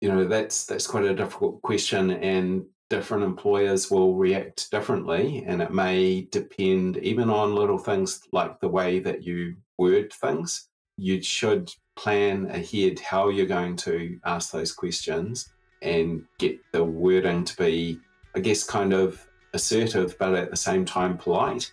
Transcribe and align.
you 0.00 0.08
know, 0.08 0.24
that's 0.24 0.64
that's 0.64 0.86
quite 0.86 1.04
a 1.04 1.14
difficult 1.14 1.60
question, 1.62 2.10
and 2.10 2.64
different 2.88 3.22
employers 3.22 3.90
will 3.90 4.16
react 4.16 4.70
differently, 4.70 5.44
and 5.46 5.62
it 5.62 5.72
may 5.72 6.22
depend 6.32 6.96
even 6.98 7.30
on 7.30 7.54
little 7.54 7.78
things 7.78 8.20
like 8.32 8.60
the 8.60 8.68
way 8.68 8.98
that 9.00 9.22
you 9.22 9.56
word 9.78 10.12
things. 10.12 10.68
You 10.96 11.22
should 11.22 11.72
plan 11.96 12.46
ahead 12.50 12.98
how 12.98 13.28
you're 13.28 13.46
going 13.46 13.76
to 13.76 14.18
ask 14.24 14.52
those 14.52 14.72
questions 14.72 15.52
and 15.82 16.22
get 16.38 16.58
the 16.72 16.84
wording 16.84 17.44
to 17.44 17.56
be, 17.56 17.98
I 18.34 18.40
guess, 18.40 18.64
kind 18.64 18.92
of 18.92 19.26
assertive, 19.54 20.16
but 20.18 20.34
at 20.34 20.50
the 20.50 20.56
same 20.56 20.84
time 20.84 21.16
polite. 21.16 21.70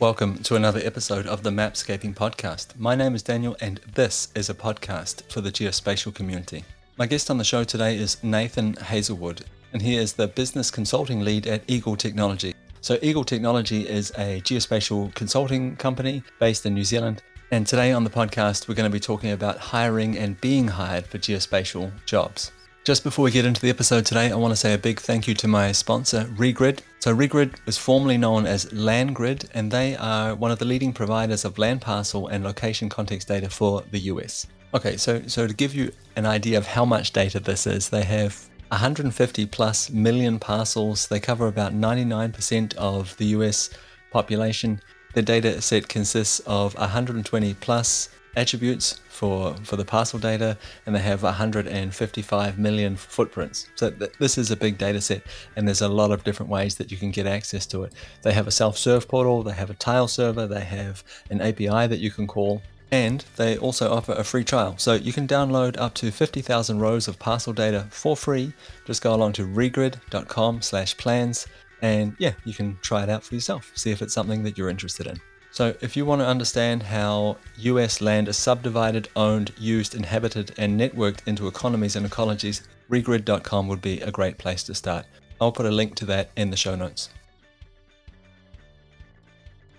Welcome 0.00 0.38
to 0.44 0.56
another 0.56 0.80
episode 0.82 1.26
of 1.26 1.42
the 1.42 1.50
Mapscaping 1.50 2.14
Podcast. 2.14 2.68
My 2.78 2.94
name 2.94 3.14
is 3.14 3.22
Daniel, 3.22 3.54
and 3.60 3.82
this 3.94 4.28
is 4.34 4.48
a 4.48 4.54
podcast 4.54 5.30
for 5.30 5.42
the 5.42 5.52
geospatial 5.52 6.14
community. 6.14 6.64
My 6.96 7.04
guest 7.04 7.30
on 7.30 7.36
the 7.36 7.44
show 7.44 7.64
today 7.64 7.98
is 7.98 8.16
Nathan 8.24 8.76
Heazlewood, 8.76 9.42
and 9.74 9.82
he 9.82 9.96
is 9.96 10.14
the 10.14 10.26
business 10.26 10.70
consulting 10.70 11.20
lead 11.20 11.46
at 11.46 11.64
Eagle 11.66 11.96
Technology. 11.96 12.54
So, 12.80 12.98
Eagle 13.02 13.24
Technology 13.24 13.86
is 13.86 14.10
a 14.12 14.40
geospatial 14.40 15.14
consulting 15.14 15.76
company 15.76 16.22
based 16.38 16.64
in 16.64 16.72
New 16.72 16.84
Zealand. 16.84 17.22
And 17.50 17.66
today 17.66 17.92
on 17.92 18.02
the 18.02 18.08
podcast, 18.08 18.68
we're 18.68 18.76
going 18.76 18.90
to 18.90 18.90
be 18.90 19.00
talking 19.00 19.32
about 19.32 19.58
hiring 19.58 20.16
and 20.16 20.40
being 20.40 20.66
hired 20.66 21.06
for 21.08 21.18
geospatial 21.18 21.92
jobs. 22.06 22.52
Just 22.82 23.04
before 23.04 23.26
we 23.26 23.30
get 23.30 23.44
into 23.44 23.60
the 23.60 23.68
episode 23.68 24.06
today, 24.06 24.32
I 24.32 24.36
want 24.36 24.52
to 24.52 24.56
say 24.56 24.72
a 24.72 24.78
big 24.78 25.00
thank 25.00 25.28
you 25.28 25.34
to 25.34 25.46
my 25.46 25.70
sponsor, 25.70 26.24
Regrid. 26.38 26.80
So, 27.00 27.14
Regrid 27.14 27.56
is 27.66 27.76
formerly 27.76 28.16
known 28.16 28.46
as 28.46 28.64
LandGrid, 28.72 29.50
and 29.52 29.70
they 29.70 29.96
are 29.96 30.34
one 30.34 30.50
of 30.50 30.58
the 30.58 30.64
leading 30.64 30.94
providers 30.94 31.44
of 31.44 31.58
land 31.58 31.82
parcel 31.82 32.28
and 32.28 32.42
location 32.42 32.88
context 32.88 33.28
data 33.28 33.50
for 33.50 33.82
the 33.90 33.98
US. 34.12 34.46
Okay, 34.72 34.96
so, 34.96 35.20
so 35.26 35.46
to 35.46 35.52
give 35.52 35.74
you 35.74 35.92
an 36.16 36.24
idea 36.24 36.56
of 36.56 36.66
how 36.66 36.86
much 36.86 37.12
data 37.12 37.38
this 37.38 37.66
is, 37.66 37.90
they 37.90 38.02
have 38.02 38.48
150 38.68 39.44
plus 39.44 39.90
million 39.90 40.38
parcels. 40.38 41.06
They 41.06 41.20
cover 41.20 41.48
about 41.48 41.74
99% 41.74 42.74
of 42.76 43.14
the 43.18 43.26
US 43.26 43.68
population. 44.10 44.80
The 45.12 45.22
data 45.22 45.60
set 45.60 45.86
consists 45.86 46.40
of 46.40 46.74
120 46.76 47.54
plus 47.54 48.08
attributes 48.40 49.00
for, 49.08 49.54
for 49.62 49.76
the 49.76 49.84
parcel 49.84 50.18
data, 50.18 50.56
and 50.86 50.94
they 50.94 51.00
have 51.00 51.22
155 51.22 52.58
million 52.58 52.96
footprints. 52.96 53.68
So 53.74 53.90
th- 53.90 54.12
this 54.18 54.38
is 54.38 54.50
a 54.50 54.56
big 54.56 54.78
data 54.78 55.00
set, 55.00 55.22
and 55.56 55.66
there's 55.66 55.82
a 55.82 55.88
lot 55.88 56.10
of 56.10 56.24
different 56.24 56.50
ways 56.50 56.76
that 56.76 56.90
you 56.90 56.96
can 56.96 57.10
get 57.10 57.26
access 57.26 57.66
to 57.66 57.84
it. 57.84 57.92
They 58.22 58.32
have 58.32 58.46
a 58.46 58.50
self-serve 58.50 59.08
portal, 59.08 59.42
they 59.42 59.52
have 59.52 59.70
a 59.70 59.74
tile 59.74 60.08
server, 60.08 60.46
they 60.46 60.64
have 60.64 61.04
an 61.28 61.40
API 61.40 61.86
that 61.86 61.98
you 61.98 62.10
can 62.10 62.26
call, 62.26 62.62
and 62.90 63.24
they 63.36 63.56
also 63.58 63.92
offer 63.92 64.12
a 64.12 64.24
free 64.24 64.44
trial. 64.44 64.74
So 64.78 64.94
you 64.94 65.12
can 65.12 65.28
download 65.28 65.78
up 65.78 65.94
to 65.94 66.10
50,000 66.10 66.78
rows 66.78 67.06
of 67.06 67.18
parcel 67.18 67.52
data 67.52 67.86
for 67.90 68.16
free. 68.16 68.52
Just 68.86 69.02
go 69.02 69.14
along 69.14 69.34
to 69.34 69.46
regrid.com 69.46 70.62
slash 70.62 70.96
plans 70.96 71.46
and 71.82 72.14
yeah, 72.18 72.32
you 72.44 72.52
can 72.52 72.78
try 72.82 73.02
it 73.02 73.08
out 73.08 73.24
for 73.24 73.34
yourself. 73.34 73.70
See 73.74 73.90
if 73.90 74.02
it's 74.02 74.14
something 74.14 74.42
that 74.42 74.58
you're 74.58 74.68
interested 74.68 75.06
in. 75.06 75.20
So, 75.52 75.74
if 75.80 75.96
you 75.96 76.06
want 76.06 76.20
to 76.20 76.26
understand 76.26 76.84
how 76.84 77.36
US 77.58 78.00
land 78.00 78.28
is 78.28 78.36
subdivided, 78.36 79.08
owned, 79.16 79.52
used, 79.58 79.96
inhabited, 79.96 80.54
and 80.58 80.80
networked 80.80 81.26
into 81.26 81.48
economies 81.48 81.96
and 81.96 82.06
ecologies, 82.06 82.62
regrid.com 82.88 83.66
would 83.66 83.82
be 83.82 84.00
a 84.00 84.12
great 84.12 84.38
place 84.38 84.62
to 84.64 84.74
start. 84.76 85.06
I'll 85.40 85.50
put 85.50 85.66
a 85.66 85.70
link 85.70 85.96
to 85.96 86.04
that 86.06 86.30
in 86.36 86.50
the 86.50 86.56
show 86.56 86.76
notes. 86.76 87.10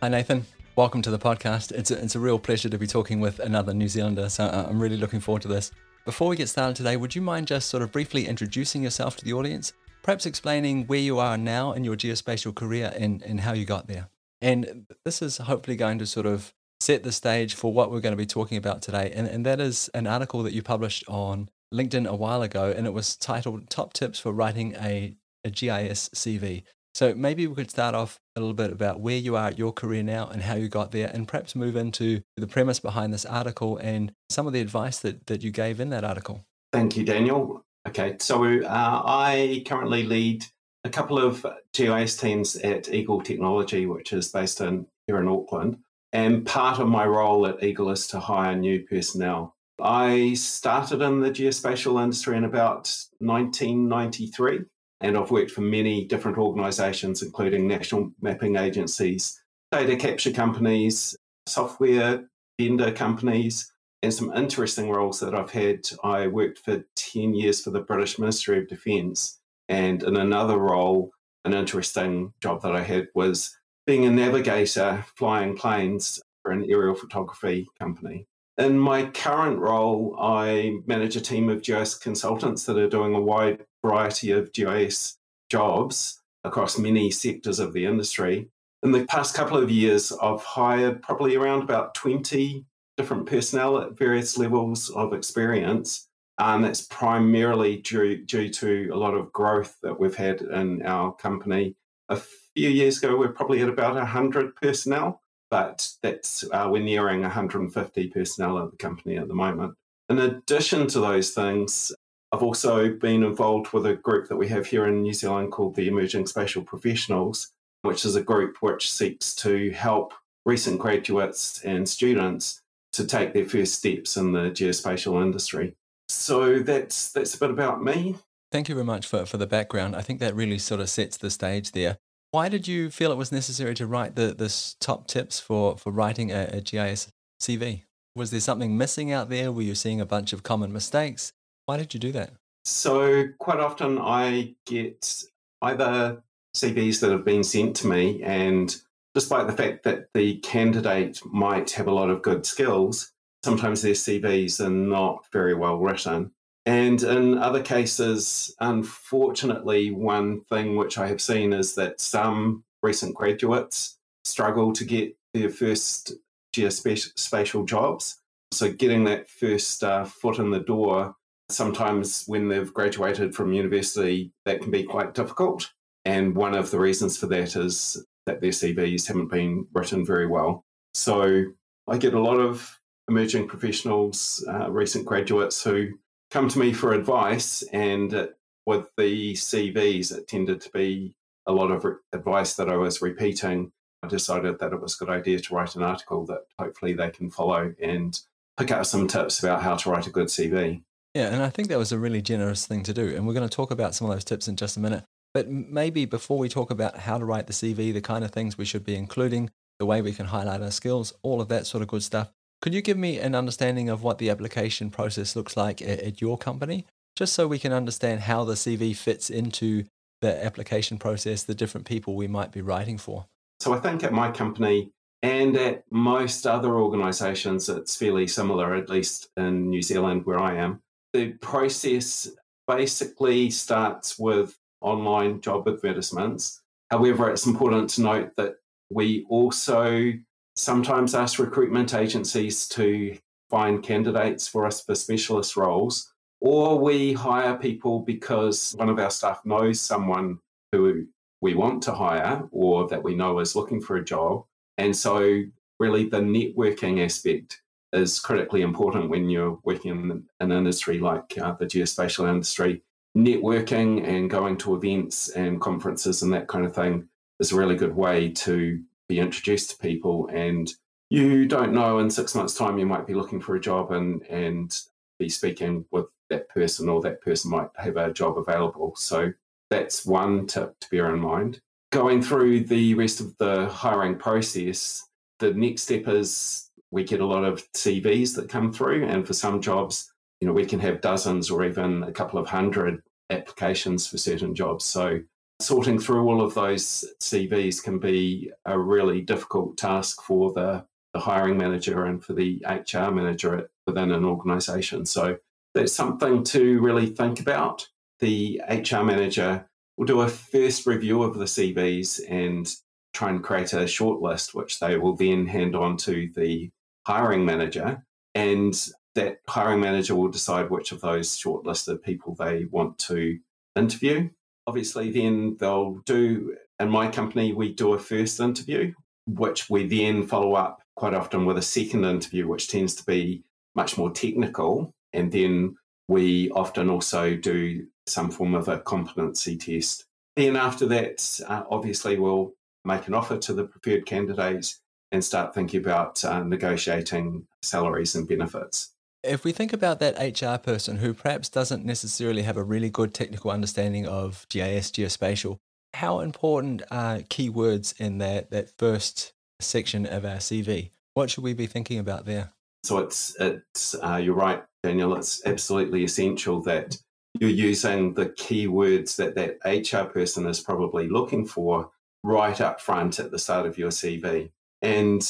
Hi, 0.02 0.10
Nathan. 0.10 0.46
Welcome 0.76 1.02
to 1.04 1.12
the 1.12 1.20
podcast. 1.20 1.72
It's 1.72 1.90
a, 1.90 2.04
it's 2.04 2.16
a 2.16 2.20
real 2.20 2.38
pleasure 2.38 2.68
to 2.68 2.78
be 2.78 2.88
talking 2.88 3.22
with 3.22 3.40
another 3.40 3.74
New 3.74 3.88
Zealander, 3.88 4.28
so 4.28 4.46
uh, 4.46 4.66
I'm 4.68 4.82
really 4.82 4.98
looking 4.98 5.22
forward 5.22 5.44
to 5.44 5.48
this. 5.48 5.72
Before 6.04 6.28
we 6.28 6.36
get 6.36 6.50
started 6.50 6.76
today, 6.76 6.98
would 6.98 7.16
you 7.16 7.22
mind 7.22 7.48
just 7.48 7.70
sort 7.70 7.82
of 7.82 7.94
briefly 7.94 8.28
introducing 8.28 8.84
yourself 8.84 9.16
to 9.18 9.24
the 9.24 9.32
audience? 9.32 9.72
Perhaps 10.04 10.26
explaining 10.26 10.86
where 10.88 11.00
you 11.00 11.20
are 11.20 11.38
now 11.38 11.72
in 11.72 11.86
your 11.86 11.96
geospatial 11.96 12.54
career 12.54 12.92
and, 12.98 13.22
and 13.22 13.40
how 13.40 13.54
you 13.54 13.64
got 13.64 13.88
there. 13.88 14.10
And 14.42 14.86
this 15.06 15.22
is 15.22 15.38
hopefully 15.38 15.78
going 15.78 16.00
to 16.00 16.06
sort 16.06 16.26
of 16.26 16.54
set 16.80 17.04
the 17.04 17.12
stage 17.12 17.54
for 17.54 17.72
what 17.72 17.92
we're 17.92 18.02
going 18.02 18.14
to 18.14 18.18
be 18.18 18.26
talking 18.26 18.58
about 18.58 18.82
today. 18.82 19.12
And, 19.14 19.28
and 19.28 19.46
that 19.46 19.60
is 19.60 19.90
an 19.94 20.08
article 20.08 20.42
that 20.44 20.54
you 20.54 20.64
published 20.64 21.04
on 21.08 21.50
LinkedIn 21.74 22.08
a 22.08 22.16
while 22.16 22.42
ago, 22.42 22.74
and 22.76 22.86
it 22.86 22.94
was 22.94 23.16
titled 23.16 23.70
Top 23.70 23.94
Tips 23.94 24.20
for 24.20 24.32
Writing 24.32 24.76
a, 24.76 25.16
a 25.44 25.50
GIS 25.50 26.10
CV. 26.10 26.64
So 26.94 27.14
maybe 27.14 27.48
we 27.48 27.56
could 27.56 27.72
start 27.72 27.96
off 27.96 28.20
a 28.36 28.42
little 28.42 28.54
bit 28.54 28.72
about 28.72 29.00
where 29.00 29.16
you 29.16 29.38
are 29.38 29.48
at 29.48 29.58
your 29.58 29.72
career 29.72 30.04
now 30.04 30.28
and 30.28 30.42
how 30.42 30.56
you 30.56 30.68
got 30.68 30.92
there, 30.92 31.10
and 31.14 31.28
perhaps 31.28 31.56
move 31.56 31.76
into 31.76 32.22
the 32.36 32.48
premise 32.48 32.80
behind 32.80 33.14
this 33.14 33.26
article 33.26 33.78
and 33.78 34.12
some 34.30 34.48
of 34.48 34.54
the 34.54 34.60
advice 34.60 35.00
that, 35.00 35.28
that 35.28 35.44
you 35.44 35.52
gave 35.52 35.80
in 35.80 35.90
that 35.92 36.04
article. 36.04 36.44
Thank 36.74 36.98
you, 36.98 37.06
Daniel. 37.06 37.64
Okay, 37.88 38.18
so 38.20 38.44
uh, 38.44 39.02
I 39.06 39.64
currently 39.66 40.04
lead 40.04 40.46
a 40.84 40.90
couple 40.90 41.20
of 41.20 41.46
GIS 41.74 42.18
teams 42.18 42.56
at 42.58 42.94
Eagle 42.94 43.22
Technology, 43.22 43.86
which 43.86 44.14
is 44.14 44.30
based 44.30 44.62
in 44.62 44.88
here 45.08 45.20
in 45.20 45.28
Auckland. 45.28 45.78
And 46.14 46.46
part 46.46 46.80
of 46.80 46.88
my 46.88 47.06
role 47.06 47.46
at 47.46 47.64
Eagle 47.64 47.90
is 47.92 48.08
to 48.08 48.20
hire 48.20 48.56
new 48.56 48.84
personnel. 48.84 49.56
I 49.82 50.34
started 50.34 51.02
in 51.02 51.22
the 51.22 51.32
geospatial 51.32 52.02
industry 52.04 52.38
in 52.38 52.44
about 52.44 52.94
1993, 53.20 54.60
and 55.00 55.18
I've 55.18 55.32
worked 55.32 55.52
for 55.52 55.62
many 55.62 56.06
different 56.06 56.38
organisations, 56.38 57.22
including 57.22 57.68
national 57.68 58.12
mapping 58.22 58.58
agencies, 58.58 59.42
data 59.72 59.96
capture 59.96 60.32
companies, 60.32 61.16
software 61.48 62.26
vendor 62.60 62.92
companies, 62.92 63.72
and 64.04 64.14
some 64.14 64.36
interesting 64.36 64.90
roles 64.90 65.20
that 65.20 65.34
I've 65.34 65.52
had. 65.52 65.88
I 66.04 66.28
worked 66.28 66.60
for 66.60 66.84
10 66.96 67.34
years 67.34 67.62
for 67.62 67.72
the 67.72 67.82
British 67.82 68.20
Ministry 68.20 68.60
of 68.60 68.68
Defence 68.68 69.41
and 69.72 70.04
in 70.04 70.18
another 70.18 70.58
role, 70.58 71.12
an 71.46 71.54
interesting 71.54 72.34
job 72.42 72.62
that 72.62 72.76
I 72.76 72.82
had 72.82 73.08
was 73.16 73.58
being 73.88 74.06
a 74.06 74.12
navigator 74.12 75.06
flying 75.16 75.56
planes 75.56 76.22
for 76.42 76.52
an 76.52 76.66
aerial 76.70 76.94
photography 76.94 77.70
company. 77.80 78.28
In 78.58 78.78
my 78.78 79.06
current 79.06 79.60
role, 79.60 80.18
I 80.20 80.80
manage 80.86 81.16
a 81.16 81.22
team 81.22 81.48
of 81.48 81.64
GIS 81.64 81.96
consultants 81.96 82.66
that 82.66 82.78
are 82.78 82.90
doing 82.90 83.16
a 83.16 83.22
wide 83.22 83.66
variety 83.82 84.32
of 84.32 84.52
GIS 84.52 85.18
jobs 85.50 86.22
across 86.44 86.78
many 86.78 87.10
sectors 87.10 87.60
of 87.60 87.72
the 87.72 87.86
industry. 87.86 88.50
In 88.84 88.92
the 88.92 89.06
past 89.06 89.36
couple 89.36 89.58
of 89.58 89.72
years, 89.72 90.12
I've 90.22 90.44
hired 90.44 91.02
probably 91.02 91.38
around 91.38 91.64
about 91.64 91.96
20 91.96 92.66
different 92.98 93.26
personnel 93.26 93.78
at 93.78 93.98
various 93.98 94.38
levels 94.38 94.90
of 94.90 95.14
experience 95.14 96.10
and 96.42 96.64
that's 96.64 96.82
primarily 96.82 97.78
due, 97.78 98.18
due 98.26 98.50
to 98.50 98.90
a 98.92 98.98
lot 98.98 99.14
of 99.14 99.32
growth 99.32 99.78
that 99.84 100.00
we've 100.00 100.16
had 100.16 100.42
in 100.42 100.82
our 100.82 101.14
company. 101.14 101.76
A 102.10 102.16
few 102.16 102.68
years 102.68 102.98
ago, 102.98 103.16
we 103.16 103.28
are 103.28 103.32
probably 103.32 103.62
at 103.62 103.70
about 103.70 103.94
100 103.94 104.56
personnel, 104.56 105.22
but 105.52 105.88
that's 106.02 106.44
uh, 106.52 106.68
we're 106.70 106.82
nearing 106.82 107.22
150 107.22 108.08
personnel 108.08 108.58
at 108.58 108.72
the 108.72 108.78
company 108.78 109.18
at 109.18 109.28
the 109.28 109.36
moment. 109.36 109.76
In 110.10 110.18
addition 110.18 110.88
to 110.88 111.00
those 111.00 111.30
things, 111.30 111.92
I've 112.32 112.42
also 112.42 112.92
been 112.92 113.22
involved 113.22 113.72
with 113.72 113.86
a 113.86 113.94
group 113.94 114.28
that 114.30 114.38
we 114.38 114.48
have 114.48 114.66
here 114.66 114.88
in 114.88 115.04
New 115.04 115.14
Zealand 115.14 115.52
called 115.52 115.76
the 115.76 115.88
Emerging 115.88 116.26
Spatial 116.26 116.64
Professionals, 116.64 117.52
which 117.84 118.04
is 118.04 118.16
a 118.16 118.24
group 118.24 118.58
which 118.62 118.92
seeks 118.92 119.36
to 119.36 119.70
help 119.72 120.16
recent 120.48 120.80
graduates 120.80 121.62
and 121.64 121.88
students 121.88 122.62
to 122.94 123.06
take 123.06 123.34
their 123.34 123.48
first 123.48 123.76
steps 123.76 124.18
in 124.18 124.32
the 124.32 124.50
geospatial 124.50 125.22
industry. 125.22 125.76
So 126.12 126.60
that's 126.60 127.12
that's 127.12 127.34
a 127.36 127.38
bit 127.38 127.50
about 127.50 127.84
me. 127.84 128.16
Thank 128.52 128.68
you 128.68 128.76
very 128.76 128.86
much 128.86 129.08
for, 129.08 129.26
for 129.26 129.38
the 129.38 129.48
background. 129.48 129.96
I 129.96 130.02
think 130.02 130.20
that 130.20 130.36
really 130.36 130.58
sort 130.58 130.82
of 130.82 130.90
sets 130.90 131.16
the 131.18 131.30
stage 131.30 131.72
there. 131.72 131.98
Why 132.32 132.50
did 132.50 132.68
you 132.68 132.90
feel 132.90 133.12
it 133.12 133.18
was 133.18 133.32
necessary 133.32 133.74
to 133.76 133.88
write 133.88 134.16
the 134.16 134.34
this 134.38 134.76
top 134.80 135.08
tips 135.08 135.40
for, 135.40 135.78
for 135.78 135.92
writing 135.92 136.32
a, 136.32 136.50
a 136.52 136.62
GIS 136.62 137.10
CV? 137.42 137.84
Was 138.16 138.32
there 138.32 138.42
something 138.42 138.78
missing 138.78 139.12
out 139.12 139.30
there? 139.30 139.52
Were 139.52 139.62
you 139.62 139.76
seeing 139.76 140.02
a 140.02 140.06
bunch 140.06 140.34
of 140.34 140.44
common 140.44 140.74
mistakes? 140.74 141.32
Why 141.66 141.78
did 141.78 141.94
you 141.94 142.00
do 142.00 142.12
that? 142.12 142.34
So 142.66 143.30
quite 143.40 143.60
often 143.60 143.98
I 143.98 144.56
get 144.66 145.24
either 145.62 146.22
CVs 146.56 147.00
that 147.00 147.12
have 147.12 147.24
been 147.24 147.44
sent 147.44 147.78
to 147.78 147.88
me 147.88 148.22
and 148.22 148.76
despite 149.14 149.48
the 149.48 149.54
fact 149.54 149.84
that 149.84 150.08
the 150.14 150.38
candidate 150.40 151.22
might 151.26 151.72
have 151.72 151.88
a 151.88 151.94
lot 151.94 152.10
of 152.10 152.22
good 152.22 152.46
skills, 152.46 153.12
sometimes 153.44 153.82
their 153.82 153.94
CVs 153.94 154.60
are 154.60 154.70
not 154.70 155.26
very 155.32 155.54
well 155.54 155.78
written. 155.78 156.32
And 156.66 157.02
in 157.02 157.38
other 157.40 157.62
cases, 157.62 158.56
unfortunately, 158.60 159.92
one 159.92 160.42
thing 160.42 160.76
which 160.76 160.98
I 160.98 161.08
have 161.08 161.22
seen 161.22 161.54
is 161.54 161.74
that 161.76 162.00
some 162.00 162.64
recent 162.84 163.16
graduates 163.16 163.98
struggle 164.24 164.72
to 164.74 164.86
get 164.86 165.16
their 165.34 165.50
first 165.50 166.14
geospatial 166.56 167.68
jobs. 167.68 168.20
So, 168.52 168.72
getting 168.72 169.06
that 169.06 169.30
first 169.30 169.84
uh, 169.84 170.04
foot 170.04 170.38
in 170.38 170.52
the 170.52 170.60
door, 170.60 171.16
sometimes 171.50 172.26
when 172.28 172.48
they've 172.48 172.74
graduated 172.74 173.34
from 173.34 173.54
university, 173.54 174.32
that 174.46 174.62
can 174.62 174.72
be 174.72 174.84
quite 174.84 175.14
difficult. 175.14 175.72
And 176.06 176.36
one 176.36 176.54
of 176.54 176.70
the 176.70 176.80
reasons 176.80 177.18
for 177.18 177.28
that 177.28 177.56
is 177.56 178.06
that 178.26 178.42
their 178.42 178.52
CVs 178.52 179.08
haven't 179.08 179.32
been 179.32 179.68
written 179.74 180.06
very 180.06 180.28
well. 180.28 180.66
So, 180.94 181.46
I 181.88 181.98
get 181.98 182.14
a 182.14 182.20
lot 182.20 182.40
of 182.40 182.78
emerging 183.12 183.48
professionals, 183.48 184.44
uh, 184.48 184.72
recent 184.72 185.06
graduates 185.06 185.64
who 185.64 185.90
come 186.32 186.48
to 186.48 186.60
me 186.60 186.72
for 186.72 186.94
advice. 186.94 187.62
And 187.74 188.14
it, 188.14 188.38
with 188.66 188.90
the 188.98 189.34
CVs, 189.34 190.18
it 190.18 190.28
tended 190.28 190.62
to 190.62 190.70
be 190.72 191.14
a 191.46 191.52
lot 191.52 191.72
of 191.72 191.84
re- 191.84 191.96
advice 192.14 192.56
that 192.56 192.70
I 192.70 192.78
was 192.78 193.02
repeating. 193.02 193.72
I 194.02 194.08
decided 194.08 194.60
that 194.60 194.72
it 194.72 194.82
was 194.82 194.96
a 194.96 195.06
good 195.06 195.14
idea 195.14 195.40
to 195.40 195.54
write 195.54 195.76
an 195.76 195.84
article 195.84 196.26
that 196.28 196.46
hopefully 196.58 196.94
they 196.94 197.10
can 197.10 197.30
follow 197.30 197.76
and 197.82 198.20
pick 198.58 198.72
up 198.72 198.86
some 198.86 199.08
tips 199.08 199.44
about 199.44 199.62
how 199.62 199.76
to 199.76 199.90
write 199.90 200.08
a 200.08 200.12
good 200.12 200.28
CV. 200.28 200.82
Yeah, 201.14 201.28
and 201.28 201.44
I 201.44 201.50
think 201.50 201.68
that 201.68 201.78
was 201.78 201.92
a 201.92 202.00
really 202.00 202.22
generous 202.22 202.66
thing 202.66 202.84
to 202.84 202.94
do. 202.94 203.14
And 203.16 203.28
we're 203.28 203.34
going 203.34 203.48
to 203.48 203.56
talk 203.56 203.72
about 203.72 203.94
some 203.94 204.10
of 204.10 204.16
those 204.16 204.24
tips 204.24 204.48
in 204.48 204.56
just 204.56 204.78
a 204.78 204.80
minute. 204.80 205.04
But 205.34 205.50
maybe 205.50 206.06
before 206.06 206.38
we 206.38 206.48
talk 206.48 206.72
about 206.72 207.00
how 207.00 207.18
to 207.18 207.26
write 207.26 207.48
the 207.48 207.54
CV, 207.54 207.94
the 207.94 208.02
kind 208.02 208.24
of 208.24 208.32
things 208.32 208.58
we 208.58 208.66
should 208.66 208.86
be 208.86 208.96
including, 208.96 209.50
the 209.80 209.86
way 209.86 210.02
we 210.02 210.14
can 210.14 210.28
highlight 210.28 210.62
our 210.62 210.72
skills, 210.72 211.14
all 211.22 211.42
of 211.42 211.50
that 211.50 211.68
sort 211.68 211.82
of 211.82 211.90
good 211.90 212.04
stuff, 212.04 212.32
could 212.62 212.74
you 212.74 212.82
give 212.82 212.98
me 212.98 213.18
an 213.18 213.36
understanding 213.36 213.90
of 213.90 214.04
what 214.04 214.20
the 214.20 214.30
application 214.30 214.92
process 214.92 215.36
looks 215.36 215.58
like 215.58 215.82
at, 215.82 216.00
at 216.00 216.22
your 216.22 216.38
company, 216.38 216.86
just 217.16 217.34
so 217.34 217.48
we 217.48 217.60
can 217.60 217.74
understand 217.74 218.22
how 218.22 218.44
the 218.44 218.54
CV 218.54 218.96
fits 218.96 219.30
into 219.30 219.86
the 220.22 220.46
application 220.46 220.98
process, 220.98 221.44
the 221.44 221.56
different 221.56 221.88
people 221.88 222.16
we 222.16 222.28
might 222.28 222.52
be 222.52 222.62
writing 222.62 222.98
for? 222.98 223.26
So 223.60 223.74
I 223.74 223.80
think 223.80 224.04
at 224.04 224.14
my 224.14 224.32
company 224.32 224.92
and 225.24 225.58
at 225.58 225.84
most 225.92 226.48
other 226.48 226.76
organizations, 226.76 227.68
it's 227.68 227.96
fairly 227.96 228.28
similar, 228.28 228.76
at 228.76 228.90
least 228.90 229.30
in 229.38 229.70
New 229.70 229.82
Zealand 229.82 230.26
where 230.26 230.40
I 230.40 230.56
am. 230.56 230.82
The 231.14 231.34
process 231.34 232.30
basically 232.68 233.50
starts 233.50 234.18
with 234.18 234.58
online 234.82 235.42
job 235.42 235.68
advertisements. 235.68 236.62
However, 236.90 237.30
it's 237.30 237.46
important 237.46 237.90
to 237.92 238.02
note 238.02 238.32
that 238.38 238.56
we 238.90 239.26
also 239.30 240.14
sometimes 240.56 241.16
ask 241.16 241.40
recruitment 241.40 241.94
agencies 241.94 242.68
to 242.70 243.18
find 243.50 243.84
candidates 243.84 244.48
for 244.48 244.66
us 244.66 244.82
for 244.82 244.96
specialist 244.96 245.58
roles, 245.58 246.14
or 246.40 246.80
we 246.80 247.14
hire 247.14 247.58
people 247.58 248.00
because 248.00 248.74
one 248.78 248.90
of 248.90 249.00
our 249.00 249.12
staff 249.12 249.42
knows 249.46 249.80
someone 249.80 250.40
who 250.72 251.06
we 251.42 251.56
want 251.56 251.84
to 251.84 251.94
hire 251.94 252.48
or 252.52 252.88
that 252.88 253.04
we 253.04 253.16
know 253.16 253.40
is 253.40 253.56
looking 253.56 253.82
for 253.82 253.98
a 253.98 254.04
job. 254.04 254.46
And 254.78 254.96
so, 254.96 255.44
really, 255.80 256.08
the 256.08 256.20
networking 256.20 257.04
aspect 257.04 257.62
is 257.94 258.20
critically 258.20 258.62
important 258.62 259.10
when 259.10 259.30
you're 259.30 259.60
working 259.64 259.92
in 259.92 260.24
an 260.40 260.52
industry 260.52 261.00
like 261.00 261.38
uh, 261.38 261.54
the 261.54 261.66
geospatial 261.66 262.30
industry. 262.30 262.82
Networking 263.18 264.08
and 264.08 264.30
going 264.30 264.58
to 264.58 264.76
events 264.76 265.30
and 265.30 265.60
conferences 265.60 266.22
and 266.22 266.32
that 266.32 266.48
kind 266.48 266.66
of 266.66 266.74
thing 266.74 267.10
is 267.42 267.52
a 267.52 267.58
really 267.58 267.76
good 267.76 267.94
way 267.94 268.30
to 268.30 268.82
be 269.12 269.20
introduced 269.20 269.72
to 269.72 269.78
people. 269.78 270.30
And 270.34 270.72
you 271.10 271.46
don't 271.46 271.74
know 271.74 272.00
in 272.00 272.10
six 272.10 272.34
months' 272.34 272.56
time 272.56 272.80
you 272.80 272.86
might 272.86 273.06
be 273.06 273.14
looking 273.14 273.42
for 273.42 273.56
a 273.56 273.60
job 273.60 273.92
and 273.92 274.24
and 274.28 274.80
be 275.20 275.28
speaking 275.28 275.86
with 275.92 276.08
that 276.30 276.48
person 276.50 276.88
or 276.88 277.02
that 277.02 277.22
person 277.22 277.52
might 277.52 277.68
have 277.76 277.98
a 277.98 278.14
job 278.14 278.38
available. 278.38 278.96
So 278.96 279.34
that's 279.70 280.06
one 280.06 280.48
tip 280.48 280.80
to 280.80 280.90
bear 280.90 281.14
in 281.14 281.20
mind. 281.20 281.60
Going 281.92 282.22
through 282.22 282.62
the 282.62 282.94
rest 282.94 283.20
of 283.20 283.38
the 283.38 283.68
hiring 283.68 284.18
process, 284.18 285.06
the 285.40 285.54
next 285.54 285.84
step 285.84 286.08
is 286.08 286.72
we 286.90 287.04
get 287.04 287.20
a 287.20 287.26
lot 287.26 287.44
of 287.44 287.70
CVs 287.74 288.34
that 288.36 288.50
come 288.50 288.72
through, 288.72 289.06
and 289.06 289.28
for 289.28 289.34
some 289.34 289.62
jobs, 289.62 290.14
you 290.40 290.48
know, 290.48 290.54
we 290.54 290.66
can 290.66 290.80
have 290.80 291.02
dozens 291.02 291.52
or 291.52 291.66
even 291.66 292.04
a 292.04 292.12
couple 292.12 292.40
of 292.40 292.48
hundred 292.48 293.04
applications 293.30 294.08
for 294.08 294.18
certain 294.18 294.56
jobs. 294.56 294.86
So 294.86 295.20
sorting 295.62 296.00
through 296.00 296.28
all 296.28 296.42
of 296.42 296.54
those 296.54 297.06
CVs 297.20 297.84
can 297.84 298.00
be 298.00 298.52
a 298.66 298.78
really 298.78 299.22
difficult 299.22 299.78
task 299.78 300.22
for 300.22 300.54
the, 300.54 300.86
the 301.14 301.20
hiring 301.20 301.58
manager 301.58 302.06
and 302.06 302.24
for 302.24 302.34
the 302.34 302.64
HR 302.68 303.12
manager 303.12 303.70
within 303.86 304.12
an 304.12 304.26
organization. 304.26 305.06
So 305.06 305.38
that's 305.74 305.94
something 305.94 306.44
to 306.46 306.80
really 306.80 307.08
think 307.08 307.40
about. 307.40 307.88
The 308.20 308.62
HR 308.70 309.04
manager 309.04 309.68
will 309.98 310.06
do 310.06 310.22
a 310.22 310.28
first 310.28 310.86
review 310.86 311.24
of 311.24 311.38
the 311.38 311.46
CVs 311.46 312.22
and 312.30 312.68
try 313.14 313.30
and 313.30 313.44
create 313.44 313.74
a 313.74 313.80
shortlist, 313.80 314.54
which 314.54 314.80
they 314.80 314.98
will 314.98 315.16
then 315.16 315.48
hand 315.48 315.76
on 315.76 315.98
to 315.98 316.30
the 316.36 316.72
hiring 317.06 317.46
manager. 317.46 318.06
And 318.34 318.74
that 319.16 319.40
hiring 319.48 319.82
manager 319.82 320.16
will 320.16 320.30
decide 320.30 320.70
which 320.70 320.92
of 320.92 321.02
those 321.02 321.38
shortlisted 321.38 322.02
people 322.04 322.36
they 322.36 322.66
want 322.66 322.98
to 323.00 323.40
interview. 323.76 324.30
Obviously, 324.68 325.12
then 325.12 325.58
they'll 325.60 326.02
do, 326.06 326.56
in 326.80 326.90
my 326.90 327.08
company, 327.08 327.54
we 327.54 327.74
do 327.74 327.94
a 327.94 328.00
first 328.00 328.40
interview, 328.40 328.94
which 329.28 329.70
we 329.70 329.88
then 329.88 330.28
follow 330.28 330.54
up 330.54 330.82
quite 330.96 331.14
often 331.14 331.46
with 331.46 331.58
a 331.58 331.62
second 331.62 332.06
interview, 332.06 332.48
which 332.48 332.68
tends 332.68 332.96
to 332.96 333.04
be 333.06 333.44
much 333.76 333.98
more 333.98 334.12
technical. 334.12 334.94
And 335.14 335.32
then 335.32 335.76
we 336.08 336.50
often 336.52 336.90
also 336.90 337.36
do 337.36 337.88
some 338.08 338.30
form 338.32 338.54
of 338.54 338.68
a 338.68 338.80
competency 338.80 339.58
test. 339.58 340.06
Then 340.36 340.56
after 340.56 340.86
that, 340.88 341.40
uh, 341.48 341.64
obviously, 341.70 342.18
we'll 342.18 342.54
make 342.86 343.08
an 343.08 343.14
offer 343.14 343.38
to 343.38 343.54
the 343.54 343.66
preferred 343.66 344.06
candidates 344.06 344.80
and 345.12 345.24
start 345.24 345.54
thinking 345.54 345.82
about 345.82 346.24
uh, 346.24 346.42
negotiating 346.44 347.46
salaries 347.62 348.16
and 348.16 348.28
benefits. 348.28 348.94
If 349.24 349.44
we 349.44 349.52
think 349.52 349.72
about 349.72 350.00
that 350.00 350.18
HR 350.18 350.58
person 350.58 350.98
who 350.98 351.14
perhaps 351.14 351.48
doesn't 351.48 351.86
necessarily 351.86 352.42
have 352.42 352.58
a 352.58 352.64
really 352.64 352.90
good 352.90 353.14
technical 353.14 353.52
understanding 353.52 354.08
of 354.08 354.48
GIS, 354.50 354.90
geospatial, 354.90 355.58
how 355.94 356.22
important 356.22 356.82
are 356.90 357.20
keywords 357.20 358.00
in 358.00 358.18
that, 358.18 358.50
that 358.50 358.72
first 358.80 359.34
section 359.60 360.08
of 360.08 360.26
our 360.26 360.38
CV? 360.38 360.90
What 361.14 361.30
should 361.30 361.44
we 361.44 361.54
be 361.54 361.68
thinking 361.68 362.00
about 362.00 362.26
there? 362.26 362.52
So 362.84 362.98
it's 362.98 363.36
it's 363.40 363.96
uh, 364.02 364.16
you're 364.16 364.34
right, 364.34 364.64
Daniel. 364.82 365.16
It's 365.16 365.46
absolutely 365.46 366.04
essential 366.04 366.62
that 366.64 366.98
you're 367.40 367.50
using 367.50 368.16
the 368.16 368.28
keywords 368.28 369.16
that 369.18 369.36
that 369.36 369.60
HR 369.64 370.10
person 370.10 370.48
is 370.48 370.60
probably 370.60 371.08
looking 371.08 371.46
for 371.46 371.92
right 372.24 372.60
up 372.60 372.82
front 372.82 373.20
at 373.20 373.30
the 373.30 373.38
start 373.38 373.68
of 373.68 373.78
your 373.78 373.92
CV. 373.92 374.50
And 374.82 375.22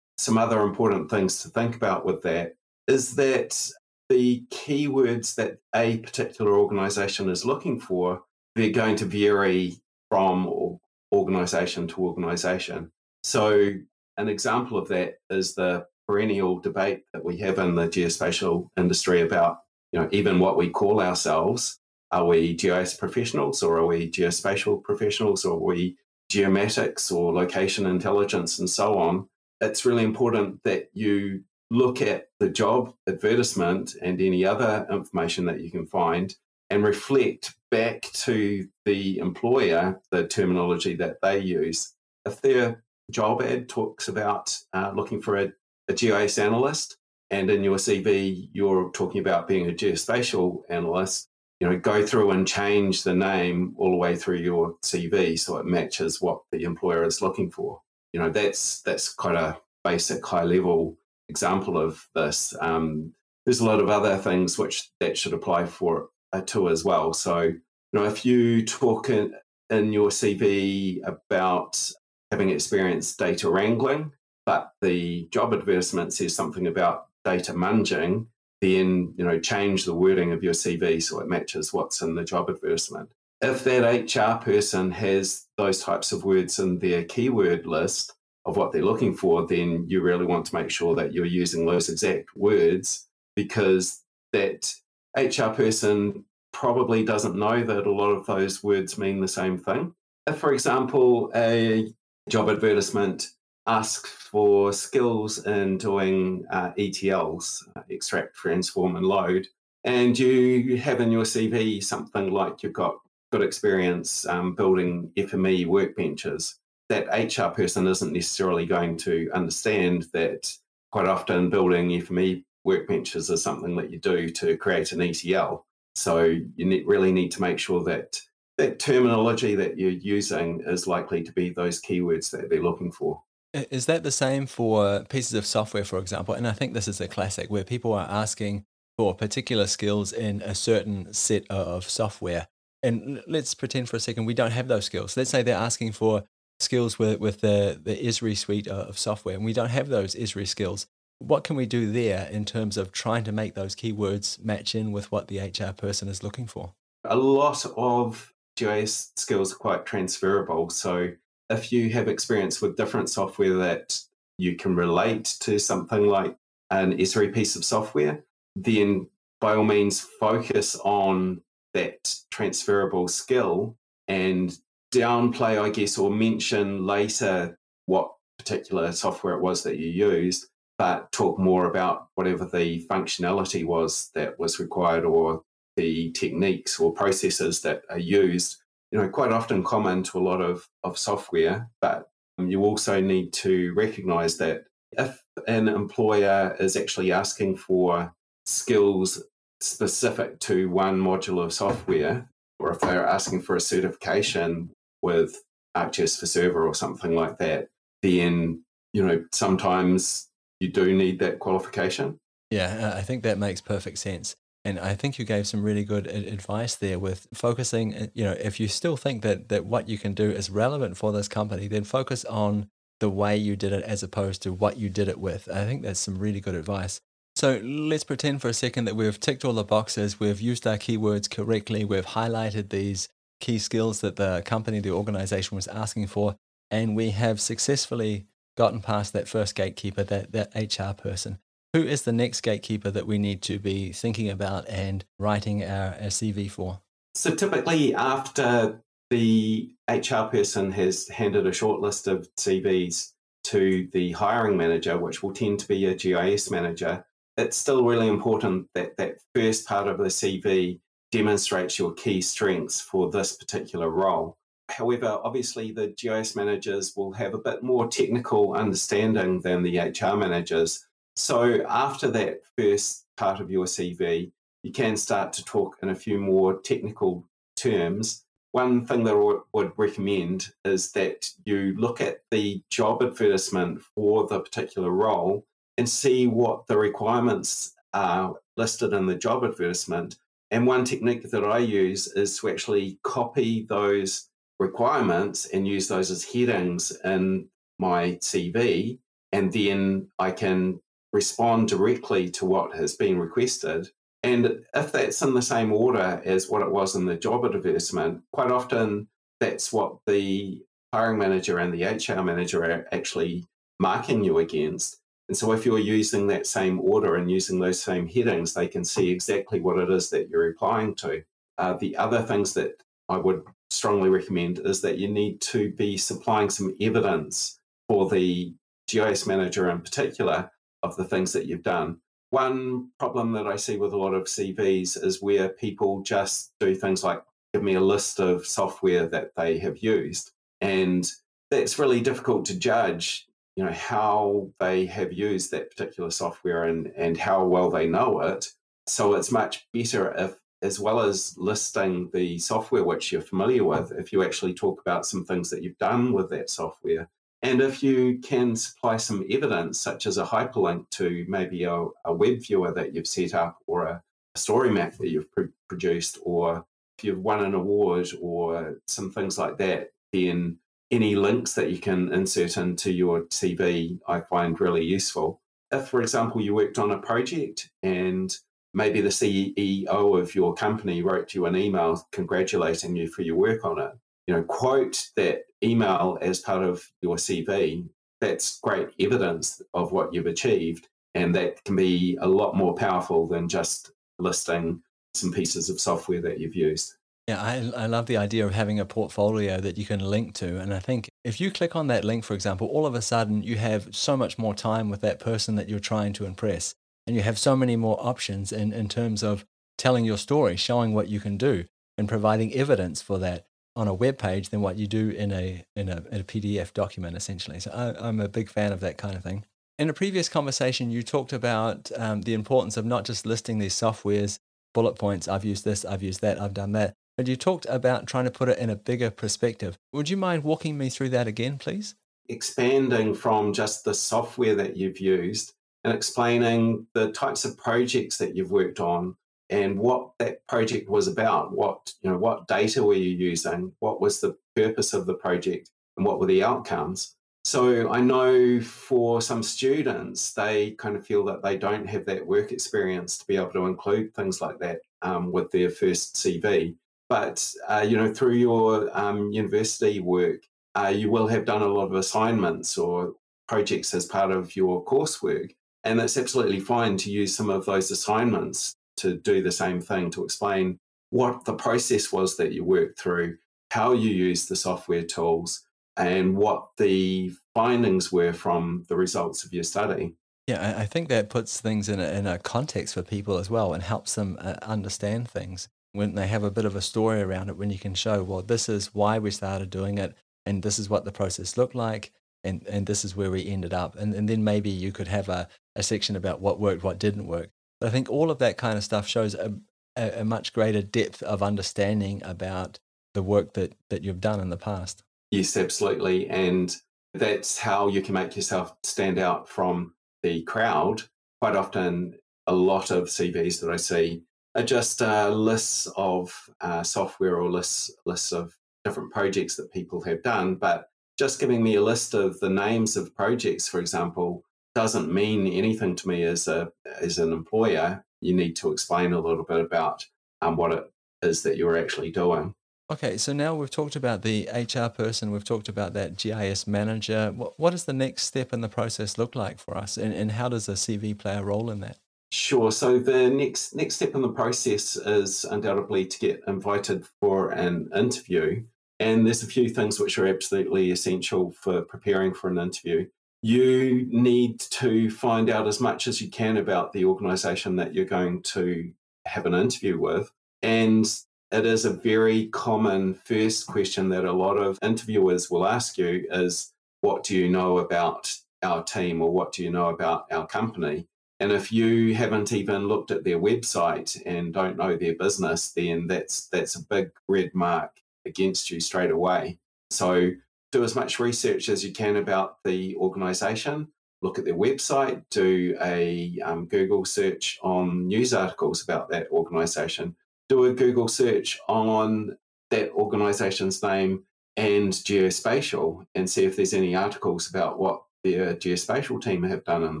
some 0.18 0.36
other 0.36 0.60
important 0.60 1.08
things 1.08 1.42
to 1.42 1.48
think 1.48 1.76
about 1.76 2.04
with 2.04 2.22
that 2.24 2.56
is 2.86 3.14
that 3.16 3.70
the 4.08 4.44
keywords 4.50 5.34
that 5.36 5.58
a 5.74 5.98
particular 5.98 6.58
organization 6.58 7.28
is 7.30 7.44
looking 7.44 7.80
for, 7.80 8.22
they're 8.54 8.70
going 8.70 8.96
to 8.96 9.04
vary 9.04 9.76
from 10.10 10.78
organization 11.12 11.88
to 11.88 12.04
organization. 12.04 12.90
So, 13.22 13.72
an 14.16 14.28
example 14.28 14.78
of 14.78 14.88
that 14.88 15.14
is 15.30 15.54
the 15.54 15.86
perennial 16.06 16.60
debate 16.60 17.04
that 17.12 17.24
we 17.24 17.38
have 17.38 17.58
in 17.58 17.74
the 17.74 17.88
geospatial 17.88 18.68
industry 18.76 19.22
about, 19.22 19.60
you 19.92 20.00
know, 20.00 20.08
even 20.12 20.38
what 20.38 20.56
we 20.56 20.70
call 20.70 21.00
ourselves. 21.00 21.78
Are 22.12 22.26
we 22.26 22.54
GIS 22.54 22.94
professionals 22.94 23.62
or 23.62 23.78
are 23.78 23.86
we 23.86 24.08
geospatial 24.08 24.84
professionals 24.84 25.44
or 25.44 25.56
are 25.56 25.74
we 25.74 25.96
geomatics 26.30 27.10
or 27.10 27.32
location 27.32 27.86
intelligence 27.86 28.60
and 28.60 28.70
so 28.70 28.98
on? 28.98 29.28
It's 29.60 29.84
really 29.84 30.04
important 30.04 30.62
that 30.62 30.90
you 30.92 31.42
look 31.74 32.00
at 32.00 32.28
the 32.40 32.48
job 32.48 32.94
advertisement 33.08 33.96
and 34.00 34.20
any 34.20 34.44
other 34.44 34.86
information 34.90 35.44
that 35.46 35.60
you 35.60 35.70
can 35.70 35.86
find 35.86 36.34
and 36.70 36.84
reflect 36.84 37.54
back 37.70 38.02
to 38.12 38.66
the 38.84 39.18
employer 39.18 40.00
the 40.10 40.26
terminology 40.26 40.94
that 40.94 41.16
they 41.22 41.38
use. 41.38 41.92
If 42.24 42.40
their 42.40 42.84
job 43.10 43.42
ad 43.42 43.68
talks 43.68 44.08
about 44.08 44.56
uh, 44.72 44.92
looking 44.94 45.20
for 45.20 45.36
a, 45.36 45.52
a 45.88 45.92
GIS 45.92 46.38
analyst, 46.38 46.96
and 47.30 47.50
in 47.50 47.64
your 47.64 47.76
CV 47.76 48.48
you're 48.52 48.90
talking 48.92 49.20
about 49.20 49.48
being 49.48 49.68
a 49.68 49.72
geospatial 49.72 50.62
analyst, 50.70 51.28
you 51.60 51.68
know, 51.68 51.78
go 51.78 52.06
through 52.06 52.30
and 52.30 52.46
change 52.46 53.02
the 53.02 53.14
name 53.14 53.74
all 53.76 53.90
the 53.90 53.96
way 53.96 54.16
through 54.16 54.36
your 54.36 54.76
CV 54.84 55.38
so 55.38 55.56
it 55.56 55.66
matches 55.66 56.20
what 56.20 56.40
the 56.52 56.62
employer 56.62 57.04
is 57.04 57.22
looking 57.22 57.50
for. 57.50 57.80
You 58.12 58.20
know, 58.20 58.30
that's 58.30 58.82
that's 58.82 59.12
quite 59.12 59.36
a 59.36 59.58
basic 59.82 60.24
high 60.24 60.44
level 60.44 60.96
example 61.28 61.78
of 61.78 62.06
this. 62.14 62.54
Um, 62.60 63.12
there's 63.44 63.60
a 63.60 63.66
lot 63.66 63.80
of 63.80 63.90
other 63.90 64.16
things 64.16 64.58
which 64.58 64.90
that 65.00 65.18
should 65.18 65.32
apply 65.32 65.66
for 65.66 66.08
uh, 66.32 66.40
to 66.42 66.68
as 66.68 66.84
well. 66.84 67.12
So, 67.12 67.42
you 67.42 67.60
know, 67.92 68.04
if 68.04 68.24
you 68.24 68.64
talk 68.64 69.10
in, 69.10 69.34
in 69.70 69.92
your 69.92 70.08
CV 70.08 71.00
about 71.06 71.90
having 72.30 72.50
experienced 72.50 73.18
data 73.18 73.50
wrangling, 73.50 74.12
but 74.46 74.72
the 74.80 75.28
job 75.30 75.54
advertisement 75.54 76.12
says 76.12 76.34
something 76.34 76.66
about 76.66 77.06
data 77.24 77.52
munging, 77.52 78.26
then 78.60 79.14
you 79.16 79.24
know 79.24 79.38
change 79.38 79.84
the 79.84 79.94
wording 79.94 80.32
of 80.32 80.42
your 80.42 80.52
CV 80.52 81.02
so 81.02 81.20
it 81.20 81.28
matches 81.28 81.72
what's 81.72 82.02
in 82.02 82.14
the 82.14 82.24
job 82.24 82.48
advertisement. 82.48 83.10
If 83.40 83.64
that 83.64 84.14
HR 84.14 84.42
person 84.42 84.90
has 84.92 85.46
those 85.56 85.82
types 85.82 86.12
of 86.12 86.24
words 86.24 86.58
in 86.58 86.78
their 86.78 87.04
keyword 87.04 87.66
list, 87.66 88.14
of 88.46 88.56
what 88.56 88.72
they're 88.72 88.84
looking 88.84 89.14
for, 89.14 89.46
then 89.46 89.84
you 89.88 90.02
really 90.02 90.26
want 90.26 90.46
to 90.46 90.54
make 90.54 90.70
sure 90.70 90.94
that 90.94 91.12
you're 91.12 91.24
using 91.24 91.64
those 91.64 91.88
exact 91.88 92.36
words 92.36 93.08
because 93.34 94.02
that 94.32 94.74
HR 95.16 95.48
person 95.54 96.24
probably 96.52 97.04
doesn't 97.04 97.36
know 97.36 97.64
that 97.64 97.86
a 97.86 97.92
lot 97.92 98.10
of 98.10 98.26
those 98.26 98.62
words 98.62 98.98
mean 98.98 99.20
the 99.20 99.28
same 99.28 99.58
thing. 99.58 99.94
If, 100.26 100.38
for 100.38 100.52
example, 100.52 101.30
a 101.34 101.92
job 102.28 102.48
advertisement 102.48 103.28
asks 103.66 104.10
for 104.10 104.72
skills 104.72 105.46
in 105.46 105.78
doing 105.78 106.44
uh, 106.50 106.72
ETLs, 106.78 107.62
uh, 107.76 107.82
extract, 107.90 108.34
transform, 108.36 108.96
and 108.96 109.06
load, 109.06 109.46
and 109.84 110.18
you 110.18 110.76
have 110.78 111.00
in 111.00 111.10
your 111.10 111.24
CV 111.24 111.82
something 111.82 112.30
like 112.30 112.62
you've 112.62 112.72
got 112.72 112.96
good 113.32 113.42
experience 113.42 114.26
um, 114.26 114.54
building 114.54 115.10
FME 115.16 115.66
workbenches, 115.66 116.54
that 116.88 117.06
HR 117.08 117.54
person 117.54 117.86
isn't 117.86 118.12
necessarily 118.12 118.66
going 118.66 118.96
to 118.98 119.30
understand 119.32 120.06
that 120.12 120.52
quite 120.92 121.08
often 121.08 121.50
building 121.50 121.88
FME 121.88 122.44
workbenches 122.66 123.30
is 123.30 123.42
something 123.42 123.76
that 123.76 123.90
you 123.90 123.98
do 123.98 124.28
to 124.28 124.56
create 124.56 124.92
an 124.92 125.00
ETL. 125.00 125.66
So 125.94 126.24
you 126.56 126.84
really 126.86 127.12
need 127.12 127.30
to 127.32 127.40
make 127.40 127.58
sure 127.58 127.82
that 127.84 128.20
that 128.58 128.78
terminology 128.78 129.54
that 129.56 129.78
you're 129.78 129.90
using 129.90 130.62
is 130.66 130.86
likely 130.86 131.22
to 131.22 131.32
be 131.32 131.50
those 131.50 131.80
keywords 131.82 132.30
that 132.30 132.48
they're 132.48 132.62
looking 132.62 132.92
for. 132.92 133.22
Is 133.52 133.86
that 133.86 134.02
the 134.02 134.10
same 134.10 134.46
for 134.46 135.04
pieces 135.04 135.34
of 135.34 135.46
software, 135.46 135.84
for 135.84 135.98
example? 135.98 136.34
And 136.34 136.46
I 136.46 136.52
think 136.52 136.74
this 136.74 136.88
is 136.88 137.00
a 137.00 137.08
classic 137.08 137.50
where 137.50 137.64
people 137.64 137.92
are 137.92 138.08
asking 138.08 138.64
for 138.96 139.14
particular 139.14 139.66
skills 139.66 140.12
in 140.12 140.42
a 140.42 140.54
certain 140.54 141.12
set 141.12 141.44
of 141.50 141.88
software. 141.88 142.48
And 142.82 143.22
let's 143.26 143.54
pretend 143.54 143.88
for 143.88 143.96
a 143.96 144.00
second 144.00 144.26
we 144.26 144.34
don't 144.34 144.50
have 144.50 144.68
those 144.68 144.84
skills. 144.84 145.16
Let's 145.16 145.30
say 145.30 145.42
they're 145.42 145.56
asking 145.56 145.92
for 145.92 146.24
skills 146.58 146.98
with, 146.98 147.20
with 147.20 147.40
the, 147.40 147.78
the 147.82 147.96
Esri 147.96 148.36
suite 148.36 148.68
uh, 148.68 148.86
of 148.88 148.98
software, 148.98 149.36
and 149.36 149.44
we 149.44 149.52
don't 149.52 149.70
have 149.70 149.88
those 149.88 150.14
Esri 150.14 150.46
skills. 150.46 150.86
What 151.18 151.44
can 151.44 151.56
we 151.56 151.66
do 151.66 151.90
there 151.90 152.28
in 152.30 152.44
terms 152.44 152.76
of 152.76 152.92
trying 152.92 153.24
to 153.24 153.32
make 153.32 153.54
those 153.54 153.74
keywords 153.74 154.42
match 154.44 154.74
in 154.74 154.92
with 154.92 155.10
what 155.12 155.28
the 155.28 155.38
HR 155.38 155.72
person 155.72 156.08
is 156.08 156.22
looking 156.22 156.46
for? 156.46 156.74
A 157.04 157.16
lot 157.16 157.64
of 157.76 158.32
GIS 158.56 159.12
skills 159.16 159.52
are 159.52 159.56
quite 159.56 159.86
transferable. 159.86 160.70
So 160.70 161.12
if 161.50 161.72
you 161.72 161.90
have 161.90 162.08
experience 162.08 162.60
with 162.60 162.76
different 162.76 163.08
software 163.10 163.54
that 163.54 164.00
you 164.38 164.56
can 164.56 164.74
relate 164.74 165.36
to 165.40 165.58
something 165.58 166.06
like 166.06 166.36
an 166.70 166.96
Esri 166.98 167.32
piece 167.32 167.56
of 167.56 167.64
software, 167.64 168.24
then 168.56 169.08
by 169.40 169.54
all 169.54 169.64
means 169.64 170.00
focus 170.00 170.76
on 170.84 171.42
that 171.74 172.16
transferable 172.30 173.08
skill 173.08 173.76
and 174.08 174.56
downplay, 174.94 175.60
I 175.60 175.70
guess, 175.70 175.98
or 175.98 176.10
mention 176.10 176.86
later 176.86 177.56
what 177.86 178.12
particular 178.38 178.92
software 178.92 179.34
it 179.34 179.42
was 179.42 179.62
that 179.62 179.78
you 179.78 179.88
used, 179.88 180.46
but 180.78 181.10
talk 181.12 181.38
more 181.38 181.66
about 181.66 182.08
whatever 182.14 182.44
the 182.44 182.84
functionality 182.90 183.64
was 183.64 184.10
that 184.14 184.38
was 184.38 184.58
required 184.58 185.04
or 185.04 185.42
the 185.76 186.10
techniques 186.12 186.78
or 186.78 186.92
processes 186.92 187.62
that 187.62 187.82
are 187.90 187.98
used. 187.98 188.56
You 188.92 189.00
know, 189.00 189.08
quite 189.08 189.32
often 189.32 189.64
common 189.64 190.02
to 190.04 190.18
a 190.18 190.22
lot 190.22 190.40
of, 190.40 190.66
of 190.84 190.98
software, 190.98 191.68
but 191.80 192.08
you 192.38 192.62
also 192.64 193.00
need 193.00 193.32
to 193.32 193.72
recognize 193.74 194.38
that 194.38 194.64
if 194.92 195.20
an 195.48 195.68
employer 195.68 196.56
is 196.60 196.76
actually 196.76 197.10
asking 197.10 197.56
for 197.56 198.12
skills 198.46 199.22
specific 199.60 200.38
to 200.40 200.68
one 200.68 201.00
module 201.00 201.42
of 201.42 201.52
software, 201.52 202.28
or 202.60 202.70
if 202.70 202.80
they're 202.80 203.06
asking 203.06 203.42
for 203.42 203.56
a 203.56 203.60
certification 203.60 204.70
with 205.04 205.44
ArcGIS 205.76 206.18
for 206.18 206.26
server 206.26 206.66
or 206.66 206.74
something 206.74 207.14
like 207.14 207.38
that, 207.38 207.68
then 208.02 208.64
you 208.92 209.06
know 209.06 209.24
sometimes 209.32 210.28
you 210.58 210.70
do 210.70 210.96
need 210.96 211.18
that 211.20 211.38
qualification. 211.38 212.18
Yeah, 212.50 212.94
I 212.96 213.02
think 213.02 213.22
that 213.22 213.38
makes 213.38 213.60
perfect 213.60 213.98
sense. 213.98 214.34
And 214.64 214.80
I 214.80 214.94
think 214.94 215.18
you 215.18 215.26
gave 215.26 215.46
some 215.46 215.62
really 215.62 215.84
good 215.84 216.06
advice 216.06 216.74
there 216.74 216.98
with 216.98 217.26
focusing, 217.34 217.94
uh, 217.94 218.06
you 218.14 218.24
know, 218.24 218.32
if 218.32 218.58
you 218.58 218.66
still 218.66 218.96
think 218.96 219.22
that 219.22 219.50
that 219.50 219.66
what 219.66 219.88
you 219.88 219.98
can 219.98 220.14
do 220.14 220.30
is 220.30 220.48
relevant 220.48 220.96
for 220.96 221.12
this 221.12 221.28
company, 221.28 221.68
then 221.68 221.84
focus 221.84 222.24
on 222.24 222.68
the 223.00 223.10
way 223.10 223.36
you 223.36 223.56
did 223.56 223.72
it 223.72 223.84
as 223.84 224.02
opposed 224.02 224.40
to 224.42 224.52
what 224.52 224.78
you 224.78 224.88
did 224.88 225.08
it 225.08 225.20
with. 225.20 225.48
I 225.52 225.64
think 225.66 225.82
that's 225.82 226.00
some 226.00 226.18
really 226.18 226.40
good 226.40 226.54
advice. 226.54 227.00
So 227.36 227.60
let's 227.62 228.04
pretend 228.04 228.40
for 228.40 228.48
a 228.48 228.54
second 228.54 228.84
that 228.84 228.96
we've 228.96 229.18
ticked 229.18 229.44
all 229.44 229.52
the 229.52 229.64
boxes, 229.64 230.20
we've 230.20 230.40
used 230.40 230.66
our 230.66 230.78
keywords 230.78 231.28
correctly, 231.28 231.84
we've 231.84 232.06
highlighted 232.06 232.70
these 232.70 233.08
key 233.44 233.58
skills 233.58 234.00
that 234.00 234.16
the 234.16 234.42
company, 234.46 234.80
the 234.80 234.90
organization 234.90 235.54
was 235.54 235.68
asking 235.68 236.06
for, 236.06 236.34
and 236.70 236.96
we 236.96 237.10
have 237.10 237.40
successfully 237.40 238.26
gotten 238.56 238.80
past 238.80 239.12
that 239.12 239.28
first 239.28 239.54
gatekeeper, 239.54 240.02
that, 240.02 240.32
that 240.32 240.54
HR 240.54 240.94
person. 240.94 241.38
Who 241.74 241.82
is 241.82 242.02
the 242.02 242.12
next 242.12 242.40
gatekeeper 242.40 242.90
that 242.90 243.06
we 243.06 243.18
need 243.18 243.42
to 243.42 243.58
be 243.58 243.92
thinking 243.92 244.30
about 244.30 244.66
and 244.68 245.04
writing 245.18 245.62
our, 245.62 245.88
our 245.88 246.08
CV 246.08 246.50
for? 246.50 246.80
So 247.14 247.34
typically, 247.34 247.94
after 247.94 248.80
the 249.10 249.74
HR 249.90 250.24
person 250.30 250.72
has 250.72 251.08
handed 251.08 251.46
a 251.46 251.52
short 251.52 251.80
list 251.80 252.08
of 252.08 252.28
CVs 252.36 253.12
to 253.44 253.88
the 253.92 254.12
hiring 254.12 254.56
manager, 254.56 254.96
which 254.96 255.22
will 255.22 255.34
tend 255.34 255.60
to 255.60 255.68
be 255.68 255.84
a 255.84 255.94
GIS 255.94 256.50
manager, 256.50 257.04
it's 257.36 257.56
still 257.56 257.84
really 257.84 258.08
important 258.08 258.68
that 258.74 258.96
that 258.96 259.18
first 259.34 259.66
part 259.66 259.86
of 259.86 259.98
the 259.98 260.04
CV 260.04 260.80
demonstrates 261.14 261.78
your 261.78 261.92
key 261.92 262.20
strengths 262.20 262.80
for 262.80 263.08
this 263.08 263.36
particular 263.36 263.88
role. 263.88 264.36
However, 264.68 265.20
obviously, 265.22 265.70
the 265.70 265.94
GIS 265.96 266.34
managers 266.34 266.96
will 266.96 267.12
have 267.12 267.34
a 267.34 267.38
bit 267.38 267.62
more 267.62 267.86
technical 267.86 268.54
understanding 268.54 269.40
than 269.40 269.62
the 269.62 269.78
HR 269.78 270.16
managers. 270.16 270.84
So, 271.14 271.64
after 271.68 272.10
that 272.10 272.40
first 272.58 273.06
part 273.16 273.38
of 273.38 273.48
your 273.48 273.66
CV, 273.66 274.32
you 274.64 274.72
can 274.72 274.96
start 274.96 275.32
to 275.34 275.44
talk 275.44 275.76
in 275.82 275.90
a 275.90 275.94
few 275.94 276.18
more 276.18 276.60
technical 276.62 277.24
terms. 277.54 278.24
One 278.50 278.84
thing 278.84 279.04
that 279.04 279.14
I 279.14 279.38
would 279.52 279.72
recommend 279.76 280.48
is 280.64 280.90
that 280.92 281.30
you 281.44 281.76
look 281.78 282.00
at 282.00 282.22
the 282.32 282.60
job 282.70 283.04
advertisement 283.04 283.82
for 283.94 284.26
the 284.26 284.40
particular 284.40 284.90
role 284.90 285.46
and 285.78 285.88
see 285.88 286.26
what 286.26 286.66
the 286.66 286.76
requirements 286.76 287.76
are 287.92 288.34
listed 288.56 288.92
in 288.92 289.06
the 289.06 289.14
job 289.14 289.44
advertisement. 289.44 290.16
And 290.54 290.68
one 290.68 290.84
technique 290.84 291.28
that 291.32 291.42
I 291.42 291.58
use 291.58 292.06
is 292.06 292.38
to 292.38 292.48
actually 292.48 293.00
copy 293.02 293.66
those 293.68 294.28
requirements 294.60 295.46
and 295.46 295.66
use 295.66 295.88
those 295.88 296.12
as 296.12 296.22
headings 296.22 296.92
in 297.04 297.48
my 297.80 298.12
CV. 298.22 299.00
And 299.32 299.52
then 299.52 300.10
I 300.20 300.30
can 300.30 300.78
respond 301.12 301.66
directly 301.66 302.30
to 302.30 302.46
what 302.46 302.76
has 302.76 302.94
been 302.94 303.18
requested. 303.18 303.88
And 304.22 304.64
if 304.72 304.92
that's 304.92 305.22
in 305.22 305.34
the 305.34 305.42
same 305.42 305.72
order 305.72 306.22
as 306.24 306.48
what 306.48 306.62
it 306.62 306.70
was 306.70 306.94
in 306.94 307.04
the 307.04 307.16
job 307.16 307.44
advertisement, 307.44 308.22
quite 308.32 308.52
often 308.52 309.08
that's 309.40 309.72
what 309.72 309.96
the 310.06 310.62
hiring 310.92 311.18
manager 311.18 311.58
and 311.58 311.74
the 311.74 311.82
HR 311.82 312.22
manager 312.22 312.62
are 312.62 312.86
actually 312.92 313.44
marking 313.80 314.22
you 314.22 314.38
against. 314.38 315.00
And 315.28 315.36
so 315.36 315.52
if 315.52 315.64
you're 315.64 315.78
using 315.78 316.26
that 316.26 316.46
same 316.46 316.80
order 316.80 317.16
and 317.16 317.30
using 317.30 317.58
those 317.58 317.82
same 317.82 318.06
headings, 318.06 318.52
they 318.52 318.68
can 318.68 318.84
see 318.84 319.10
exactly 319.10 319.60
what 319.60 319.78
it 319.78 319.90
is 319.90 320.10
that 320.10 320.28
you're 320.28 320.44
replying 320.44 320.94
to. 320.96 321.22
Uh, 321.56 321.74
the 321.74 321.96
other 321.96 322.22
things 322.22 322.52
that 322.54 322.82
I 323.08 323.16
would 323.16 323.42
strongly 323.70 324.10
recommend 324.10 324.60
is 324.60 324.80
that 324.82 324.98
you 324.98 325.08
need 325.08 325.40
to 325.40 325.72
be 325.72 325.96
supplying 325.96 326.50
some 326.50 326.74
evidence 326.80 327.58
for 327.88 328.08
the 328.08 328.54
GIS 328.88 329.26
manager 329.26 329.70
in 329.70 329.80
particular 329.80 330.50
of 330.82 330.96
the 330.96 331.04
things 331.04 331.32
that 331.32 331.46
you've 331.46 331.62
done. 331.62 331.98
One 332.30 332.90
problem 332.98 333.32
that 333.32 333.46
I 333.46 333.56
see 333.56 333.76
with 333.76 333.92
a 333.92 333.96
lot 333.96 334.12
of 334.14 334.24
CVs 334.24 335.02
is 335.02 335.22
where 335.22 335.48
people 335.48 336.02
just 336.02 336.52
do 336.60 336.74
things 336.74 337.04
like 337.04 337.22
give 337.52 337.62
me 337.62 337.74
a 337.74 337.80
list 337.80 338.18
of 338.18 338.44
software 338.44 339.06
that 339.06 339.30
they 339.36 339.58
have 339.58 339.78
used. 339.78 340.32
And 340.60 341.08
that's 341.50 341.78
really 341.78 342.00
difficult 342.00 342.44
to 342.46 342.58
judge 342.58 343.28
you 343.56 343.64
know 343.64 343.72
how 343.72 344.50
they 344.58 344.86
have 344.86 345.12
used 345.12 345.50
that 345.50 345.70
particular 345.70 346.10
software 346.10 346.64
and 346.64 346.92
and 346.96 347.16
how 347.16 347.44
well 347.44 347.70
they 347.70 347.86
know 347.86 348.20
it. 348.20 348.48
So 348.86 349.14
it's 349.14 349.32
much 349.32 349.66
better 349.72 350.12
if 350.16 350.34
as 350.62 350.80
well 350.80 351.00
as 351.00 351.34
listing 351.36 352.10
the 352.14 352.38
software 352.38 352.84
which 352.84 353.12
you're 353.12 353.20
familiar 353.20 353.64
with 353.64 353.92
if 353.92 354.12
you 354.12 354.22
actually 354.22 354.54
talk 354.54 354.80
about 354.80 355.06
some 355.06 355.24
things 355.24 355.50
that 355.50 355.62
you've 355.62 355.78
done 355.78 356.12
with 356.12 356.30
that 356.30 356.50
software. 356.50 357.08
And 357.42 357.60
if 357.60 357.82
you 357.82 358.20
can 358.20 358.56
supply 358.56 358.96
some 358.96 359.26
evidence 359.30 359.78
such 359.78 360.06
as 360.06 360.16
a 360.16 360.24
hyperlink 360.24 360.88
to 360.92 361.26
maybe 361.28 361.64
a, 361.64 361.86
a 362.06 362.12
web 362.12 362.40
viewer 362.40 362.72
that 362.72 362.94
you've 362.94 363.06
set 363.06 363.34
up 363.34 363.58
or 363.66 363.84
a, 363.84 364.02
story 364.36 364.68
map 364.70 364.96
that 364.96 365.10
you've 365.10 365.30
pr- 365.30 365.42
produced 365.68 366.18
or 366.24 366.64
if 366.98 367.04
you've 367.04 367.22
won 367.22 367.44
an 367.44 367.54
award 367.54 368.08
or 368.20 368.80
some 368.88 369.08
things 369.10 369.38
like 369.38 369.56
that 369.58 369.90
then 370.12 370.58
any 370.94 371.16
links 371.16 371.54
that 371.54 371.70
you 371.70 371.78
can 371.78 372.12
insert 372.12 372.56
into 372.56 372.92
your 372.92 373.22
CV, 373.24 373.98
I 374.06 374.20
find 374.20 374.60
really 374.60 374.84
useful. 374.84 375.40
If, 375.72 375.88
for 375.88 376.00
example, 376.00 376.40
you 376.40 376.54
worked 376.54 376.78
on 376.78 376.92
a 376.92 376.98
project 376.98 377.68
and 377.82 378.34
maybe 378.72 379.00
the 379.00 379.08
CEO 379.08 380.20
of 380.20 380.34
your 380.34 380.54
company 380.54 381.02
wrote 381.02 381.34
you 381.34 381.46
an 381.46 381.56
email 381.56 382.06
congratulating 382.12 382.94
you 382.94 383.08
for 383.08 383.22
your 383.22 383.36
work 383.36 383.64
on 383.64 383.80
it, 383.80 383.92
you 384.26 384.34
know, 384.34 384.42
quote 384.44 385.08
that 385.16 385.42
email 385.62 386.18
as 386.20 386.40
part 386.40 386.62
of 386.62 386.88
your 387.02 387.16
CV. 387.16 387.88
That's 388.20 388.60
great 388.60 388.88
evidence 389.00 389.60
of 389.74 389.92
what 389.92 390.14
you've 390.14 390.26
achieved. 390.26 390.88
And 391.14 391.34
that 391.34 391.62
can 391.64 391.76
be 391.76 392.18
a 392.20 392.28
lot 392.28 392.56
more 392.56 392.74
powerful 392.74 393.26
than 393.26 393.48
just 393.48 393.92
listing 394.18 394.82
some 395.14 395.32
pieces 395.32 395.70
of 395.70 395.80
software 395.80 396.22
that 396.22 396.40
you've 396.40 396.56
used. 396.56 396.94
Yeah, 397.26 397.40
I, 397.40 397.84
I 397.84 397.86
love 397.86 398.04
the 398.04 398.18
idea 398.18 398.46
of 398.46 398.52
having 398.52 398.78
a 398.78 398.84
portfolio 398.84 399.58
that 399.58 399.78
you 399.78 399.86
can 399.86 400.00
link 400.00 400.34
to. 400.34 400.58
And 400.58 400.74
I 400.74 400.78
think 400.78 401.08
if 401.24 401.40
you 401.40 401.50
click 401.50 401.74
on 401.74 401.86
that 401.86 402.04
link, 402.04 402.22
for 402.22 402.34
example, 402.34 402.66
all 402.66 402.84
of 402.84 402.94
a 402.94 403.00
sudden 403.00 403.42
you 403.42 403.56
have 403.56 403.94
so 403.96 404.16
much 404.16 404.36
more 404.36 404.54
time 404.54 404.90
with 404.90 405.00
that 405.00 405.20
person 405.20 405.54
that 405.54 405.68
you're 405.68 405.80
trying 405.80 406.12
to 406.14 406.26
impress. 406.26 406.74
And 407.06 407.16
you 407.16 407.22
have 407.22 407.38
so 407.38 407.56
many 407.56 407.76
more 407.76 407.96
options 407.98 408.52
in, 408.52 408.72
in 408.72 408.88
terms 408.88 409.22
of 409.22 409.44
telling 409.78 410.04
your 410.04 410.18
story, 410.18 410.56
showing 410.56 410.92
what 410.92 411.08
you 411.08 411.20
can 411.20 411.36
do, 411.36 411.64
and 411.96 412.08
providing 412.08 412.52
evidence 412.54 413.00
for 413.00 413.18
that 413.18 413.46
on 413.76 413.88
a 413.88 413.94
web 413.94 414.18
page 414.18 414.50
than 414.50 414.60
what 414.60 414.76
you 414.76 414.86
do 414.86 415.10
in 415.10 415.32
a 415.32 415.64
in 415.74 415.88
a, 415.88 416.02
in 416.10 416.20
a 416.20 416.24
PDF 416.24 416.72
document, 416.72 417.16
essentially. 417.16 417.58
So 417.60 417.70
I, 417.72 418.08
am 418.08 418.20
a 418.20 418.28
big 418.28 418.48
fan 418.48 418.72
of 418.72 418.80
that 418.80 418.98
kind 418.98 419.16
of 419.16 419.22
thing. 419.22 419.44
In 419.78 419.90
a 419.90 419.92
previous 419.92 420.28
conversation, 420.28 420.90
you 420.90 421.02
talked 421.02 421.32
about 421.32 421.90
um, 421.96 422.22
the 422.22 422.34
importance 422.34 422.76
of 422.76 422.84
not 422.84 423.04
just 423.04 423.26
listing 423.26 423.58
these 423.58 423.74
softwares, 423.74 424.38
bullet 424.72 424.94
points. 424.94 425.26
I've 425.26 425.44
used 425.44 425.64
this, 425.64 425.84
I've 425.84 426.02
used 426.02 426.20
that, 426.20 426.40
I've 426.40 426.54
done 426.54 426.72
that. 426.72 426.94
But 427.16 427.28
you 427.28 427.36
talked 427.36 427.66
about 427.68 428.06
trying 428.06 428.24
to 428.24 428.30
put 428.30 428.48
it 428.48 428.58
in 428.58 428.70
a 428.70 428.76
bigger 428.76 429.10
perspective. 429.10 429.78
Would 429.92 430.10
you 430.10 430.16
mind 430.16 430.42
walking 430.42 430.76
me 430.76 430.88
through 430.88 431.10
that 431.10 431.28
again, 431.28 431.58
please? 431.58 431.94
Expanding 432.28 433.14
from 433.14 433.52
just 433.52 433.84
the 433.84 433.94
software 433.94 434.56
that 434.56 434.76
you've 434.76 434.98
used 434.98 435.52
and 435.84 435.94
explaining 435.94 436.86
the 436.94 437.12
types 437.12 437.44
of 437.44 437.56
projects 437.56 438.18
that 438.18 438.34
you've 438.34 438.50
worked 438.50 438.80
on 438.80 439.14
and 439.50 439.78
what 439.78 440.10
that 440.18 440.44
project 440.48 440.88
was 440.88 441.06
about. 441.06 441.52
What 441.52 441.92
you 442.02 442.10
know, 442.10 442.18
what 442.18 442.48
data 442.48 442.82
were 442.82 442.94
you 442.94 443.10
using? 443.10 443.72
What 443.78 444.00
was 444.00 444.20
the 444.20 444.36
purpose 444.56 444.92
of 444.94 445.06
the 445.06 445.14
project, 445.14 445.70
and 445.96 446.06
what 446.06 446.18
were 446.18 446.26
the 446.26 446.42
outcomes? 446.42 447.14
So 447.44 447.92
I 447.92 448.00
know 448.00 448.58
for 448.60 449.20
some 449.20 449.42
students, 449.42 450.32
they 450.32 450.70
kind 450.72 450.96
of 450.96 451.06
feel 451.06 451.26
that 451.26 451.42
they 451.42 451.58
don't 451.58 451.86
have 451.86 452.06
that 452.06 452.26
work 452.26 452.52
experience 452.52 453.18
to 453.18 453.26
be 453.26 453.36
able 453.36 453.52
to 453.52 453.66
include 453.66 454.14
things 454.14 454.40
like 454.40 454.58
that 454.60 454.80
um, 455.02 455.30
with 455.30 455.50
their 455.50 455.68
first 455.68 456.16
CV. 456.16 456.74
But 457.08 457.52
uh, 457.68 457.84
you 457.86 457.96
know, 457.96 458.12
through 458.12 458.34
your 458.34 458.90
um, 458.98 459.30
university 459.30 460.00
work, 460.00 460.40
uh, 460.74 460.92
you 460.94 461.10
will 461.10 461.28
have 461.28 461.44
done 461.44 461.62
a 461.62 461.66
lot 461.66 461.86
of 461.86 461.94
assignments 461.94 462.76
or 462.78 463.14
projects 463.46 463.94
as 463.94 464.06
part 464.06 464.30
of 464.30 464.56
your 464.56 464.84
coursework, 464.84 465.52
and 465.84 466.00
it's 466.00 466.16
absolutely 466.16 466.60
fine 466.60 466.96
to 466.98 467.10
use 467.10 467.34
some 467.34 467.50
of 467.50 467.66
those 467.66 467.90
assignments 467.90 468.74
to 468.96 469.16
do 469.18 469.42
the 469.42 469.52
same 469.52 469.80
thing 469.80 470.10
to 470.10 470.24
explain 470.24 470.78
what 471.10 471.44
the 471.44 471.54
process 471.54 472.12
was 472.12 472.36
that 472.36 472.52
you 472.52 472.64
worked 472.64 472.98
through, 472.98 473.36
how 473.70 473.92
you 473.92 474.10
used 474.10 474.48
the 474.48 474.56
software 474.56 475.02
tools, 475.02 475.64
and 475.96 476.36
what 476.36 476.68
the 476.78 477.32
findings 477.54 478.10
were 478.10 478.32
from 478.32 478.84
the 478.88 478.96
results 478.96 479.44
of 479.44 479.52
your 479.52 479.62
study. 479.62 480.14
Yeah, 480.46 480.74
I 480.76 480.84
think 480.84 481.08
that 481.08 481.30
puts 481.30 481.60
things 481.60 481.88
in 481.88 482.00
a, 482.00 482.08
in 482.10 482.26
a 482.26 482.38
context 482.38 482.94
for 482.94 483.02
people 483.02 483.38
as 483.38 483.48
well 483.48 483.72
and 483.72 483.82
helps 483.82 484.14
them 484.14 484.36
uh, 484.40 484.54
understand 484.62 485.28
things 485.28 485.68
when 485.94 486.16
they 486.16 486.26
have 486.26 486.42
a 486.42 486.50
bit 486.50 486.64
of 486.64 486.74
a 486.74 486.80
story 486.80 487.22
around 487.22 487.48
it. 487.48 487.56
When 487.56 487.70
you 487.70 487.78
can 487.78 487.94
show, 487.94 488.22
well, 488.22 488.42
this 488.42 488.68
is 488.68 488.92
why 488.92 489.18
we 489.18 489.30
started 489.30 489.70
doing 489.70 489.96
it, 489.96 490.14
and 490.44 490.62
this 490.62 490.78
is 490.78 490.90
what 490.90 491.04
the 491.04 491.12
process 491.12 491.56
looked 491.56 491.76
like, 491.76 492.10
and, 492.42 492.66
and 492.66 492.86
this 492.86 493.04
is 493.04 493.14
where 493.14 493.30
we 493.30 493.46
ended 493.46 493.72
up. 493.72 493.96
And, 493.96 494.12
and 494.12 494.28
then 494.28 494.42
maybe 494.42 494.70
you 494.70 494.90
could 494.90 495.06
have 495.06 495.28
a, 495.28 495.48
a 495.76 495.84
section 495.84 496.16
about 496.16 496.40
what 496.40 496.58
worked, 496.58 496.82
what 496.82 496.98
didn't 496.98 497.28
work. 497.28 497.50
But 497.80 497.86
I 497.86 497.90
think 497.90 498.10
all 498.10 498.30
of 498.32 498.38
that 498.40 498.58
kind 498.58 498.76
of 498.76 498.82
stuff 498.82 499.06
shows 499.06 499.34
a, 499.34 499.54
a, 499.96 500.20
a 500.20 500.24
much 500.24 500.52
greater 500.52 500.82
depth 500.82 501.22
of 501.22 501.44
understanding 501.44 502.20
about 502.24 502.80
the 503.14 503.22
work 503.22 503.54
that, 503.54 503.74
that 503.88 504.02
you've 504.02 504.20
done 504.20 504.40
in 504.40 504.50
the 504.50 504.56
past. 504.56 505.04
Yes, 505.30 505.56
absolutely. 505.56 506.28
And 506.28 506.76
that's 507.14 507.58
how 507.58 507.86
you 507.86 508.02
can 508.02 508.14
make 508.14 508.34
yourself 508.34 508.74
stand 508.82 509.20
out 509.20 509.48
from 509.48 509.94
the 510.24 510.42
crowd. 510.42 511.04
Quite 511.40 511.54
often, 511.54 512.16
a 512.48 512.54
lot 512.54 512.90
of 512.90 513.04
CVs 513.04 513.60
that 513.60 513.70
I 513.70 513.76
see 513.76 514.24
are 514.54 514.62
just 514.62 515.02
uh, 515.02 515.28
lists 515.30 515.88
of 515.96 516.48
uh, 516.60 516.82
software 516.82 517.36
or 517.36 517.50
lists 517.50 517.90
lists 518.06 518.32
of 518.32 518.56
different 518.84 519.12
projects 519.12 519.56
that 519.56 519.72
people 519.72 520.02
have 520.02 520.22
done. 520.22 520.54
But 520.54 520.90
just 521.18 521.40
giving 521.40 521.62
me 521.62 521.76
a 521.76 521.82
list 521.82 522.14
of 522.14 522.38
the 522.40 522.50
names 522.50 522.96
of 522.96 523.14
projects, 523.14 523.68
for 523.68 523.80
example, 523.80 524.44
doesn't 524.74 525.12
mean 525.12 525.46
anything 525.46 525.96
to 525.96 526.08
me 526.08 526.24
as 526.24 526.48
a 526.48 526.72
as 527.00 527.18
an 527.18 527.32
employer. 527.32 528.04
You 528.20 528.34
need 528.34 528.56
to 528.56 528.72
explain 528.72 529.12
a 529.12 529.20
little 529.20 529.44
bit 529.44 529.60
about 529.60 530.06
um, 530.40 530.56
what 530.56 530.72
it 530.72 530.90
is 531.22 531.42
that 531.42 531.56
you're 531.56 531.78
actually 531.78 532.10
doing. 532.10 532.54
Okay, 532.92 533.16
so 533.16 533.32
now 533.32 533.54
we've 533.54 533.70
talked 533.70 533.96
about 533.96 534.20
the 534.20 534.46
HR 534.52 534.90
person, 534.90 535.30
we've 535.30 535.44
talked 535.44 535.70
about 535.70 535.94
that 535.94 536.18
GIS 536.18 536.66
manager. 536.66 537.32
What, 537.34 537.58
what 537.58 537.70
does 537.70 537.86
the 537.86 537.94
next 537.94 538.24
step 538.24 538.52
in 538.52 538.60
the 538.60 538.68
process 538.68 539.16
look 539.16 539.34
like 539.34 539.58
for 539.58 539.74
us, 539.74 539.96
and, 539.96 540.12
and 540.12 540.32
how 540.32 540.50
does 540.50 540.68
a 540.68 540.72
CV 540.72 541.16
play 541.16 541.34
a 541.34 541.42
role 541.42 541.70
in 541.70 541.80
that? 541.80 541.96
Sure. 542.36 542.72
So 542.72 542.98
the 542.98 543.30
next 543.30 543.76
next 543.76 543.94
step 543.94 544.16
in 544.16 544.22
the 544.22 544.28
process 544.28 544.96
is 544.96 545.44
undoubtedly 545.44 546.04
to 546.04 546.18
get 546.18 546.42
invited 546.48 547.06
for 547.20 547.50
an 547.50 547.90
interview, 547.94 548.64
and 548.98 549.24
there's 549.24 549.44
a 549.44 549.46
few 549.46 549.68
things 549.68 550.00
which 550.00 550.18
are 550.18 550.26
absolutely 550.26 550.90
essential 550.90 551.52
for 551.52 551.82
preparing 551.82 552.34
for 552.34 552.50
an 552.50 552.58
interview 552.58 553.06
you 553.44 554.06
need 554.08 554.58
to 554.58 555.10
find 555.10 555.50
out 555.50 555.66
as 555.66 555.78
much 555.78 556.08
as 556.08 556.18
you 556.18 556.30
can 556.30 556.56
about 556.56 556.94
the 556.94 557.04
organization 557.04 557.76
that 557.76 557.92
you're 557.92 558.06
going 558.06 558.40
to 558.40 558.90
have 559.26 559.44
an 559.44 559.52
interview 559.52 559.98
with. 560.00 560.32
And 560.62 561.04
it 561.52 561.66
is 561.66 561.84
a 561.84 561.92
very 561.92 562.46
common 562.46 563.12
first 563.12 563.66
question 563.66 564.08
that 564.08 564.24
a 564.24 564.32
lot 564.32 564.56
of 564.56 564.78
interviewers 564.80 565.50
will 565.50 565.66
ask 565.66 565.98
you 565.98 566.26
is 566.30 566.72
what 567.02 567.22
do 567.22 567.36
you 567.36 567.50
know 567.50 567.80
about 567.80 568.34
our 568.62 568.82
team 568.82 569.20
or 569.20 569.30
what 569.30 569.52
do 569.52 569.62
you 569.62 569.70
know 569.70 569.90
about 569.90 570.24
our 570.32 570.46
company? 570.46 571.06
And 571.40 571.50
if 571.50 571.72
you 571.72 572.14
haven't 572.14 572.52
even 572.52 572.86
looked 572.86 573.10
at 573.10 573.24
their 573.24 573.38
website 573.38 574.20
and 574.24 574.54
don't 574.54 574.76
know 574.76 574.96
their 574.96 575.16
business, 575.16 575.72
then 575.72 576.06
that's 576.06 576.46
that's 576.48 576.76
a 576.76 576.86
big 576.86 577.10
red 577.28 577.54
mark 577.54 577.90
against 578.24 578.70
you 578.70 578.80
straight 578.80 579.10
away. 579.10 579.58
So 579.90 580.30
do 580.72 580.84
as 580.84 580.94
much 580.94 581.20
research 581.20 581.68
as 581.68 581.84
you 581.84 581.92
can 581.92 582.16
about 582.16 582.58
the 582.64 582.96
organization, 582.96 583.88
look 584.22 584.38
at 584.38 584.44
their 584.44 584.54
website, 584.54 585.22
do 585.30 585.76
a 585.82 586.38
um, 586.42 586.66
Google 586.66 587.04
search 587.04 587.58
on 587.62 588.08
news 588.08 588.32
articles 588.32 588.82
about 588.82 589.08
that 589.10 589.30
organization, 589.30 590.16
do 590.48 590.64
a 590.64 590.72
Google 590.72 591.08
search 591.08 591.60
on 591.68 592.36
that 592.70 592.90
organization's 592.92 593.82
name 593.82 594.24
and 594.56 594.92
geospatial 594.92 596.06
and 596.14 596.28
see 596.28 596.44
if 596.44 596.56
there's 596.56 596.74
any 596.74 596.94
articles 596.94 597.48
about 597.50 597.78
what 597.78 598.02
their 598.22 598.54
geospatial 598.54 599.22
team 599.22 599.42
have 599.42 599.64
done 599.64 599.84
in 599.84 599.96
the 599.96 600.00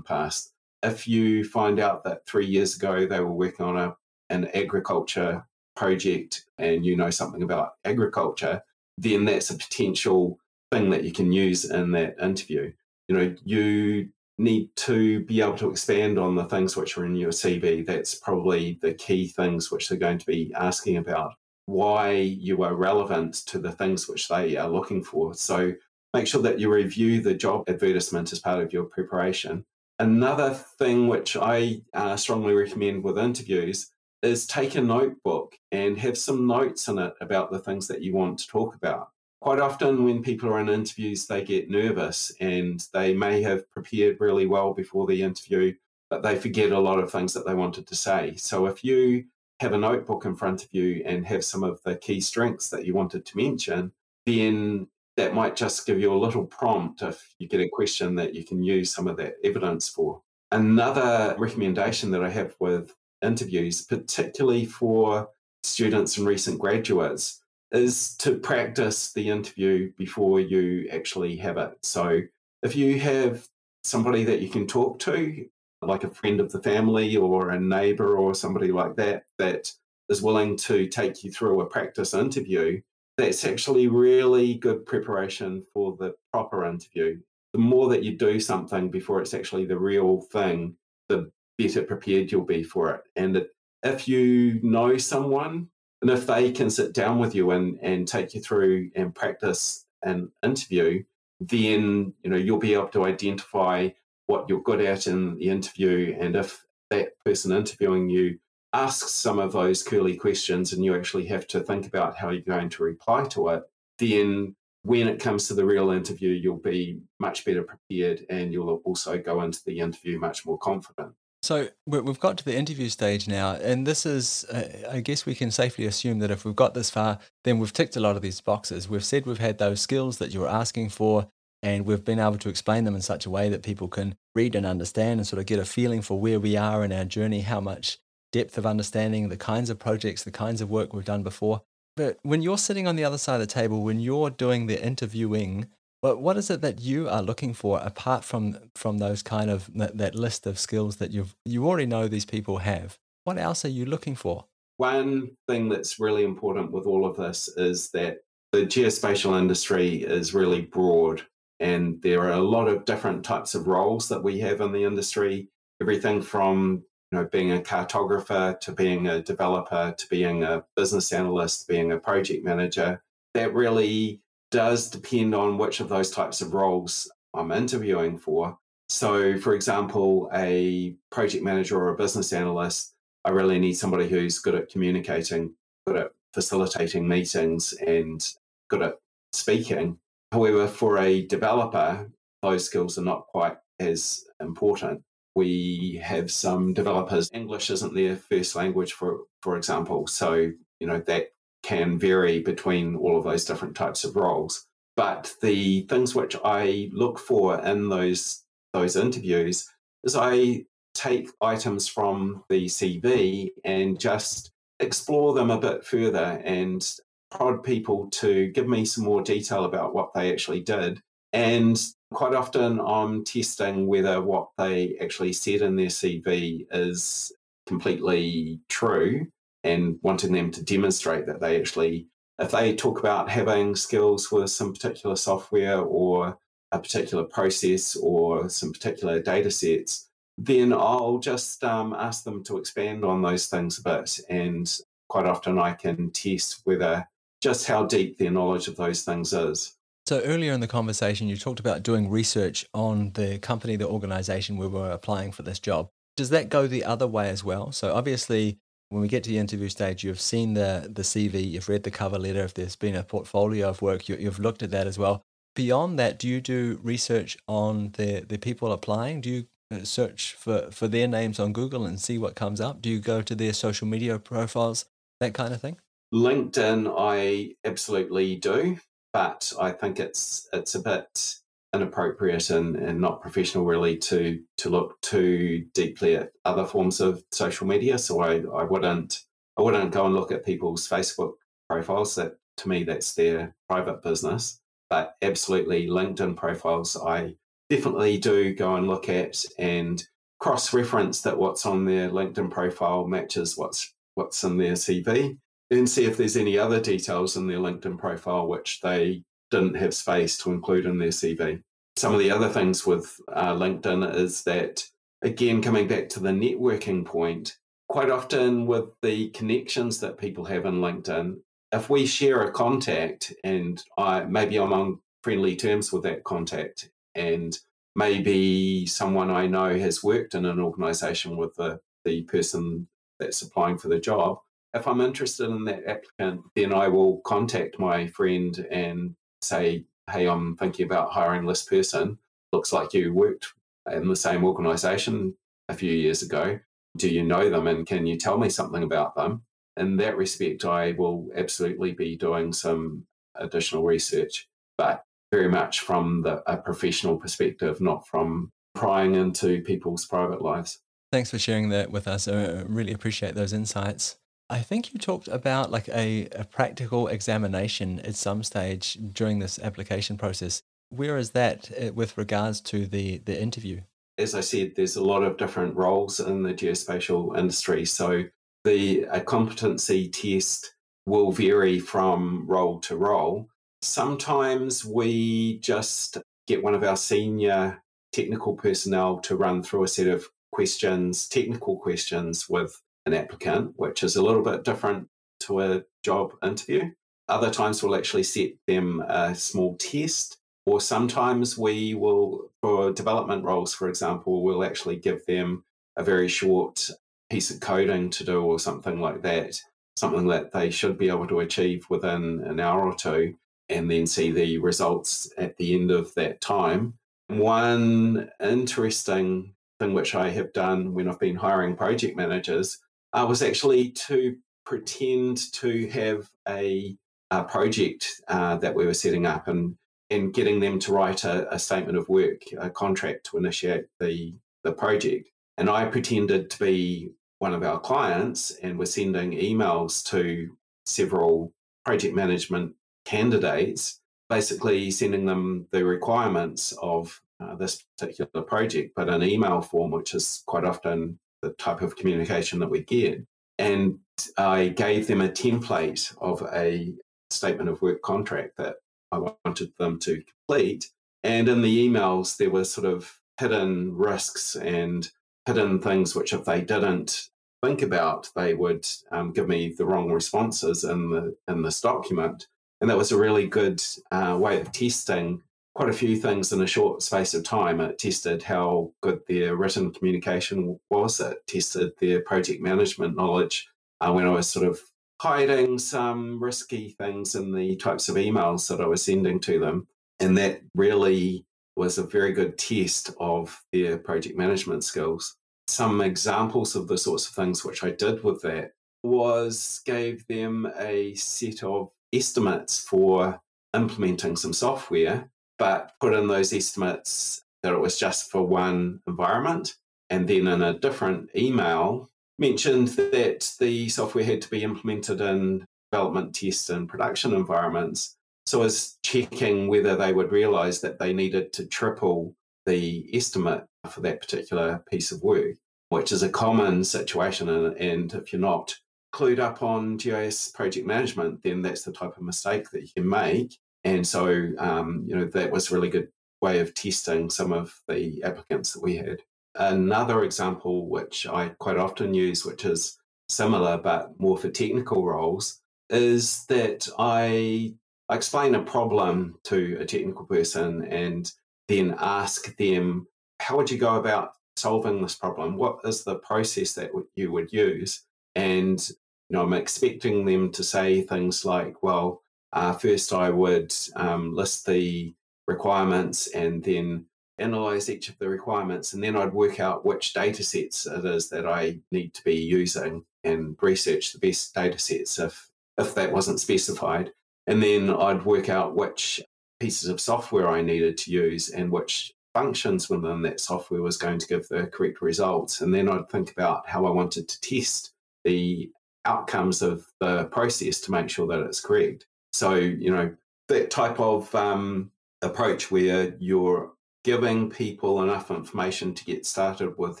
past. 0.00 0.53
If 0.84 1.08
you 1.08 1.44
find 1.44 1.80
out 1.80 2.04
that 2.04 2.26
three 2.26 2.46
years 2.46 2.76
ago 2.76 3.06
they 3.06 3.20
were 3.20 3.32
working 3.32 3.66
on 3.66 3.76
a, 3.76 3.96
an 4.30 4.48
agriculture 4.54 5.46
project 5.74 6.44
and 6.58 6.84
you 6.84 6.96
know 6.96 7.10
something 7.10 7.42
about 7.42 7.72
agriculture, 7.84 8.62
then 8.98 9.24
that's 9.24 9.50
a 9.50 9.56
potential 9.56 10.38
thing 10.70 10.90
that 10.90 11.04
you 11.04 11.12
can 11.12 11.32
use 11.32 11.64
in 11.64 11.90
that 11.92 12.16
interview. 12.22 12.72
You 13.08 13.16
know, 13.16 13.34
you 13.44 14.08
need 14.38 14.74
to 14.76 15.20
be 15.24 15.40
able 15.40 15.56
to 15.56 15.70
expand 15.70 16.18
on 16.18 16.34
the 16.34 16.44
things 16.44 16.76
which 16.76 16.98
are 16.98 17.04
in 17.04 17.14
your 17.14 17.30
CV. 17.30 17.86
That's 17.86 18.14
probably 18.14 18.78
the 18.82 18.94
key 18.94 19.28
things 19.28 19.70
which 19.70 19.88
they're 19.88 19.98
going 19.98 20.18
to 20.18 20.26
be 20.26 20.52
asking 20.54 20.96
about. 20.96 21.34
Why 21.66 22.12
you 22.12 22.62
are 22.62 22.74
relevant 22.74 23.34
to 23.46 23.58
the 23.58 23.72
things 23.72 24.08
which 24.08 24.28
they 24.28 24.56
are 24.56 24.68
looking 24.68 25.02
for. 25.02 25.34
So 25.34 25.72
make 26.12 26.26
sure 26.26 26.42
that 26.42 26.58
you 26.58 26.72
review 26.72 27.20
the 27.20 27.34
job 27.34 27.68
advertisement 27.68 28.32
as 28.32 28.40
part 28.40 28.62
of 28.62 28.72
your 28.72 28.84
preparation. 28.84 29.64
Another 29.98 30.54
thing 30.54 31.08
which 31.08 31.36
I 31.36 31.82
uh, 31.92 32.16
strongly 32.16 32.54
recommend 32.54 33.04
with 33.04 33.18
interviews 33.18 33.90
is 34.22 34.46
take 34.46 34.74
a 34.74 34.80
notebook 34.80 35.56
and 35.70 35.98
have 35.98 36.18
some 36.18 36.46
notes 36.46 36.88
in 36.88 36.98
it 36.98 37.14
about 37.20 37.52
the 37.52 37.58
things 37.58 37.86
that 37.88 38.02
you 38.02 38.14
want 38.14 38.38
to 38.38 38.48
talk 38.48 38.74
about 38.74 39.10
quite 39.44 39.58
often 39.58 40.04
when 40.04 40.22
people 40.22 40.48
are 40.48 40.58
in 40.58 40.70
interviews, 40.70 41.26
they 41.26 41.44
get 41.44 41.68
nervous 41.68 42.32
and 42.40 42.82
they 42.94 43.12
may 43.12 43.42
have 43.42 43.70
prepared 43.70 44.16
really 44.18 44.46
well 44.46 44.72
before 44.72 45.06
the 45.06 45.22
interview, 45.22 45.70
but 46.08 46.22
they 46.22 46.34
forget 46.34 46.72
a 46.72 46.78
lot 46.78 46.98
of 46.98 47.12
things 47.12 47.34
that 47.34 47.44
they 47.44 47.52
wanted 47.52 47.86
to 47.86 47.94
say. 47.94 48.34
So 48.36 48.64
if 48.64 48.82
you 48.82 49.26
have 49.60 49.74
a 49.74 49.78
notebook 49.78 50.24
in 50.24 50.34
front 50.34 50.64
of 50.64 50.72
you 50.72 51.02
and 51.04 51.26
have 51.26 51.44
some 51.44 51.62
of 51.62 51.78
the 51.84 51.94
key 51.94 52.22
strengths 52.22 52.70
that 52.70 52.86
you 52.86 52.94
wanted 52.94 53.26
to 53.26 53.36
mention, 53.36 53.92
then 54.24 54.88
that 55.16 55.34
might 55.34 55.56
just 55.56 55.86
give 55.86 56.00
you 56.00 56.12
a 56.12 56.18
little 56.18 56.44
prompt 56.44 57.02
if 57.02 57.34
you 57.38 57.48
get 57.48 57.60
a 57.60 57.68
question 57.68 58.14
that 58.16 58.34
you 58.34 58.44
can 58.44 58.62
use 58.62 58.92
some 58.92 59.06
of 59.06 59.16
that 59.16 59.34
evidence 59.44 59.88
for. 59.88 60.20
Another 60.50 61.34
recommendation 61.38 62.10
that 62.12 62.24
I 62.24 62.30
have 62.30 62.54
with 62.58 62.94
interviews, 63.22 63.82
particularly 63.82 64.66
for 64.66 65.28
students 65.62 66.18
and 66.18 66.26
recent 66.26 66.58
graduates, 66.58 67.42
is 67.72 68.16
to 68.18 68.36
practice 68.36 69.12
the 69.12 69.30
interview 69.30 69.92
before 69.96 70.40
you 70.40 70.88
actually 70.92 71.36
have 71.36 71.56
it. 71.56 71.72
So 71.82 72.20
if 72.62 72.76
you 72.76 73.00
have 73.00 73.48
somebody 73.82 74.24
that 74.24 74.40
you 74.40 74.48
can 74.48 74.66
talk 74.66 74.98
to, 75.00 75.46
like 75.82 76.04
a 76.04 76.10
friend 76.10 76.40
of 76.40 76.50
the 76.50 76.62
family 76.62 77.16
or 77.16 77.50
a 77.50 77.60
neighbor 77.60 78.16
or 78.16 78.34
somebody 78.34 78.72
like 78.72 78.96
that, 78.96 79.24
that 79.38 79.72
is 80.08 80.22
willing 80.22 80.56
to 80.56 80.86
take 80.86 81.24
you 81.24 81.30
through 81.30 81.60
a 81.60 81.66
practice 81.66 82.14
interview, 82.14 82.80
that's 83.16 83.44
actually 83.44 83.86
really 83.88 84.54
good 84.54 84.84
preparation 84.86 85.64
for 85.72 85.96
the 85.98 86.14
proper 86.32 86.64
interview. 86.64 87.18
The 87.52 87.58
more 87.58 87.88
that 87.90 88.02
you 88.02 88.16
do 88.16 88.40
something 88.40 88.90
before 88.90 89.20
it's 89.20 89.34
actually 89.34 89.66
the 89.66 89.78
real 89.78 90.22
thing, 90.32 90.76
the 91.08 91.30
better 91.56 91.82
prepared 91.82 92.32
you'll 92.32 92.44
be 92.44 92.64
for 92.64 92.90
it. 92.90 93.02
And 93.14 93.46
if 93.84 94.08
you 94.08 94.58
know 94.62 94.96
someone 94.96 95.68
and 96.02 96.10
if 96.10 96.26
they 96.26 96.50
can 96.50 96.68
sit 96.68 96.92
down 96.92 97.18
with 97.18 97.34
you 97.34 97.52
and, 97.52 97.78
and 97.80 98.08
take 98.08 98.34
you 98.34 98.40
through 98.40 98.90
and 98.96 99.14
practice 99.14 99.86
an 100.02 100.30
interview, 100.42 101.02
then 101.40 102.12
you 102.22 102.30
know 102.30 102.36
you'll 102.36 102.58
be 102.58 102.74
able 102.74 102.88
to 102.88 103.04
identify 103.04 103.88
what 104.26 104.48
you're 104.48 104.62
good 104.62 104.80
at 104.80 105.06
in 105.06 105.36
the 105.36 105.48
interview. 105.48 106.16
And 106.18 106.34
if 106.34 106.64
that 106.90 107.18
person 107.24 107.52
interviewing 107.52 108.08
you 108.08 108.38
asks 108.74 109.12
some 109.12 109.38
of 109.38 109.52
those 109.52 109.82
curly 109.82 110.16
questions 110.16 110.72
and 110.72 110.84
you 110.84 110.94
actually 110.94 111.26
have 111.26 111.46
to 111.46 111.60
think 111.60 111.86
about 111.86 112.16
how 112.18 112.30
you're 112.30 112.42
going 112.42 112.68
to 112.68 112.82
reply 112.82 113.24
to 113.28 113.48
it, 113.50 113.62
then 113.98 114.54
when 114.82 115.08
it 115.08 115.20
comes 115.20 115.48
to 115.48 115.54
the 115.54 115.64
real 115.64 115.90
interview, 115.90 116.30
you'll 116.30 116.56
be 116.56 117.00
much 117.18 117.44
better 117.44 117.62
prepared 117.62 118.26
and 118.28 118.52
you'll 118.52 118.82
also 118.84 119.16
go 119.16 119.42
into 119.42 119.60
the 119.64 119.78
interview 119.78 120.18
much 120.18 120.44
more 120.44 120.58
confident. 120.58 121.12
So 121.42 121.68
we've 121.86 122.20
got 122.20 122.38
to 122.38 122.44
the 122.44 122.56
interview 122.56 122.88
stage 122.88 123.28
now, 123.28 123.52
and 123.56 123.86
this 123.86 124.06
is, 124.06 124.46
uh, 124.46 124.90
I 124.90 125.00
guess 125.00 125.26
we 125.26 125.34
can 125.34 125.50
safely 125.50 125.84
assume 125.84 126.18
that 126.20 126.30
if 126.30 126.42
we've 126.42 126.56
got 126.56 126.72
this 126.72 126.88
far, 126.88 127.18
then 127.44 127.58
we've 127.58 127.72
ticked 127.72 127.96
a 127.96 128.00
lot 128.00 128.16
of 128.16 128.22
these 128.22 128.40
boxes. 128.40 128.88
We've 128.88 129.04
said 129.04 129.26
we've 129.26 129.36
had 129.36 129.58
those 129.58 129.82
skills 129.82 130.16
that 130.18 130.32
you 130.32 130.40
were 130.40 130.48
asking 130.48 130.88
for, 130.88 131.28
and 131.62 131.84
we've 131.84 132.02
been 132.02 132.18
able 132.18 132.38
to 132.38 132.48
explain 132.48 132.84
them 132.84 132.94
in 132.94 133.02
such 133.02 133.26
a 133.26 133.30
way 133.30 133.50
that 133.50 133.62
people 133.62 133.88
can 133.88 134.16
read 134.34 134.54
and 134.54 134.64
understand 134.64 135.20
and 135.20 135.26
sort 135.26 135.38
of 135.38 135.44
get 135.44 135.58
a 135.58 135.66
feeling 135.66 136.00
for 136.00 136.18
where 136.18 136.40
we 136.40 136.56
are 136.56 136.82
in 136.82 136.92
our 136.92 137.04
journey, 137.04 137.42
how 137.42 137.60
much 137.60 137.98
depth 138.34 138.58
of 138.58 138.66
understanding, 138.66 139.28
the 139.28 139.36
kinds 139.36 139.70
of 139.70 139.78
projects, 139.78 140.24
the 140.24 140.30
kinds 140.32 140.60
of 140.60 140.68
work 140.68 140.92
we've 140.92 141.04
done 141.04 141.22
before. 141.22 141.62
But 141.96 142.18
when 142.24 142.42
you're 142.42 142.58
sitting 142.58 142.88
on 142.88 142.96
the 142.96 143.04
other 143.04 143.16
side 143.16 143.36
of 143.36 143.40
the 143.40 143.46
table, 143.46 143.84
when 143.84 144.00
you're 144.00 144.28
doing 144.28 144.66
the 144.66 144.84
interviewing, 144.84 145.68
but 146.02 146.20
what 146.20 146.36
is 146.36 146.50
it 146.50 146.60
that 146.60 146.80
you 146.80 147.08
are 147.08 147.22
looking 147.22 147.54
for 147.54 147.78
apart 147.78 148.24
from 148.24 148.58
from 148.74 148.98
those 148.98 149.22
kind 149.22 149.50
of 149.50 149.70
that, 149.74 149.96
that 149.98 150.16
list 150.16 150.48
of 150.48 150.58
skills 150.58 150.96
that 150.96 151.12
you've 151.12 151.36
you 151.44 151.64
already 151.64 151.86
know 151.86 152.08
these 152.08 152.24
people 152.24 152.58
have? 152.58 152.98
What 153.22 153.38
else 153.38 153.64
are 153.64 153.76
you 153.78 153.86
looking 153.86 154.16
for? 154.16 154.46
One 154.78 155.30
thing 155.46 155.68
that's 155.68 156.00
really 156.00 156.24
important 156.24 156.72
with 156.72 156.86
all 156.86 157.06
of 157.06 157.16
this 157.16 157.48
is 157.56 157.90
that 157.92 158.18
the 158.50 158.66
geospatial 158.66 159.38
industry 159.38 160.02
is 160.02 160.34
really 160.34 160.62
broad 160.62 161.22
and 161.60 162.02
there 162.02 162.22
are 162.22 162.32
a 162.32 162.48
lot 162.56 162.66
of 162.66 162.84
different 162.84 163.24
types 163.24 163.54
of 163.54 163.68
roles 163.68 164.08
that 164.08 164.24
we 164.24 164.40
have 164.40 164.60
in 164.60 164.72
the 164.72 164.82
industry 164.82 165.48
everything 165.80 166.20
from 166.20 166.82
you 167.10 167.18
know 167.18 167.24
being 167.24 167.52
a 167.52 167.60
cartographer 167.60 168.58
to 168.60 168.72
being 168.72 169.06
a 169.06 169.22
developer 169.22 169.94
to 169.96 170.08
being 170.08 170.42
a 170.42 170.64
business 170.76 171.12
analyst 171.12 171.68
being 171.68 171.92
a 171.92 171.98
project 171.98 172.44
manager 172.44 173.02
that 173.34 173.52
really 173.52 174.20
does 174.50 174.88
depend 174.88 175.34
on 175.34 175.58
which 175.58 175.80
of 175.80 175.88
those 175.88 176.10
types 176.10 176.40
of 176.40 176.54
roles 176.54 177.10
I'm 177.34 177.50
interviewing 177.50 178.18
for. 178.18 178.56
So, 178.88 179.36
for 179.38 179.54
example, 179.54 180.30
a 180.32 180.94
project 181.10 181.42
manager 181.42 181.76
or 181.76 181.88
a 181.88 181.96
business 181.96 182.32
analyst, 182.32 182.94
I 183.24 183.30
really 183.30 183.58
need 183.58 183.74
somebody 183.74 184.08
who's 184.08 184.38
good 184.38 184.54
at 184.54 184.68
communicating, 184.68 185.54
good 185.86 185.96
at 185.96 186.12
facilitating 186.32 187.08
meetings, 187.08 187.72
and 187.72 188.24
good 188.68 188.82
at 188.82 188.98
speaking. 189.32 189.98
However, 190.30 190.68
for 190.68 190.98
a 190.98 191.26
developer, 191.26 192.08
those 192.42 192.66
skills 192.66 192.96
are 192.96 193.02
not 193.02 193.26
quite 193.26 193.56
as 193.80 194.24
important. 194.40 195.02
We 195.34 196.00
have 196.02 196.30
some 196.30 196.74
developers, 196.74 197.30
English 197.32 197.70
isn't 197.70 197.94
their 197.94 198.16
first 198.16 198.54
language, 198.54 198.92
for, 198.92 199.20
for 199.42 199.56
example. 199.56 200.06
So, 200.06 200.52
you 200.80 200.86
know, 200.86 201.00
that 201.06 201.28
can 201.62 201.98
vary 201.98 202.40
between 202.40 202.94
all 202.94 203.18
of 203.18 203.24
those 203.24 203.44
different 203.44 203.74
types 203.74 204.04
of 204.04 204.16
roles. 204.16 204.66
But 204.96 205.34
the 205.42 205.82
things 205.82 206.14
which 206.14 206.36
I 206.44 206.90
look 206.92 207.18
for 207.18 207.60
in 207.60 207.88
those 207.88 208.42
those 208.72 208.96
interviews 208.96 209.70
is 210.02 210.16
I 210.16 210.66
take 210.94 211.30
items 211.40 211.88
from 211.88 212.44
the 212.48 212.66
CV 212.66 213.50
and 213.64 213.98
just 213.98 214.50
explore 214.80 215.32
them 215.32 215.50
a 215.50 215.60
bit 215.60 215.84
further 215.84 216.40
and 216.44 216.86
prod 217.30 217.62
people 217.62 218.08
to 218.10 218.48
give 218.48 218.68
me 218.68 218.84
some 218.84 219.04
more 219.04 219.22
detail 219.22 219.64
about 219.64 219.94
what 219.94 220.12
they 220.12 220.32
actually 220.32 220.60
did. 220.60 221.00
And 221.34 221.76
quite 222.12 222.32
often 222.32 222.80
I'm 222.80 223.24
testing 223.24 223.88
whether 223.88 224.22
what 224.22 224.50
they 224.56 224.96
actually 225.00 225.32
said 225.32 225.62
in 225.62 225.74
their 225.74 225.88
CV 225.88 226.64
is 226.70 227.32
completely 227.66 228.60
true 228.68 229.26
and 229.64 229.98
wanting 230.02 230.32
them 230.32 230.52
to 230.52 230.62
demonstrate 230.62 231.26
that 231.26 231.40
they 231.40 231.58
actually, 231.58 232.06
if 232.38 232.52
they 232.52 232.76
talk 232.76 233.00
about 233.00 233.28
having 233.28 233.74
skills 233.74 234.30
with 234.30 234.48
some 234.48 234.72
particular 234.72 235.16
software 235.16 235.80
or 235.80 236.38
a 236.70 236.78
particular 236.78 237.24
process 237.24 237.96
or 237.96 238.48
some 238.48 238.72
particular 238.72 239.20
data 239.20 239.50
sets, 239.50 240.08
then 240.38 240.72
I'll 240.72 241.18
just 241.18 241.64
um, 241.64 241.94
ask 241.94 242.22
them 242.22 242.44
to 242.44 242.58
expand 242.58 243.04
on 243.04 243.22
those 243.22 243.46
things 243.46 243.80
a 243.80 243.82
bit. 243.82 244.20
And 244.28 244.72
quite 245.08 245.26
often 245.26 245.58
I 245.58 245.72
can 245.72 246.12
test 246.12 246.60
whether 246.62 247.08
just 247.40 247.66
how 247.66 247.86
deep 247.86 248.18
their 248.18 248.30
knowledge 248.30 248.68
of 248.68 248.76
those 248.76 249.02
things 249.02 249.32
is. 249.32 249.74
So 250.06 250.20
earlier 250.20 250.52
in 250.52 250.60
the 250.60 250.68
conversation, 250.68 251.28
you 251.28 251.36
talked 251.38 251.60
about 251.60 251.82
doing 251.82 252.10
research 252.10 252.66
on 252.74 253.12
the 253.14 253.38
company, 253.38 253.76
the 253.76 253.88
organization 253.88 254.58
where 254.58 254.68
we're 254.68 254.90
applying 254.90 255.32
for 255.32 255.42
this 255.42 255.58
job. 255.58 255.88
Does 256.16 256.28
that 256.28 256.50
go 256.50 256.66
the 256.66 256.84
other 256.84 257.06
way 257.06 257.30
as 257.30 257.42
well? 257.42 257.72
So 257.72 257.94
obviously, 257.94 258.58
when 258.90 259.00
we 259.00 259.08
get 259.08 259.24
to 259.24 259.30
the 259.30 259.38
interview 259.38 259.70
stage, 259.70 260.04
you've 260.04 260.20
seen 260.20 260.54
the 260.54 260.90
the 260.92 261.02
CV, 261.02 261.50
you've 261.50 261.70
read 261.70 261.84
the 261.84 261.90
cover 261.90 262.18
letter. 262.18 262.44
If 262.44 262.52
there's 262.52 262.76
been 262.76 262.94
a 262.94 263.02
portfolio 263.02 263.70
of 263.70 263.80
work, 263.80 264.08
you, 264.08 264.16
you've 264.16 264.38
looked 264.38 264.62
at 264.62 264.70
that 264.72 264.86
as 264.86 264.98
well. 264.98 265.22
Beyond 265.56 265.98
that, 265.98 266.18
do 266.18 266.28
you 266.28 266.40
do 266.40 266.78
research 266.82 267.38
on 267.48 267.92
the 267.92 268.20
the 268.20 268.38
people 268.38 268.72
applying? 268.72 269.22
Do 269.22 269.30
you 269.30 269.46
uh, 269.72 269.84
search 269.84 270.34
for 270.34 270.70
for 270.70 270.86
their 270.86 271.08
names 271.08 271.40
on 271.40 271.54
Google 271.54 271.86
and 271.86 271.98
see 271.98 272.18
what 272.18 272.34
comes 272.34 272.60
up? 272.60 272.82
Do 272.82 272.90
you 272.90 273.00
go 273.00 273.22
to 273.22 273.34
their 273.34 273.54
social 273.54 273.86
media 273.86 274.18
profiles, 274.18 274.84
that 275.18 275.32
kind 275.32 275.54
of 275.54 275.62
thing? 275.62 275.78
LinkedIn, 276.12 276.94
I 276.96 277.54
absolutely 277.64 278.36
do, 278.36 278.78
but 279.14 279.52
I 279.60 279.70
think 279.70 280.00
it's 280.00 280.48
it's 280.52 280.74
a 280.74 280.80
bit 280.80 281.36
inappropriate 281.72 282.50
and, 282.50 282.76
and 282.76 283.00
not 283.00 283.22
professional 283.22 283.64
really 283.64 283.96
to 283.96 284.42
to 284.58 284.68
look 284.68 285.00
too 285.00 285.64
deeply 285.72 286.16
at 286.16 286.32
other 286.44 286.66
forms 286.66 287.00
of 287.00 287.24
social 287.30 287.66
media. 287.66 287.96
So 287.96 288.20
I, 288.20 288.42
I 288.52 288.64
wouldn't 288.64 289.20
I 289.56 289.62
wouldn't 289.62 289.92
go 289.92 290.04
and 290.04 290.14
look 290.14 290.32
at 290.32 290.44
people's 290.44 290.86
Facebook 290.86 291.34
profiles. 291.70 292.16
That 292.16 292.36
to 292.58 292.68
me 292.68 292.82
that's 292.82 293.14
their 293.14 293.54
private 293.70 294.02
business. 294.02 294.60
But 294.90 295.16
absolutely 295.22 295.86
LinkedIn 295.86 296.36
profiles 296.36 296.96
I 296.96 297.36
definitely 297.70 298.18
do 298.18 298.52
go 298.52 298.74
and 298.74 298.88
look 298.88 299.08
at 299.08 299.44
and 299.58 300.04
cross 300.40 300.74
reference 300.74 301.22
that 301.22 301.38
what's 301.38 301.64
on 301.64 301.84
their 301.84 302.10
LinkedIn 302.10 302.50
profile 302.50 303.06
matches 303.06 303.56
what's 303.56 303.94
what's 304.14 304.44
in 304.44 304.58
their 304.58 304.74
CV 304.74 305.38
and 305.70 305.88
see 305.88 306.04
if 306.04 306.16
there's 306.16 306.36
any 306.36 306.58
other 306.58 306.80
details 306.80 307.36
in 307.36 307.46
their 307.46 307.58
LinkedIn 307.58 307.98
profile 307.98 308.46
which 308.46 308.80
they 308.80 309.22
didn't 309.50 309.76
have 309.76 309.94
space 309.94 310.36
to 310.38 310.52
include 310.52 310.86
in 310.86 310.98
their 310.98 311.08
CV. 311.08 311.62
Some 311.96 312.12
of 312.12 312.20
the 312.20 312.30
other 312.30 312.48
things 312.48 312.86
with 312.86 313.20
uh, 313.32 313.54
LinkedIn 313.54 314.14
is 314.14 314.42
that, 314.44 314.84
again, 315.22 315.62
coming 315.62 315.86
back 315.86 316.08
to 316.10 316.20
the 316.20 316.30
networking 316.30 317.04
point, 317.04 317.56
quite 317.88 318.10
often 318.10 318.66
with 318.66 318.90
the 319.02 319.28
connections 319.30 320.00
that 320.00 320.18
people 320.18 320.44
have 320.46 320.66
in 320.66 320.80
LinkedIn, 320.80 321.36
if 321.72 321.90
we 321.90 322.06
share 322.06 322.42
a 322.42 322.52
contact 322.52 323.32
and 323.42 323.82
I 323.98 324.24
maybe 324.24 324.56
I'm 324.56 324.72
on 324.72 325.00
friendly 325.22 325.56
terms 325.56 325.92
with 325.92 326.02
that 326.04 326.24
contact 326.24 326.90
and 327.14 327.56
maybe 327.96 328.86
someone 328.86 329.30
I 329.30 329.46
know 329.46 329.76
has 329.78 330.02
worked 330.02 330.34
in 330.34 330.44
an 330.44 330.60
organization 330.60 331.36
with 331.36 331.54
the, 331.54 331.80
the 332.04 332.22
person 332.22 332.88
that's 333.18 333.42
applying 333.42 333.78
for 333.78 333.88
the 333.88 333.98
job. 333.98 334.38
If 334.74 334.88
I'm 334.88 335.00
interested 335.00 335.50
in 335.50 335.64
that 335.66 335.86
applicant, 335.86 336.42
then 336.56 336.74
I 336.74 336.88
will 336.88 337.20
contact 337.20 337.78
my 337.78 338.08
friend 338.08 338.66
and 338.70 339.14
say, 339.40 339.84
hey, 340.10 340.26
I'm 340.26 340.56
thinking 340.56 340.86
about 340.86 341.12
hiring 341.12 341.46
this 341.46 341.62
person. 341.62 342.18
Looks 342.52 342.72
like 342.72 342.92
you 342.92 343.12
worked 343.14 343.46
in 343.90 344.08
the 344.08 344.16
same 344.16 344.44
organization 344.44 345.34
a 345.68 345.74
few 345.74 345.92
years 345.92 346.22
ago. 346.22 346.58
Do 346.96 347.08
you 347.08 347.22
know 347.22 347.50
them 347.50 347.66
and 347.68 347.86
can 347.86 348.06
you 348.06 348.16
tell 348.16 348.36
me 348.36 348.48
something 348.48 348.82
about 348.82 349.14
them? 349.14 349.42
In 349.76 349.96
that 349.98 350.16
respect, 350.16 350.64
I 350.64 350.92
will 350.92 351.28
absolutely 351.36 351.92
be 351.92 352.16
doing 352.16 352.52
some 352.52 353.04
additional 353.36 353.84
research, 353.84 354.48
but 354.78 355.04
very 355.32 355.48
much 355.48 355.80
from 355.80 356.22
the, 356.22 356.42
a 356.50 356.56
professional 356.56 357.16
perspective, 357.16 357.80
not 357.80 358.06
from 358.06 358.50
prying 358.74 359.14
into 359.14 359.62
people's 359.62 360.06
private 360.06 360.42
lives. 360.42 360.80
Thanks 361.10 361.30
for 361.30 361.38
sharing 361.38 361.68
that 361.70 361.90
with 361.90 362.06
us. 362.08 362.28
I 362.28 362.62
really 362.66 362.92
appreciate 362.92 363.34
those 363.34 363.52
insights. 363.52 364.16
I 364.54 364.60
think 364.60 364.94
you 364.94 365.00
talked 365.00 365.26
about 365.26 365.72
like 365.72 365.88
a, 365.88 366.28
a 366.30 366.44
practical 366.44 367.08
examination 367.08 367.98
at 367.98 368.14
some 368.14 368.44
stage 368.44 368.96
during 369.12 369.40
this 369.40 369.58
application 369.58 370.16
process. 370.16 370.62
Where 370.90 371.16
is 371.16 371.30
that 371.30 371.72
uh, 371.72 371.92
with 371.92 372.16
regards 372.16 372.60
to 372.70 372.86
the, 372.86 373.18
the 373.18 373.36
interview? 373.36 373.80
As 374.16 374.32
I 374.32 374.42
said, 374.42 374.76
there's 374.76 374.94
a 374.94 375.02
lot 375.02 375.24
of 375.24 375.38
different 375.38 375.74
roles 375.74 376.20
in 376.20 376.44
the 376.44 376.54
geospatial 376.54 377.36
industry. 377.36 377.84
So 377.84 378.26
the 378.62 379.08
a 379.10 379.20
competency 379.20 380.08
test 380.08 380.76
will 381.04 381.32
vary 381.32 381.80
from 381.80 382.46
role 382.46 382.78
to 382.82 382.94
role. 382.94 383.48
Sometimes 383.82 384.84
we 384.84 385.58
just 385.58 386.18
get 386.46 386.62
one 386.62 386.76
of 386.76 386.84
our 386.84 386.96
senior 386.96 387.82
technical 388.12 388.54
personnel 388.54 389.18
to 389.22 389.34
run 389.34 389.64
through 389.64 389.82
a 389.82 389.88
set 389.88 390.06
of 390.06 390.28
questions, 390.52 391.26
technical 391.26 391.76
questions 391.76 392.48
with 392.48 392.80
an 393.06 393.14
applicant, 393.14 393.74
which 393.76 394.02
is 394.02 394.16
a 394.16 394.22
little 394.22 394.42
bit 394.42 394.64
different 394.64 395.08
to 395.40 395.60
a 395.60 395.84
job 396.02 396.32
interview. 396.42 396.90
Other 397.28 397.50
times 397.50 397.82
we'll 397.82 397.96
actually 397.96 398.22
set 398.22 398.52
them 398.66 399.00
a 399.08 399.34
small 399.34 399.76
test, 399.76 400.38
or 400.66 400.80
sometimes 400.80 401.58
we 401.58 401.94
will, 401.94 402.50
for 402.62 402.92
development 402.92 403.44
roles, 403.44 403.74
for 403.74 403.88
example, 403.88 404.42
we'll 404.42 404.64
actually 404.64 404.96
give 404.96 405.24
them 405.26 405.64
a 405.96 406.04
very 406.04 406.28
short 406.28 406.90
piece 407.30 407.50
of 407.50 407.60
coding 407.60 408.10
to 408.10 408.24
do 408.24 408.42
or 408.42 408.58
something 408.58 409.00
like 409.00 409.22
that, 409.22 409.60
something 409.96 410.26
that 410.28 410.52
they 410.52 410.70
should 410.70 410.98
be 410.98 411.08
able 411.08 411.26
to 411.28 411.40
achieve 411.40 411.86
within 411.88 412.40
an 412.44 412.60
hour 412.60 412.86
or 412.86 412.94
two, 412.94 413.34
and 413.68 413.90
then 413.90 414.06
see 414.06 414.30
the 414.30 414.58
results 414.58 415.30
at 415.38 415.56
the 415.56 415.74
end 415.74 415.90
of 415.90 416.14
that 416.14 416.40
time. 416.40 416.94
One 417.28 418.30
interesting 418.42 419.54
thing 419.78 419.94
which 419.94 420.14
I 420.14 420.30
have 420.30 420.52
done 420.52 420.92
when 420.92 421.08
I've 421.08 421.18
been 421.18 421.36
hiring 421.36 421.74
project 421.74 422.16
managers 422.16 422.78
uh, 423.14 423.24
was 423.26 423.42
actually 423.42 423.90
to 423.90 424.36
pretend 424.66 425.52
to 425.52 425.86
have 425.88 426.28
a, 426.48 426.96
a 427.30 427.44
project 427.44 428.20
uh, 428.28 428.56
that 428.56 428.74
we 428.74 428.84
were 428.84 428.94
setting 428.94 429.24
up 429.24 429.48
and 429.48 429.76
and 430.10 430.34
getting 430.34 430.60
them 430.60 430.78
to 430.78 430.92
write 430.92 431.24
a, 431.24 431.52
a, 431.52 431.58
statement 431.58 431.96
of 431.96 432.06
work, 432.10 432.42
a 432.58 432.68
contract 432.68 433.24
to 433.24 433.38
initiate 433.38 433.86
the 434.00 434.34
the 434.62 434.72
project. 434.72 435.30
And 435.56 435.70
I 435.70 435.86
pretended 435.86 436.50
to 436.50 436.58
be 436.58 437.10
one 437.38 437.54
of 437.54 437.62
our 437.62 437.80
clients 437.80 438.50
and 438.62 438.78
was 438.78 438.92
sending 438.92 439.32
emails 439.32 440.04
to 440.10 440.54
several 440.84 441.52
project 441.84 442.14
management 442.14 442.74
candidates, 443.04 444.00
basically 444.28 444.90
sending 444.90 445.26
them 445.26 445.66
the 445.70 445.84
requirements 445.84 446.72
of 446.82 447.20
uh, 447.40 447.54
this 447.54 447.84
particular 447.98 448.42
project, 448.42 448.92
but 448.94 449.08
an 449.08 449.22
email 449.22 449.60
form, 449.60 449.90
which 449.90 450.14
is 450.14 450.42
quite 450.46 450.64
often 450.64 451.18
the 451.44 451.52
type 451.52 451.82
of 451.82 451.96
communication 451.96 452.58
that 452.58 452.70
we 452.70 452.82
get. 452.82 453.24
And 453.58 453.98
I 454.36 454.68
gave 454.68 455.06
them 455.06 455.20
a 455.20 455.28
template 455.28 456.14
of 456.20 456.42
a 456.52 456.92
statement 457.30 457.68
of 457.68 457.82
work 457.82 458.02
contract 458.02 458.56
that 458.56 458.76
I 459.12 459.18
wanted 459.18 459.72
them 459.78 459.98
to 460.00 460.22
complete. 460.22 460.90
And 461.22 461.48
in 461.48 461.62
the 461.62 461.88
emails, 461.88 462.36
there 462.36 462.50
were 462.50 462.64
sort 462.64 462.86
of 462.86 463.20
hidden 463.38 463.96
risks 463.96 464.56
and 464.56 465.08
hidden 465.46 465.80
things 465.80 466.14
which, 466.14 466.32
if 466.32 466.44
they 466.44 466.60
didn't 466.60 467.28
think 467.64 467.82
about, 467.82 468.30
they 468.34 468.54
would 468.54 468.86
um, 469.10 469.32
give 469.32 469.48
me 469.48 469.74
the 469.76 469.86
wrong 469.86 470.10
responses 470.10 470.84
in 470.84 471.10
the 471.10 471.36
in 471.48 471.62
this 471.62 471.80
document. 471.80 472.48
And 472.80 472.90
that 472.90 472.98
was 472.98 473.12
a 473.12 473.18
really 473.18 473.46
good 473.46 473.82
uh, 474.10 474.36
way 474.38 474.60
of 474.60 474.72
testing 474.72 475.42
quite 475.74 475.88
a 475.88 475.92
few 475.92 476.16
things 476.16 476.52
in 476.52 476.62
a 476.62 476.66
short 476.66 477.02
space 477.02 477.34
of 477.34 477.44
time. 477.44 477.80
It 477.80 477.98
tested 477.98 478.42
how 478.42 478.92
good 479.00 479.20
their 479.28 479.56
written 479.56 479.92
communication 479.92 480.78
was. 480.88 481.20
It 481.20 481.38
tested 481.46 481.92
their 482.00 482.20
project 482.20 482.62
management 482.62 483.16
knowledge 483.16 483.68
uh, 484.00 484.12
when 484.12 484.26
I 484.26 484.30
was 484.30 484.48
sort 484.48 484.66
of 484.66 484.80
hiding 485.20 485.78
some 485.78 486.42
risky 486.42 486.90
things 486.90 487.34
in 487.34 487.52
the 487.52 487.76
types 487.76 488.08
of 488.08 488.16
emails 488.16 488.68
that 488.68 488.80
I 488.80 488.86
was 488.86 489.02
sending 489.02 489.40
to 489.40 489.58
them. 489.58 489.88
And 490.20 490.38
that 490.38 490.60
really 490.74 491.44
was 491.76 491.98
a 491.98 492.04
very 492.04 492.32
good 492.32 492.56
test 492.56 493.10
of 493.18 493.60
their 493.72 493.98
project 493.98 494.38
management 494.38 494.84
skills. 494.84 495.36
Some 495.66 496.00
examples 496.00 496.76
of 496.76 496.86
the 496.86 496.98
sorts 496.98 497.28
of 497.28 497.34
things 497.34 497.64
which 497.64 497.82
I 497.82 497.90
did 497.90 498.22
with 498.22 498.42
that 498.42 498.72
was 499.02 499.82
gave 499.84 500.26
them 500.28 500.68
a 500.78 501.14
set 501.14 501.64
of 501.64 501.90
estimates 502.12 502.80
for 502.80 503.40
implementing 503.74 504.36
some 504.36 504.52
software 504.52 505.30
but 505.58 505.92
put 506.00 506.14
in 506.14 506.28
those 506.28 506.52
estimates 506.52 507.44
that 507.62 507.72
it 507.72 507.80
was 507.80 507.98
just 507.98 508.30
for 508.30 508.46
one 508.46 509.00
environment. 509.06 509.74
And 510.10 510.28
then 510.28 510.46
in 510.46 510.62
a 510.62 510.78
different 510.78 511.30
email, 511.36 512.10
mentioned 512.38 512.88
that 512.88 513.52
the 513.60 513.88
software 513.88 514.24
had 514.24 514.42
to 514.42 514.50
be 514.50 514.62
implemented 514.62 515.20
in 515.20 515.64
development 515.90 516.34
test 516.34 516.70
and 516.70 516.88
production 516.88 517.32
environments. 517.32 518.16
So 518.46 518.60
I 518.60 518.64
was 518.64 518.98
checking 519.02 519.68
whether 519.68 519.96
they 519.96 520.12
would 520.12 520.32
realize 520.32 520.80
that 520.80 520.98
they 520.98 521.12
needed 521.12 521.52
to 521.54 521.66
triple 521.66 522.34
the 522.66 523.08
estimate 523.14 523.64
for 523.88 524.00
that 524.00 524.20
particular 524.20 524.82
piece 524.90 525.12
of 525.12 525.22
work, 525.22 525.56
which 525.88 526.12
is 526.12 526.22
a 526.22 526.28
common 526.28 526.84
situation. 526.84 527.48
And, 527.48 527.76
and 527.76 528.14
if 528.14 528.32
you're 528.32 528.40
not 528.40 528.74
clued 529.14 529.38
up 529.38 529.62
on 529.62 529.96
GIS 529.96 530.50
project 530.50 530.86
management, 530.86 531.42
then 531.42 531.62
that's 531.62 531.82
the 531.82 531.92
type 531.92 532.16
of 532.16 532.22
mistake 532.22 532.70
that 532.70 532.82
you 532.82 532.88
can 532.94 533.08
make. 533.08 533.56
And 533.84 534.06
so, 534.06 534.50
um, 534.58 535.04
you 535.06 535.14
know, 535.14 535.26
that 535.26 535.50
was 535.50 535.70
a 535.70 535.74
really 535.74 535.90
good 535.90 536.08
way 536.40 536.60
of 536.60 536.74
testing 536.74 537.30
some 537.30 537.52
of 537.52 537.78
the 537.88 538.22
applicants 538.24 538.72
that 538.72 538.82
we 538.82 538.96
had. 538.96 539.18
Another 539.54 540.24
example, 540.24 540.88
which 540.88 541.26
I 541.26 541.48
quite 541.58 541.76
often 541.76 542.12
use, 542.14 542.44
which 542.44 542.64
is 542.64 542.98
similar 543.28 543.78
but 543.78 544.18
more 544.18 544.36
for 544.36 544.50
technical 544.50 545.04
roles, 545.04 545.60
is 545.90 546.44
that 546.46 546.88
I, 546.98 547.74
explain 548.10 548.54
a 548.54 548.62
problem 548.62 549.38
to 549.44 549.78
a 549.80 549.84
technical 549.84 550.26
person 550.26 550.84
and 550.84 551.32
then 551.68 551.94
ask 551.98 552.54
them, 552.56 553.06
how 553.40 553.56
would 553.56 553.70
you 553.70 553.78
go 553.78 553.96
about 553.96 554.32
solving 554.56 555.00
this 555.00 555.14
problem? 555.14 555.56
What 555.56 555.78
is 555.84 556.04
the 556.04 556.16
process 556.16 556.74
that 556.74 556.90
you 557.16 557.32
would 557.32 557.52
use? 557.52 558.02
And 558.34 558.86
you 559.30 559.36
know, 559.36 559.42
I'm 559.42 559.54
expecting 559.54 560.24
them 560.24 560.52
to 560.52 560.62
say 560.62 561.00
things 561.00 561.44
like, 561.44 561.82
well, 561.82 562.22
uh, 562.54 562.72
first, 562.72 563.12
I 563.12 563.30
would 563.30 563.74
um, 563.96 564.34
list 564.34 564.64
the 564.64 565.12
requirements 565.46 566.28
and 566.28 566.62
then 566.62 567.06
analyze 567.38 567.90
each 567.90 568.08
of 568.08 568.18
the 568.18 568.28
requirements, 568.28 568.92
and 568.92 569.02
then 569.02 569.16
I'd 569.16 569.34
work 569.34 569.58
out 569.58 569.84
which 569.84 570.12
data 570.12 570.44
sets 570.44 570.86
it 570.86 571.04
is 571.04 571.28
that 571.30 571.46
I 571.46 571.80
need 571.90 572.14
to 572.14 572.22
be 572.24 572.36
using 572.36 573.04
and 573.24 573.56
research 573.60 574.12
the 574.12 574.20
best 574.20 574.54
data 574.54 574.78
sets 574.78 575.18
if, 575.18 575.50
if 575.78 575.94
that 575.96 576.12
wasn't 576.12 576.38
specified. 576.38 577.10
And 577.48 577.60
then 577.60 577.90
I'd 577.90 578.24
work 578.24 578.48
out 578.48 578.76
which 578.76 579.20
pieces 579.58 579.88
of 579.88 580.00
software 580.00 580.48
I 580.48 580.62
needed 580.62 580.96
to 580.98 581.10
use 581.10 581.50
and 581.50 581.72
which 581.72 582.12
functions 582.34 582.88
within 582.88 583.22
that 583.22 583.40
software 583.40 583.82
was 583.82 583.96
going 583.96 584.18
to 584.18 584.28
give 584.28 584.46
the 584.48 584.66
correct 584.68 585.02
results. 585.02 585.60
And 585.60 585.74
then 585.74 585.88
I'd 585.88 586.08
think 586.08 586.30
about 586.30 586.68
how 586.68 586.86
I 586.86 586.90
wanted 586.90 587.28
to 587.28 587.40
test 587.40 587.92
the 588.24 588.70
outcomes 589.04 589.60
of 589.60 589.84
the 590.00 590.24
process 590.26 590.80
to 590.82 590.92
make 590.92 591.10
sure 591.10 591.26
that 591.26 591.40
it's 591.40 591.60
correct. 591.60 592.06
So, 592.34 592.56
you 592.56 592.90
know, 592.90 593.14
that 593.46 593.70
type 593.70 594.00
of 594.00 594.34
um, 594.34 594.90
approach 595.22 595.70
where 595.70 596.16
you're 596.18 596.72
giving 597.04 597.48
people 597.48 598.02
enough 598.02 598.28
information 598.28 598.92
to 598.92 599.04
get 599.04 599.24
started 599.24 599.78
with 599.78 600.00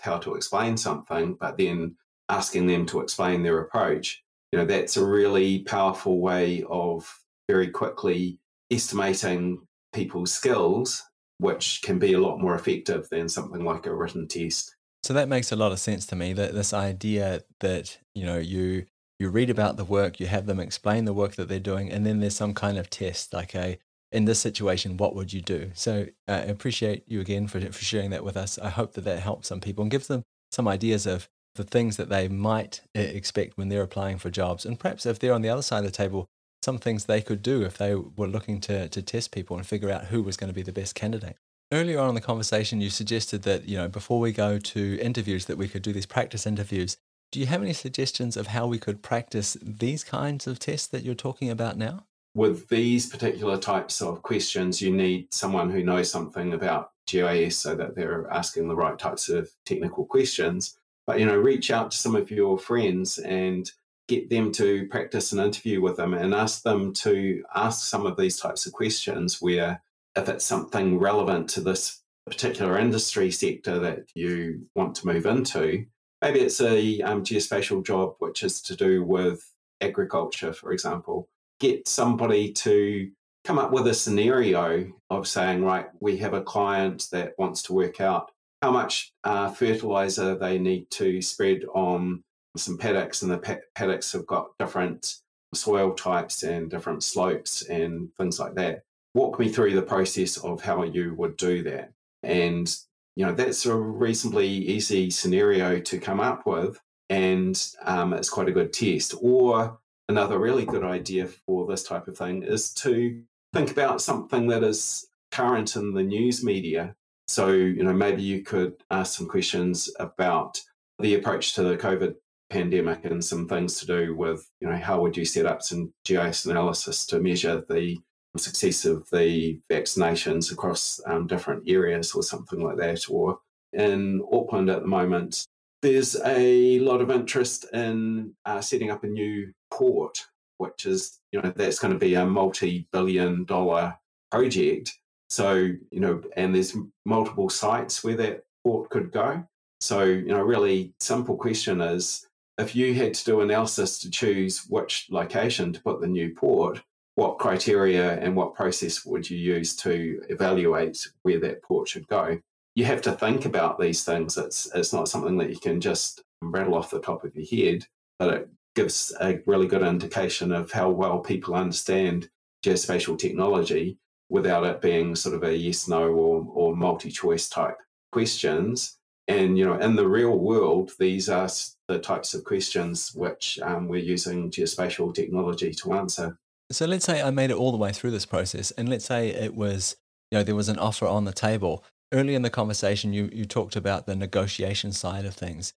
how 0.00 0.18
to 0.18 0.34
explain 0.34 0.76
something, 0.76 1.36
but 1.38 1.58
then 1.58 1.94
asking 2.28 2.66
them 2.66 2.86
to 2.86 3.00
explain 3.00 3.44
their 3.44 3.60
approach, 3.60 4.24
you 4.50 4.58
know, 4.58 4.64
that's 4.64 4.96
a 4.96 5.06
really 5.06 5.60
powerful 5.60 6.20
way 6.20 6.64
of 6.68 7.20
very 7.48 7.68
quickly 7.68 8.40
estimating 8.68 9.64
people's 9.92 10.32
skills, 10.32 11.04
which 11.38 11.82
can 11.84 12.00
be 12.00 12.14
a 12.14 12.20
lot 12.20 12.40
more 12.40 12.56
effective 12.56 13.08
than 13.10 13.28
something 13.28 13.64
like 13.64 13.86
a 13.86 13.94
written 13.94 14.26
test. 14.26 14.74
So 15.04 15.12
that 15.12 15.28
makes 15.28 15.52
a 15.52 15.56
lot 15.56 15.70
of 15.70 15.78
sense 15.78 16.04
to 16.06 16.16
me 16.16 16.32
that 16.32 16.52
this 16.52 16.72
idea 16.72 17.42
that, 17.60 17.96
you 18.12 18.26
know, 18.26 18.38
you 18.38 18.86
you 19.18 19.28
read 19.28 19.50
about 19.50 19.76
the 19.76 19.84
work, 19.84 20.20
you 20.20 20.26
have 20.26 20.46
them 20.46 20.60
explain 20.60 21.04
the 21.04 21.12
work 21.12 21.36
that 21.36 21.48
they're 21.48 21.58
doing, 21.58 21.90
and 21.90 22.04
then 22.04 22.20
there's 22.20 22.36
some 22.36 22.54
kind 22.54 22.78
of 22.78 22.90
test, 22.90 23.32
like 23.32 23.54
a 23.54 23.78
in 24.14 24.26
this 24.26 24.38
situation, 24.38 24.96
what 24.96 25.16
would 25.16 25.32
you 25.32 25.40
do? 25.40 25.72
So 25.74 26.06
uh, 26.28 26.32
I 26.32 26.36
appreciate 26.42 27.02
you 27.08 27.20
again 27.20 27.48
for, 27.48 27.60
for 27.60 27.84
sharing 27.84 28.10
that 28.10 28.24
with 28.24 28.36
us. 28.36 28.60
I 28.60 28.70
hope 28.70 28.92
that 28.92 29.04
that 29.04 29.18
helps 29.18 29.48
some 29.48 29.60
people 29.60 29.82
and 29.82 29.90
gives 29.90 30.06
them 30.06 30.22
some 30.52 30.68
ideas 30.68 31.04
of 31.04 31.28
the 31.56 31.64
things 31.64 31.96
that 31.96 32.08
they 32.10 32.28
might 32.28 32.80
uh, 32.96 33.00
expect 33.00 33.58
when 33.58 33.70
they're 33.70 33.82
applying 33.82 34.18
for 34.18 34.30
jobs. 34.30 34.64
And 34.64 34.78
perhaps 34.78 35.04
if 35.04 35.18
they're 35.18 35.34
on 35.34 35.42
the 35.42 35.48
other 35.48 35.62
side 35.62 35.78
of 35.78 35.90
the 35.90 35.90
table, 35.90 36.26
some 36.64 36.78
things 36.78 37.04
they 37.04 37.20
could 37.20 37.42
do 37.42 37.62
if 37.62 37.76
they 37.76 37.96
were 37.96 38.28
looking 38.28 38.60
to, 38.62 38.88
to 38.88 39.02
test 39.02 39.32
people 39.32 39.56
and 39.56 39.66
figure 39.66 39.90
out 39.90 40.06
who 40.06 40.22
was 40.22 40.36
going 40.36 40.48
to 40.48 40.54
be 40.54 40.62
the 40.62 40.72
best 40.72 40.94
candidate. 40.94 41.36
Earlier 41.72 41.98
on 41.98 42.10
in 42.10 42.14
the 42.14 42.20
conversation, 42.20 42.80
you 42.80 42.90
suggested 42.90 43.42
that, 43.42 43.68
you 43.68 43.76
know, 43.76 43.88
before 43.88 44.20
we 44.20 44.30
go 44.30 44.58
to 44.60 44.98
interviews, 45.00 45.46
that 45.46 45.58
we 45.58 45.66
could 45.66 45.82
do 45.82 45.92
these 45.92 46.06
practice 46.06 46.46
interviews. 46.46 46.98
Do 47.34 47.40
you 47.40 47.46
have 47.46 47.62
any 47.62 47.72
suggestions 47.72 48.36
of 48.36 48.46
how 48.46 48.68
we 48.68 48.78
could 48.78 49.02
practice 49.02 49.56
these 49.60 50.04
kinds 50.04 50.46
of 50.46 50.60
tests 50.60 50.86
that 50.86 51.02
you're 51.02 51.16
talking 51.16 51.50
about 51.50 51.76
now? 51.76 52.04
With 52.32 52.68
these 52.68 53.08
particular 53.10 53.58
types 53.58 54.00
of 54.00 54.22
questions, 54.22 54.80
you 54.80 54.92
need 54.92 55.34
someone 55.34 55.68
who 55.68 55.82
knows 55.82 56.08
something 56.08 56.52
about 56.52 56.92
GIS 57.08 57.58
so 57.58 57.74
that 57.74 57.96
they're 57.96 58.30
asking 58.30 58.68
the 58.68 58.76
right 58.76 58.96
types 58.96 59.28
of 59.28 59.50
technical 59.66 60.04
questions. 60.04 60.78
But 61.08 61.18
you 61.18 61.26
know, 61.26 61.36
reach 61.36 61.72
out 61.72 61.90
to 61.90 61.96
some 61.96 62.14
of 62.14 62.30
your 62.30 62.56
friends 62.56 63.18
and 63.18 63.68
get 64.06 64.30
them 64.30 64.52
to 64.52 64.86
practice 64.86 65.32
an 65.32 65.40
interview 65.40 65.80
with 65.80 65.96
them 65.96 66.14
and 66.14 66.36
ask 66.36 66.62
them 66.62 66.92
to 66.92 67.42
ask 67.52 67.84
some 67.84 68.06
of 68.06 68.16
these 68.16 68.38
types 68.38 68.64
of 68.64 68.72
questions 68.72 69.42
where 69.42 69.82
if 70.14 70.28
it's 70.28 70.44
something 70.44 71.00
relevant 71.00 71.50
to 71.50 71.62
this 71.62 72.00
particular 72.26 72.78
industry 72.78 73.32
sector 73.32 73.80
that 73.80 74.04
you 74.14 74.68
want 74.76 74.94
to 74.94 75.08
move 75.08 75.26
into, 75.26 75.86
maybe 76.24 76.40
it's 76.40 76.62
a 76.62 77.02
um, 77.02 77.22
geospatial 77.22 77.84
job 77.84 78.14
which 78.18 78.42
is 78.42 78.62
to 78.62 78.74
do 78.74 79.04
with 79.04 79.52
agriculture, 79.82 80.54
for 80.54 80.72
example. 80.72 81.28
Get 81.60 81.86
somebody 81.86 82.50
to 82.52 83.10
come 83.44 83.58
up 83.58 83.72
with 83.72 83.86
a 83.88 83.94
scenario 83.94 84.90
of 85.10 85.28
saying, 85.28 85.62
right, 85.62 85.86
we 86.00 86.16
have 86.16 86.32
a 86.32 86.40
client 86.40 87.08
that 87.12 87.34
wants 87.38 87.62
to 87.64 87.74
work 87.74 88.00
out 88.00 88.30
how 88.62 88.70
much 88.70 89.12
uh, 89.24 89.50
fertilizer 89.50 90.34
they 90.34 90.58
need 90.58 90.90
to 90.92 91.20
spread 91.20 91.64
on 91.74 92.24
some 92.56 92.78
paddocks, 92.78 93.20
and 93.20 93.30
the 93.30 93.60
paddocks 93.74 94.12
have 94.12 94.26
got 94.26 94.56
different 94.58 95.16
soil 95.52 95.92
types 95.92 96.42
and 96.42 96.70
different 96.70 97.02
slopes 97.02 97.62
and 97.62 98.08
things 98.16 98.40
like 98.40 98.54
that. 98.54 98.84
Walk 99.12 99.38
me 99.38 99.50
through 99.50 99.74
the 99.74 99.82
process 99.82 100.38
of 100.38 100.62
how 100.62 100.84
you 100.84 101.14
would 101.14 101.36
do 101.36 101.62
that. 101.64 101.92
And 102.22 102.74
you 103.16 103.24
know, 103.24 103.32
that's 103.32 103.66
a 103.66 103.74
reasonably 103.74 104.48
easy 104.48 105.10
scenario 105.10 105.80
to 105.80 105.98
come 105.98 106.20
up 106.20 106.46
with. 106.46 106.80
and 107.10 107.72
um, 107.82 108.12
it's 108.12 108.30
quite 108.30 108.48
a 108.48 108.52
good 108.52 108.72
test. 108.72 109.14
Or 109.20 109.78
another 110.08 110.38
really 110.38 110.64
good 110.64 110.84
idea 110.84 111.26
for 111.26 111.66
this 111.66 111.82
type 111.82 112.08
of 112.08 112.16
thing 112.16 112.42
is 112.42 112.72
to 112.74 113.22
think 113.52 113.70
about 113.70 114.00
something 114.00 114.48
that 114.48 114.64
is 114.64 115.06
current 115.30 115.76
in 115.76 115.94
the 115.94 116.02
news 116.02 116.42
media. 116.44 116.94
So, 117.28 117.50
you 117.52 117.82
know, 117.82 117.92
maybe 117.92 118.22
you 118.22 118.42
could 118.42 118.74
ask 118.90 119.16
some 119.16 119.28
questions 119.28 119.90
about 119.98 120.60
the 120.98 121.14
approach 121.14 121.54
to 121.54 121.62
the 121.62 121.76
COVID 121.76 122.14
pandemic 122.50 123.04
and 123.04 123.24
some 123.24 123.48
things 123.48 123.78
to 123.80 123.86
do 123.86 124.14
with, 124.14 124.48
you 124.60 124.68
know, 124.68 124.76
how 124.76 125.00
would 125.00 125.16
you 125.16 125.24
set 125.24 125.46
up 125.46 125.62
some 125.62 125.92
GIS 126.04 126.46
analysis 126.46 127.06
to 127.06 127.20
measure 127.20 127.64
the 127.68 127.98
success 128.38 128.84
of 128.84 129.08
the 129.10 129.60
vaccinations 129.70 130.52
across 130.52 131.00
um, 131.06 131.26
different 131.26 131.62
areas 131.68 132.12
or 132.12 132.22
something 132.22 132.60
like 132.60 132.76
that. 132.76 133.08
Or 133.08 133.38
in 133.72 134.22
Auckland 134.32 134.70
at 134.70 134.82
the 134.82 134.88
moment, 134.88 135.46
there's 135.82 136.16
a 136.24 136.78
lot 136.80 137.00
of 137.00 137.10
interest 137.10 137.66
in 137.72 138.34
uh, 138.46 138.60
setting 138.60 138.90
up 138.90 139.04
a 139.04 139.08
new 139.08 139.52
port, 139.70 140.26
which 140.58 140.86
is, 140.86 141.20
you 141.30 141.40
know, 141.40 141.52
that's 141.54 141.78
going 141.78 141.92
to 141.92 141.98
be 141.98 142.14
a 142.14 142.24
multi 142.24 142.88
billion 142.92 143.44
dollar 143.44 143.96
project. 144.30 144.92
So, 145.28 145.54
you 145.54 146.00
know, 146.00 146.22
and 146.36 146.54
there's 146.54 146.76
multiple 147.04 147.48
sites 147.48 148.02
where 148.02 148.16
that 148.16 148.44
port 148.64 148.90
could 148.90 149.12
go. 149.12 149.44
So, 149.80 150.04
you 150.04 150.28
know, 150.28 150.40
really 150.40 150.94
simple 151.00 151.36
question 151.36 151.80
is 151.80 152.26
if 152.58 152.74
you 152.74 152.94
had 152.94 153.14
to 153.14 153.24
do 153.24 153.40
analysis 153.40 153.98
to 154.00 154.10
choose 154.10 154.64
which 154.68 155.08
location 155.10 155.72
to 155.72 155.82
put 155.82 156.00
the 156.00 156.06
new 156.06 156.34
port, 156.34 156.82
what 157.16 157.38
criteria 157.38 158.18
and 158.18 158.34
what 158.34 158.54
process 158.54 159.04
would 159.04 159.28
you 159.28 159.38
use 159.38 159.76
to 159.76 160.20
evaluate 160.28 161.08
where 161.22 161.40
that 161.40 161.62
port 161.62 161.88
should 161.88 162.06
go? 162.08 162.38
You 162.74 162.84
have 162.86 163.02
to 163.02 163.12
think 163.12 163.44
about 163.44 163.78
these 163.78 164.04
things. 164.04 164.36
It's 164.36 164.68
it's 164.74 164.92
not 164.92 165.08
something 165.08 165.36
that 165.38 165.50
you 165.50 165.58
can 165.58 165.80
just 165.80 166.22
rattle 166.42 166.74
off 166.74 166.90
the 166.90 167.00
top 167.00 167.24
of 167.24 167.34
your 167.36 167.46
head, 167.46 167.86
but 168.18 168.34
it 168.34 168.48
gives 168.74 169.14
a 169.20 169.40
really 169.46 169.68
good 169.68 169.82
indication 169.82 170.50
of 170.50 170.72
how 170.72 170.90
well 170.90 171.20
people 171.20 171.54
understand 171.54 172.28
geospatial 172.64 173.18
technology 173.18 173.98
without 174.28 174.64
it 174.64 174.80
being 174.80 175.14
sort 175.14 175.34
of 175.34 175.44
a 175.44 175.56
yes 175.56 175.86
no 175.86 176.08
or, 176.08 176.46
or 176.52 176.76
multi 176.76 177.10
choice 177.10 177.48
type 177.48 177.76
questions. 178.10 178.98
And 179.28 179.56
you 179.56 179.64
know, 179.64 179.78
in 179.78 179.96
the 179.96 180.08
real 180.08 180.38
world, 180.38 180.92
these 180.98 181.28
are 181.28 181.48
the 181.88 181.98
types 181.98 182.34
of 182.34 182.44
questions 182.44 183.14
which 183.14 183.58
um, 183.62 183.88
we're 183.88 184.02
using 184.02 184.50
geospatial 184.50 185.14
technology 185.14 185.72
to 185.74 185.92
answer. 185.94 186.38
So 186.70 186.86
let's 186.86 187.04
say 187.04 187.22
I 187.22 187.30
made 187.30 187.50
it 187.50 187.56
all 187.56 187.72
the 187.72 187.78
way 187.78 187.92
through 187.92 188.12
this 188.12 188.26
process, 188.26 188.70
and 188.72 188.88
let's 188.88 189.04
say 189.04 189.28
it 189.28 189.54
was, 189.54 189.96
you 190.30 190.38
know, 190.38 190.44
there 190.44 190.54
was 190.54 190.68
an 190.68 190.78
offer 190.78 191.06
on 191.06 191.24
the 191.24 191.32
table. 191.32 191.84
Early 192.12 192.34
in 192.34 192.42
the 192.42 192.50
conversation, 192.50 193.12
you 193.12 193.30
you 193.32 193.44
talked 193.44 193.76
about 193.76 194.06
the 194.06 194.16
negotiation 194.16 194.92
side 194.92 195.24
of 195.24 195.34
things. 195.34 195.72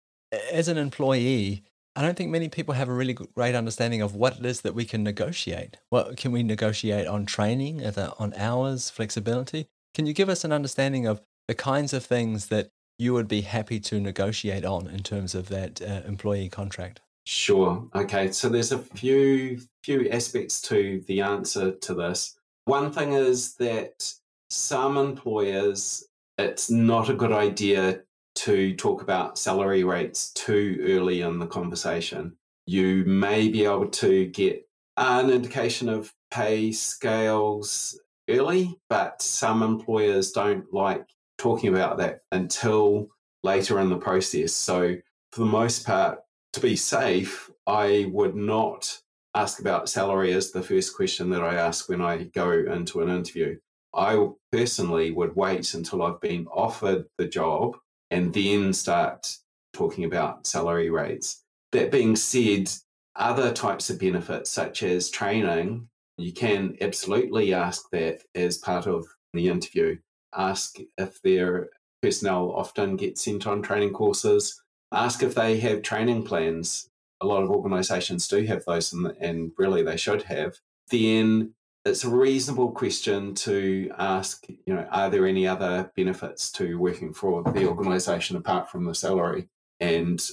As 0.52 0.68
an 0.68 0.78
employee, 0.78 1.64
I 1.96 2.02
don't 2.02 2.16
think 2.16 2.30
many 2.30 2.48
people 2.48 2.76
have 2.76 2.90
a 2.90 2.94
really 2.94 3.14
great 3.14 3.56
understanding 3.56 4.02
of 4.02 4.14
what 4.14 4.38
it 4.38 4.46
is 4.46 4.62
that 4.62 4.76
we 4.76 4.86
can 4.86 5.04
negotiate. 5.04 5.78
What 5.90 6.16
can 6.16 6.32
we 6.32 6.44
negotiate 6.44 7.08
on 7.08 7.26
training, 7.26 7.84
on 8.20 8.34
hours, 8.36 8.90
flexibility? 8.90 9.68
Can 9.96 10.06
you 10.06 10.14
give 10.14 10.30
us 10.30 10.44
an 10.44 10.52
understanding 10.52 11.08
of 11.08 11.22
the 11.48 11.56
kinds 11.56 11.94
of 11.94 12.06
things 12.06 12.48
that 12.48 12.70
you 13.00 13.14
would 13.14 13.28
be 13.28 13.42
happy 13.42 13.80
to 13.80 14.00
negotiate 14.00 14.64
on 14.64 14.88
in 14.88 15.02
terms 15.02 15.34
of 15.34 15.50
that 15.50 15.82
uh, 15.82 16.02
employee 16.08 16.50
contract? 16.50 17.02
Sure. 17.30 17.86
Okay. 17.94 18.32
So 18.32 18.48
there's 18.48 18.72
a 18.72 18.78
few 18.78 19.60
few 19.84 20.10
aspects 20.12 20.62
to 20.62 21.04
the 21.08 21.20
answer 21.20 21.74
to 21.74 21.94
this. 21.94 22.40
One 22.64 22.90
thing 22.90 23.12
is 23.12 23.56
that 23.56 24.10
some 24.50 24.96
employers, 24.96 26.06
it's 26.38 26.70
not 26.70 27.10
a 27.10 27.14
good 27.14 27.34
idea 27.34 28.00
to 28.36 28.74
talk 28.78 29.02
about 29.02 29.38
salary 29.38 29.84
rates 29.84 30.32
too 30.36 30.78
early 30.88 31.20
in 31.20 31.38
the 31.38 31.48
conversation. 31.48 32.38
You 32.66 33.04
may 33.04 33.50
be 33.50 33.66
able 33.66 33.90
to 33.90 34.28
get 34.28 34.66
an 34.96 35.30
indication 35.30 35.90
of 35.90 36.14
pay 36.32 36.72
scales 36.72 38.00
early, 38.30 38.80
but 38.88 39.22
some 39.22 39.64
employers 39.64 40.32
don't 40.32 40.74
like 40.74 41.06
talking 41.38 41.76
about 41.76 41.98
that 41.98 42.22
until 42.32 43.10
later 43.44 43.82
in 43.82 43.90
the 43.90 43.98
process. 43.98 44.54
So, 44.54 44.96
for 45.34 45.42
the 45.42 45.52
most 45.52 45.86
part, 45.86 46.20
to 46.54 46.60
be 46.60 46.76
safe, 46.76 47.50
I 47.66 48.10
would 48.12 48.36
not 48.36 49.00
ask 49.36 49.60
about 49.60 49.90
salary 49.90 50.34
as 50.34 50.52
the 50.52 50.64
first 50.64 50.96
question 50.96 51.30
that 51.30 51.44
I 51.44 51.56
ask 51.56 51.90
when 51.90 52.02
I 52.02 52.24
go 52.24 52.52
into 52.52 53.02
an 53.02 53.10
interview. 53.10 53.58
I 53.94 54.28
personally 54.52 55.12
would 55.12 55.36
wait 55.36 55.74
until 55.74 56.04
I've 56.04 56.22
been 56.22 56.48
offered 56.48 57.06
the 57.18 57.28
job 57.28 57.78
and 58.10 58.34
then 58.34 58.74
start 58.74 59.38
talking 59.74 60.06
about 60.06 60.48
salary 60.48 60.90
rates. 60.90 61.44
That 61.72 61.92
being 61.92 62.16
said, 62.16 62.72
other 63.16 63.52
types 63.52 63.90
of 63.90 64.00
benefits, 64.00 64.52
such 64.52 64.84
as 64.84 65.10
training, 65.10 65.90
you 66.18 66.32
can 66.32 66.78
absolutely 66.82 67.54
ask 67.54 67.90
that 67.92 68.22
as 68.34 68.58
part 68.58 68.88
of 68.88 69.06
the 69.34 69.48
interview. 69.50 69.98
Ask 70.36 70.78
if 70.98 71.22
their 71.22 71.70
personnel 72.02 72.52
often 72.52 72.96
get 72.96 73.18
sent 73.18 73.48
on 73.48 73.62
training 73.62 73.94
courses 73.94 74.62
ask 74.92 75.24
if 75.24 75.36
they 75.36 75.60
have 75.60 75.82
training 75.82 76.24
plans. 76.24 76.90
A 77.20 77.26
lot 77.26 77.44
of 77.44 77.50
organizations 77.50 78.28
do 78.28 78.44
have 78.44 78.64
those, 78.66 78.94
and, 78.94 79.08
and 79.20 79.52
really 79.58 79.82
they 79.84 79.98
should 79.98 80.24
have. 80.24 80.60
Then 80.90 81.54
it's 81.84 82.04
a 82.04 82.10
reasonable 82.10 82.72
question 82.72 83.34
to 83.36 83.92
ask, 83.98 84.46
you 84.50 84.74
know, 84.74 84.88
are 84.92 85.10
there 85.10 85.26
any 85.26 85.48
other 85.48 85.92
benefits 85.96 86.52
to 86.54 86.78
working 86.78 87.14
for 87.14 87.44
the 87.44 87.68
organization 87.68 88.38
apart 88.38 88.70
from 88.70 88.86
the 88.86 88.94
salary? 88.94 89.50
And 89.80 90.24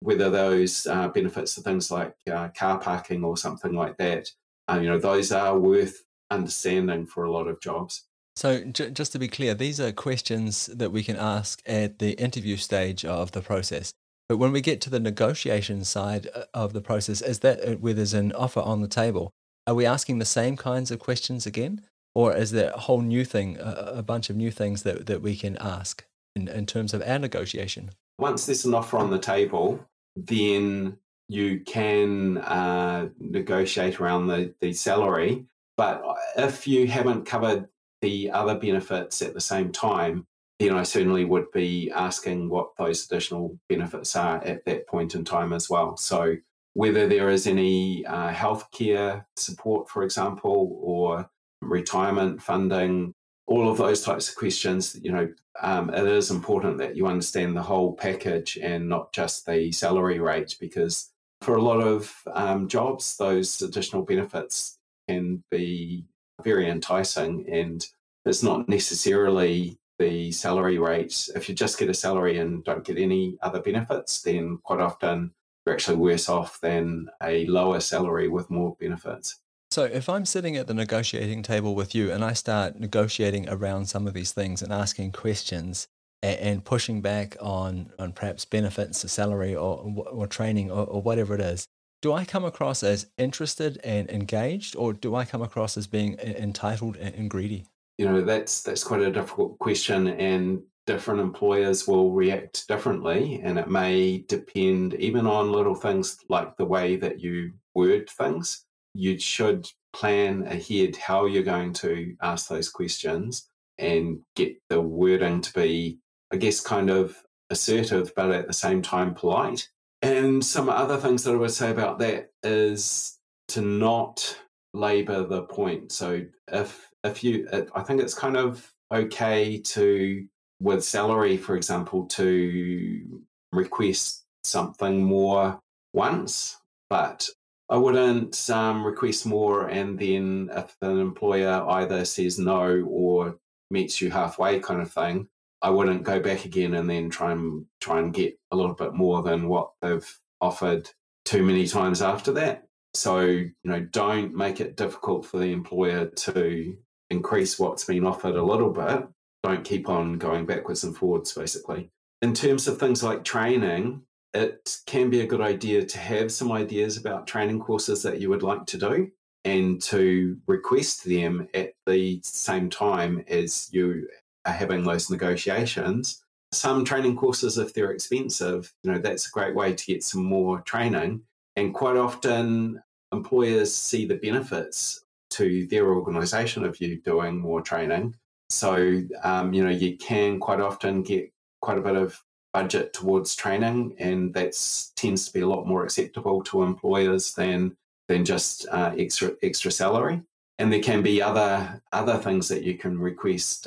whether 0.00 0.30
those 0.30 0.86
uh, 0.86 1.08
benefits 1.08 1.56
are 1.58 1.62
things 1.62 1.90
like 1.90 2.14
uh, 2.30 2.48
car 2.48 2.78
parking 2.78 3.24
or 3.24 3.36
something 3.36 3.72
like 3.72 3.98
that, 3.98 4.30
uh, 4.68 4.78
you 4.80 4.88
know, 4.88 4.98
those 4.98 5.32
are 5.32 5.58
worth 5.58 6.04
understanding 6.30 7.06
for 7.06 7.24
a 7.24 7.30
lot 7.30 7.46
of 7.46 7.60
jobs. 7.60 8.04
So, 8.36 8.62
j- 8.64 8.90
just 8.90 9.12
to 9.12 9.18
be 9.18 9.28
clear, 9.28 9.54
these 9.54 9.80
are 9.80 9.92
questions 9.92 10.66
that 10.66 10.92
we 10.92 11.02
can 11.02 11.16
ask 11.16 11.62
at 11.66 11.98
the 11.98 12.12
interview 12.12 12.58
stage 12.58 13.04
of 13.04 13.32
the 13.32 13.40
process. 13.40 13.92
But 14.28 14.36
when 14.36 14.52
we 14.52 14.60
get 14.60 14.80
to 14.82 14.90
the 14.90 15.00
negotiation 15.00 15.84
side 15.84 16.28
uh, 16.34 16.44
of 16.52 16.74
the 16.74 16.82
process, 16.82 17.22
is 17.22 17.38
that 17.40 17.66
uh, 17.66 17.72
where 17.76 17.94
there's 17.94 18.12
an 18.12 18.32
offer 18.32 18.60
on 18.60 18.82
the 18.82 18.88
table? 18.88 19.32
Are 19.66 19.74
we 19.74 19.86
asking 19.86 20.18
the 20.18 20.26
same 20.26 20.56
kinds 20.56 20.90
of 20.90 20.98
questions 20.98 21.46
again? 21.46 21.82
Or 22.14 22.34
is 22.34 22.50
there 22.50 22.70
a 22.70 22.78
whole 22.78 23.02
new 23.02 23.24
thing, 23.24 23.58
a, 23.60 24.02
bunch 24.02 24.30
of 24.30 24.36
new 24.36 24.50
things 24.50 24.84
that, 24.84 25.04
that 25.04 25.20
we 25.20 25.36
can 25.36 25.56
ask 25.58 26.04
in, 26.34 26.48
in 26.48 26.64
terms 26.64 26.94
of 26.94 27.02
our 27.02 27.18
negotiation? 27.18 27.90
Once 28.18 28.46
there's 28.46 28.64
an 28.64 28.72
offer 28.72 28.96
on 28.96 29.10
the 29.10 29.18
table, 29.18 29.84
then 30.14 30.96
you 31.28 31.60
can 31.60 32.38
uh, 32.38 33.08
negotiate 33.18 34.00
around 34.00 34.28
the, 34.28 34.54
the 34.60 34.72
salary. 34.72 35.44
But 35.76 36.02
if 36.38 36.66
you 36.66 36.86
haven't 36.86 37.26
covered 37.26 37.68
the 38.02 38.30
other 38.30 38.54
benefits 38.58 39.22
at 39.22 39.34
the 39.34 39.40
same 39.40 39.72
time, 39.72 40.26
then 40.58 40.72
I 40.74 40.84
certainly 40.84 41.24
would 41.24 41.50
be 41.52 41.90
asking 41.90 42.48
what 42.48 42.70
those 42.78 43.04
additional 43.04 43.58
benefits 43.68 44.16
are 44.16 44.42
at 44.44 44.64
that 44.64 44.86
point 44.86 45.14
in 45.14 45.24
time 45.24 45.52
as 45.52 45.68
well. 45.68 45.96
So, 45.96 46.36
whether 46.74 47.08
there 47.08 47.30
is 47.30 47.46
any 47.46 48.04
uh, 48.04 48.30
healthcare 48.32 49.24
support, 49.36 49.88
for 49.88 50.02
example, 50.02 50.78
or 50.80 51.28
retirement 51.62 52.42
funding, 52.42 53.14
all 53.46 53.70
of 53.70 53.78
those 53.78 54.02
types 54.02 54.28
of 54.28 54.36
questions, 54.36 54.98
you 55.02 55.10
know, 55.10 55.28
um, 55.62 55.88
it 55.90 56.06
is 56.06 56.30
important 56.30 56.78
that 56.78 56.96
you 56.96 57.06
understand 57.06 57.56
the 57.56 57.62
whole 57.62 57.94
package 57.94 58.58
and 58.60 58.88
not 58.88 59.12
just 59.12 59.46
the 59.46 59.72
salary 59.72 60.18
rate, 60.18 60.56
because 60.60 61.10
for 61.40 61.56
a 61.56 61.62
lot 61.62 61.80
of 61.80 62.14
um, 62.34 62.68
jobs, 62.68 63.16
those 63.16 63.62
additional 63.62 64.02
benefits 64.02 64.78
can 65.08 65.42
be 65.50 66.04
very 66.42 66.68
enticing 66.68 67.46
and 67.50 67.86
it's 68.24 68.42
not 68.42 68.68
necessarily 68.68 69.78
the 69.98 70.30
salary 70.32 70.78
rate. 70.78 71.28
If 71.34 71.48
you 71.48 71.54
just 71.54 71.78
get 71.78 71.88
a 71.88 71.94
salary 71.94 72.38
and 72.38 72.64
don't 72.64 72.84
get 72.84 72.98
any 72.98 73.38
other 73.40 73.60
benefits, 73.60 74.22
then 74.22 74.58
quite 74.62 74.80
often 74.80 75.32
you're 75.64 75.74
actually 75.74 75.96
worse 75.96 76.28
off 76.28 76.60
than 76.60 77.08
a 77.22 77.46
lower 77.46 77.80
salary 77.80 78.28
with 78.28 78.50
more 78.50 78.76
benefits. 78.78 79.40
So, 79.70 79.84
if 79.84 80.08
I'm 80.08 80.24
sitting 80.24 80.56
at 80.56 80.68
the 80.68 80.74
negotiating 80.74 81.42
table 81.42 81.74
with 81.74 81.94
you 81.94 82.12
and 82.12 82.24
I 82.24 82.34
start 82.34 82.78
negotiating 82.78 83.48
around 83.48 83.86
some 83.86 84.06
of 84.06 84.14
these 84.14 84.32
things 84.32 84.62
and 84.62 84.72
asking 84.72 85.12
questions 85.12 85.88
and, 86.22 86.64
pushing 86.64 87.02
back 87.02 87.36
on, 87.40 87.92
on 87.98 88.12
perhaps 88.12 88.44
benefits, 88.44 89.04
or 89.04 89.08
salary, 89.08 89.54
or, 89.54 89.94
or 90.10 90.26
training, 90.26 90.70
or, 90.70 90.84
or 90.86 91.02
whatever 91.02 91.34
it 91.34 91.40
is, 91.40 91.68
do 92.02 92.12
I 92.12 92.24
come 92.24 92.44
across 92.44 92.82
as 92.82 93.06
interested 93.18 93.80
and 93.82 94.10
engaged, 94.10 94.76
or 94.76 94.92
do 94.92 95.14
I 95.14 95.24
come 95.24 95.42
across 95.42 95.76
as 95.76 95.86
being 95.86 96.18
uh, 96.18 96.24
entitled 96.24 96.96
and 96.96 97.30
greedy? 97.30 97.66
You 97.98 98.06
know, 98.06 98.20
that's 98.22 98.62
that's 98.62 98.84
quite 98.84 99.02
a 99.02 99.10
difficult 99.10 99.58
question, 99.58 100.08
and 100.08 100.62
different 100.86 101.20
employers 101.20 101.88
will 101.88 102.12
react 102.12 102.68
differently, 102.68 103.40
and 103.42 103.58
it 103.58 103.68
may 103.68 104.24
depend 104.28 104.94
even 104.94 105.26
on 105.26 105.52
little 105.52 105.74
things 105.74 106.18
like 106.28 106.56
the 106.56 106.64
way 106.64 106.96
that 106.96 107.20
you 107.20 107.52
word 107.74 108.08
things. 108.10 108.64
You 108.94 109.18
should 109.18 109.66
plan 109.92 110.46
ahead 110.46 110.96
how 110.96 111.26
you're 111.26 111.42
going 111.42 111.72
to 111.74 112.14
ask 112.22 112.48
those 112.48 112.68
questions 112.68 113.48
and 113.78 114.20
get 114.34 114.56
the 114.68 114.80
wording 114.80 115.40
to 115.42 115.52
be, 115.52 115.98
I 116.32 116.36
guess, 116.36 116.60
kind 116.60 116.90
of 116.90 117.16
assertive, 117.50 118.12
but 118.14 118.30
at 118.30 118.46
the 118.46 118.52
same 118.52 118.82
time 118.82 119.14
polite 119.14 119.68
And 120.02 120.44
some 120.44 120.68
other 120.68 120.96
things 120.98 121.24
that 121.24 121.32
I 121.32 121.36
would 121.36 121.50
say 121.50 121.70
about 121.70 121.98
that 122.00 122.30
is 122.42 123.18
to 123.48 123.60
not 123.60 124.38
labor 124.74 125.24
the 125.24 125.42
point. 125.42 125.92
So 125.92 126.22
if 126.48 126.90
if 127.02 127.22
you, 127.22 127.48
I 127.74 127.82
think 127.82 128.02
it's 128.02 128.14
kind 128.14 128.36
of 128.36 128.70
okay 128.92 129.58
to 129.58 130.26
with 130.60 130.84
salary, 130.84 131.36
for 131.36 131.56
example, 131.56 132.06
to 132.06 133.22
request 133.52 134.24
something 134.44 135.02
more 135.02 135.60
once, 135.92 136.58
but 136.88 137.28
I 137.68 137.76
wouldn't 137.76 138.48
um, 138.50 138.84
request 138.84 139.26
more. 139.26 139.68
And 139.68 139.98
then 139.98 140.50
if 140.52 140.76
an 140.80 140.98
employer 140.98 141.64
either 141.68 142.04
says 142.04 142.38
no 142.38 142.84
or 142.88 143.36
meets 143.70 144.00
you 144.00 144.10
halfway, 144.10 144.60
kind 144.60 144.80
of 144.80 144.92
thing, 144.92 145.28
I 145.62 145.70
wouldn't 145.70 146.04
go 146.04 146.20
back 146.20 146.44
again 146.44 146.74
and 146.74 146.88
then 146.88 147.10
try 147.10 147.32
and 147.32 147.66
try 147.80 147.98
and 147.98 148.12
get 148.12 148.38
a 148.50 148.56
little 148.56 148.74
bit 148.74 148.94
more 148.94 149.22
than 149.22 149.48
what 149.48 149.70
they've 149.80 150.18
offered 150.40 150.90
too 151.24 151.42
many 151.42 151.66
times 151.66 152.02
after 152.02 152.32
that. 152.32 152.68
So 152.94 153.20
you 153.20 153.54
know, 153.64 153.80
don't 153.80 154.34
make 154.34 154.60
it 154.60 154.76
difficult 154.76 155.26
for 155.26 155.38
the 155.38 155.52
employer 155.52 156.06
to 156.06 156.76
increase 157.10 157.58
what's 157.58 157.84
been 157.84 158.06
offered 158.06 158.36
a 158.36 158.42
little 158.42 158.70
bit. 158.70 159.06
Don't 159.42 159.64
keep 159.64 159.88
on 159.88 160.18
going 160.18 160.46
backwards 160.46 160.84
and 160.84 160.96
forwards, 160.96 161.32
basically. 161.32 161.90
In 162.22 162.34
terms 162.34 162.66
of 162.66 162.78
things 162.78 163.02
like 163.02 163.24
training, 163.24 164.02
it 164.34 164.78
can 164.86 165.10
be 165.10 165.20
a 165.20 165.26
good 165.26 165.40
idea 165.40 165.84
to 165.84 165.98
have 165.98 166.32
some 166.32 166.50
ideas 166.52 166.96
about 166.96 167.26
training 167.26 167.60
courses 167.60 168.02
that 168.02 168.20
you 168.20 168.28
would 168.30 168.42
like 168.42 168.66
to 168.66 168.78
do 168.78 169.10
and 169.44 169.80
to 169.80 170.36
request 170.46 171.04
them 171.04 171.48
at 171.54 171.72
the 171.86 172.20
same 172.24 172.68
time 172.68 173.24
as 173.28 173.68
you 173.72 174.08
are 174.46 174.52
having 174.52 174.84
those 174.84 175.10
negotiations. 175.10 176.22
Some 176.52 176.84
training 176.84 177.16
courses, 177.16 177.58
if 177.58 177.74
they're 177.74 177.90
expensive, 177.90 178.72
you 178.82 178.92
know, 178.92 178.98
that's 178.98 179.28
a 179.28 179.30
great 179.30 179.54
way 179.54 179.74
to 179.74 179.86
get 179.86 180.04
some 180.04 180.24
more 180.24 180.60
training. 180.60 181.22
And 181.56 181.74
quite 181.74 181.96
often, 181.96 182.82
employers 183.12 183.74
see 183.74 184.06
the 184.06 184.16
benefits 184.16 185.04
to 185.30 185.66
their 185.66 185.88
organization 185.88 186.64
of 186.64 186.80
you 186.80 187.00
doing 187.02 187.38
more 187.38 187.60
training. 187.60 188.14
So, 188.48 189.02
um, 189.24 189.52
you 189.52 189.64
know, 189.64 189.70
you 189.70 189.96
can 189.96 190.38
quite 190.38 190.60
often 190.60 191.02
get 191.02 191.32
quite 191.60 191.78
a 191.78 191.82
bit 191.82 191.96
of 191.96 192.22
budget 192.52 192.92
towards 192.92 193.34
training, 193.34 193.96
and 193.98 194.32
that 194.34 194.54
tends 194.94 195.26
to 195.26 195.32
be 195.32 195.40
a 195.40 195.48
lot 195.48 195.66
more 195.66 195.84
acceptable 195.84 196.42
to 196.44 196.62
employers 196.62 197.34
than 197.34 197.76
than 198.08 198.24
just 198.24 198.66
uh, 198.70 198.94
extra 198.96 199.32
extra 199.42 199.70
salary. 199.70 200.22
And 200.58 200.72
there 200.72 200.80
can 200.80 201.02
be 201.02 201.20
other 201.20 201.82
other 201.92 202.18
things 202.18 202.48
that 202.48 202.62
you 202.62 202.78
can 202.78 202.98
request 202.98 203.66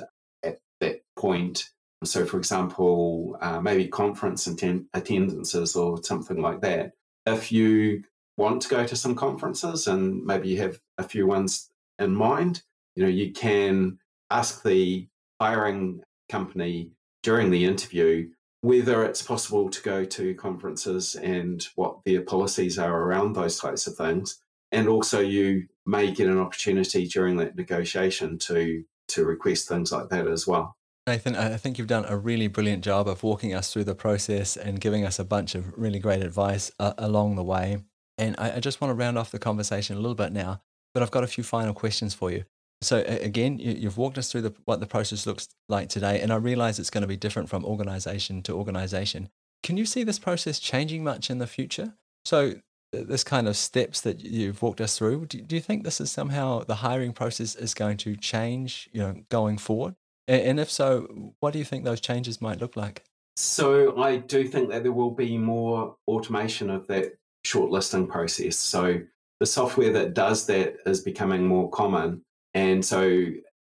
that 0.79 1.01
point. 1.15 1.69
So, 2.03 2.25
for 2.25 2.37
example, 2.37 3.37
uh, 3.41 3.59
maybe 3.59 3.87
conference 3.87 4.47
attend- 4.47 4.85
attendances 4.93 5.75
or 5.75 6.01
something 6.03 6.41
like 6.41 6.61
that. 6.61 6.93
If 7.25 7.51
you 7.51 8.03
want 8.37 8.61
to 8.63 8.69
go 8.69 8.85
to 8.85 8.95
some 8.95 9.15
conferences 9.15 9.87
and 9.87 10.25
maybe 10.25 10.47
you 10.49 10.59
have 10.59 10.79
a 10.97 11.03
few 11.03 11.27
ones 11.27 11.69
in 11.99 12.15
mind, 12.15 12.63
you 12.95 13.03
know, 13.03 13.09
you 13.09 13.31
can 13.33 13.99
ask 14.29 14.63
the 14.63 15.07
hiring 15.41 16.01
company 16.29 16.91
during 17.23 17.51
the 17.51 17.65
interview 17.65 18.29
whether 18.61 19.03
it's 19.03 19.21
possible 19.21 19.69
to 19.69 19.81
go 19.81 20.03
to 20.03 20.35
conferences 20.35 21.15
and 21.15 21.67
what 21.75 21.99
their 22.05 22.21
policies 22.21 22.77
are 22.77 23.03
around 23.03 23.33
those 23.33 23.57
types 23.59 23.87
of 23.87 23.95
things. 23.95 24.41
And 24.71 24.87
also, 24.87 25.19
you 25.19 25.67
may 25.85 26.11
get 26.11 26.27
an 26.27 26.39
opportunity 26.39 27.07
during 27.07 27.37
that 27.37 27.55
negotiation 27.55 28.37
to 28.39 28.83
to 29.09 29.25
request 29.25 29.67
things 29.67 29.91
like 29.91 30.09
that 30.09 30.27
as 30.27 30.47
well. 30.47 30.75
Nathan, 31.07 31.35
I 31.35 31.57
think 31.57 31.77
you've 31.77 31.87
done 31.87 32.05
a 32.07 32.15
really 32.15 32.47
brilliant 32.47 32.83
job 32.83 33.07
of 33.07 33.23
walking 33.23 33.53
us 33.53 33.73
through 33.73 33.85
the 33.85 33.95
process 33.95 34.55
and 34.55 34.79
giving 34.79 35.05
us 35.05 35.17
a 35.17 35.23
bunch 35.23 35.55
of 35.55 35.75
really 35.77 35.99
great 35.99 36.21
advice 36.21 36.71
uh, 36.79 36.93
along 36.97 37.35
the 37.35 37.43
way. 37.43 37.79
And 38.17 38.35
I, 38.37 38.57
I 38.57 38.59
just 38.59 38.79
want 38.79 38.91
to 38.91 38.95
round 38.95 39.17
off 39.17 39.31
the 39.31 39.39
conversation 39.39 39.95
a 39.95 39.99
little 39.99 40.15
bit 40.15 40.31
now, 40.31 40.61
but 40.93 41.01
I've 41.01 41.09
got 41.09 41.23
a 41.23 41.27
few 41.27 41.43
final 41.43 41.73
questions 41.73 42.13
for 42.13 42.29
you. 42.29 42.43
So 42.81 43.03
again, 43.05 43.59
you've 43.59 43.97
walked 43.97 44.17
us 44.17 44.31
through 44.31 44.41
the, 44.41 44.53
what 44.65 44.79
the 44.79 44.85
process 44.85 45.25
looks 45.25 45.49
like 45.67 45.89
today, 45.89 46.21
and 46.21 46.31
I 46.31 46.35
realize 46.35 46.79
it's 46.79 46.89
going 46.89 47.01
to 47.01 47.07
be 47.07 47.17
different 47.17 47.49
from 47.49 47.65
organization 47.65 48.41
to 48.43 48.53
organization. 48.53 49.29
Can 49.63 49.75
you 49.75 49.85
see 49.85 50.03
this 50.03 50.19
process 50.19 50.59
changing 50.59 51.03
much 51.03 51.29
in 51.29 51.39
the 51.39 51.47
future? 51.47 51.95
So 52.23 52.53
this 52.91 53.23
kind 53.23 53.47
of 53.47 53.55
steps 53.55 54.01
that 54.01 54.21
you've 54.21 54.61
walked 54.61 54.81
us 54.81 54.97
through, 54.97 55.25
do, 55.27 55.41
do 55.41 55.55
you 55.55 55.61
think 55.61 55.83
this 55.83 56.01
is 56.01 56.11
somehow 56.11 56.63
the 56.63 56.75
hiring 56.75 57.13
process 57.13 57.55
is 57.55 57.73
going 57.73 57.97
to 57.97 58.15
change, 58.15 58.89
you 58.91 59.01
know, 59.01 59.15
going 59.29 59.57
forward? 59.57 59.95
And, 60.27 60.41
and 60.41 60.59
if 60.59 60.71
so, 60.71 61.33
what 61.39 61.53
do 61.53 61.59
you 61.59 61.65
think 61.65 61.83
those 61.83 62.01
changes 62.01 62.41
might 62.41 62.59
look 62.59 62.75
like? 62.75 63.03
So 63.35 64.01
I 64.01 64.17
do 64.17 64.47
think 64.47 64.69
that 64.69 64.83
there 64.83 64.91
will 64.91 65.11
be 65.11 65.37
more 65.37 65.95
automation 66.07 66.69
of 66.69 66.87
that 66.87 67.13
shortlisting 67.45 68.09
process. 68.09 68.57
So 68.57 68.99
the 69.39 69.45
software 69.45 69.93
that 69.93 70.13
does 70.13 70.45
that 70.47 70.75
is 70.85 71.01
becoming 71.01 71.45
more 71.45 71.69
common 71.69 72.21
and 72.53 72.83
so, 72.83 73.25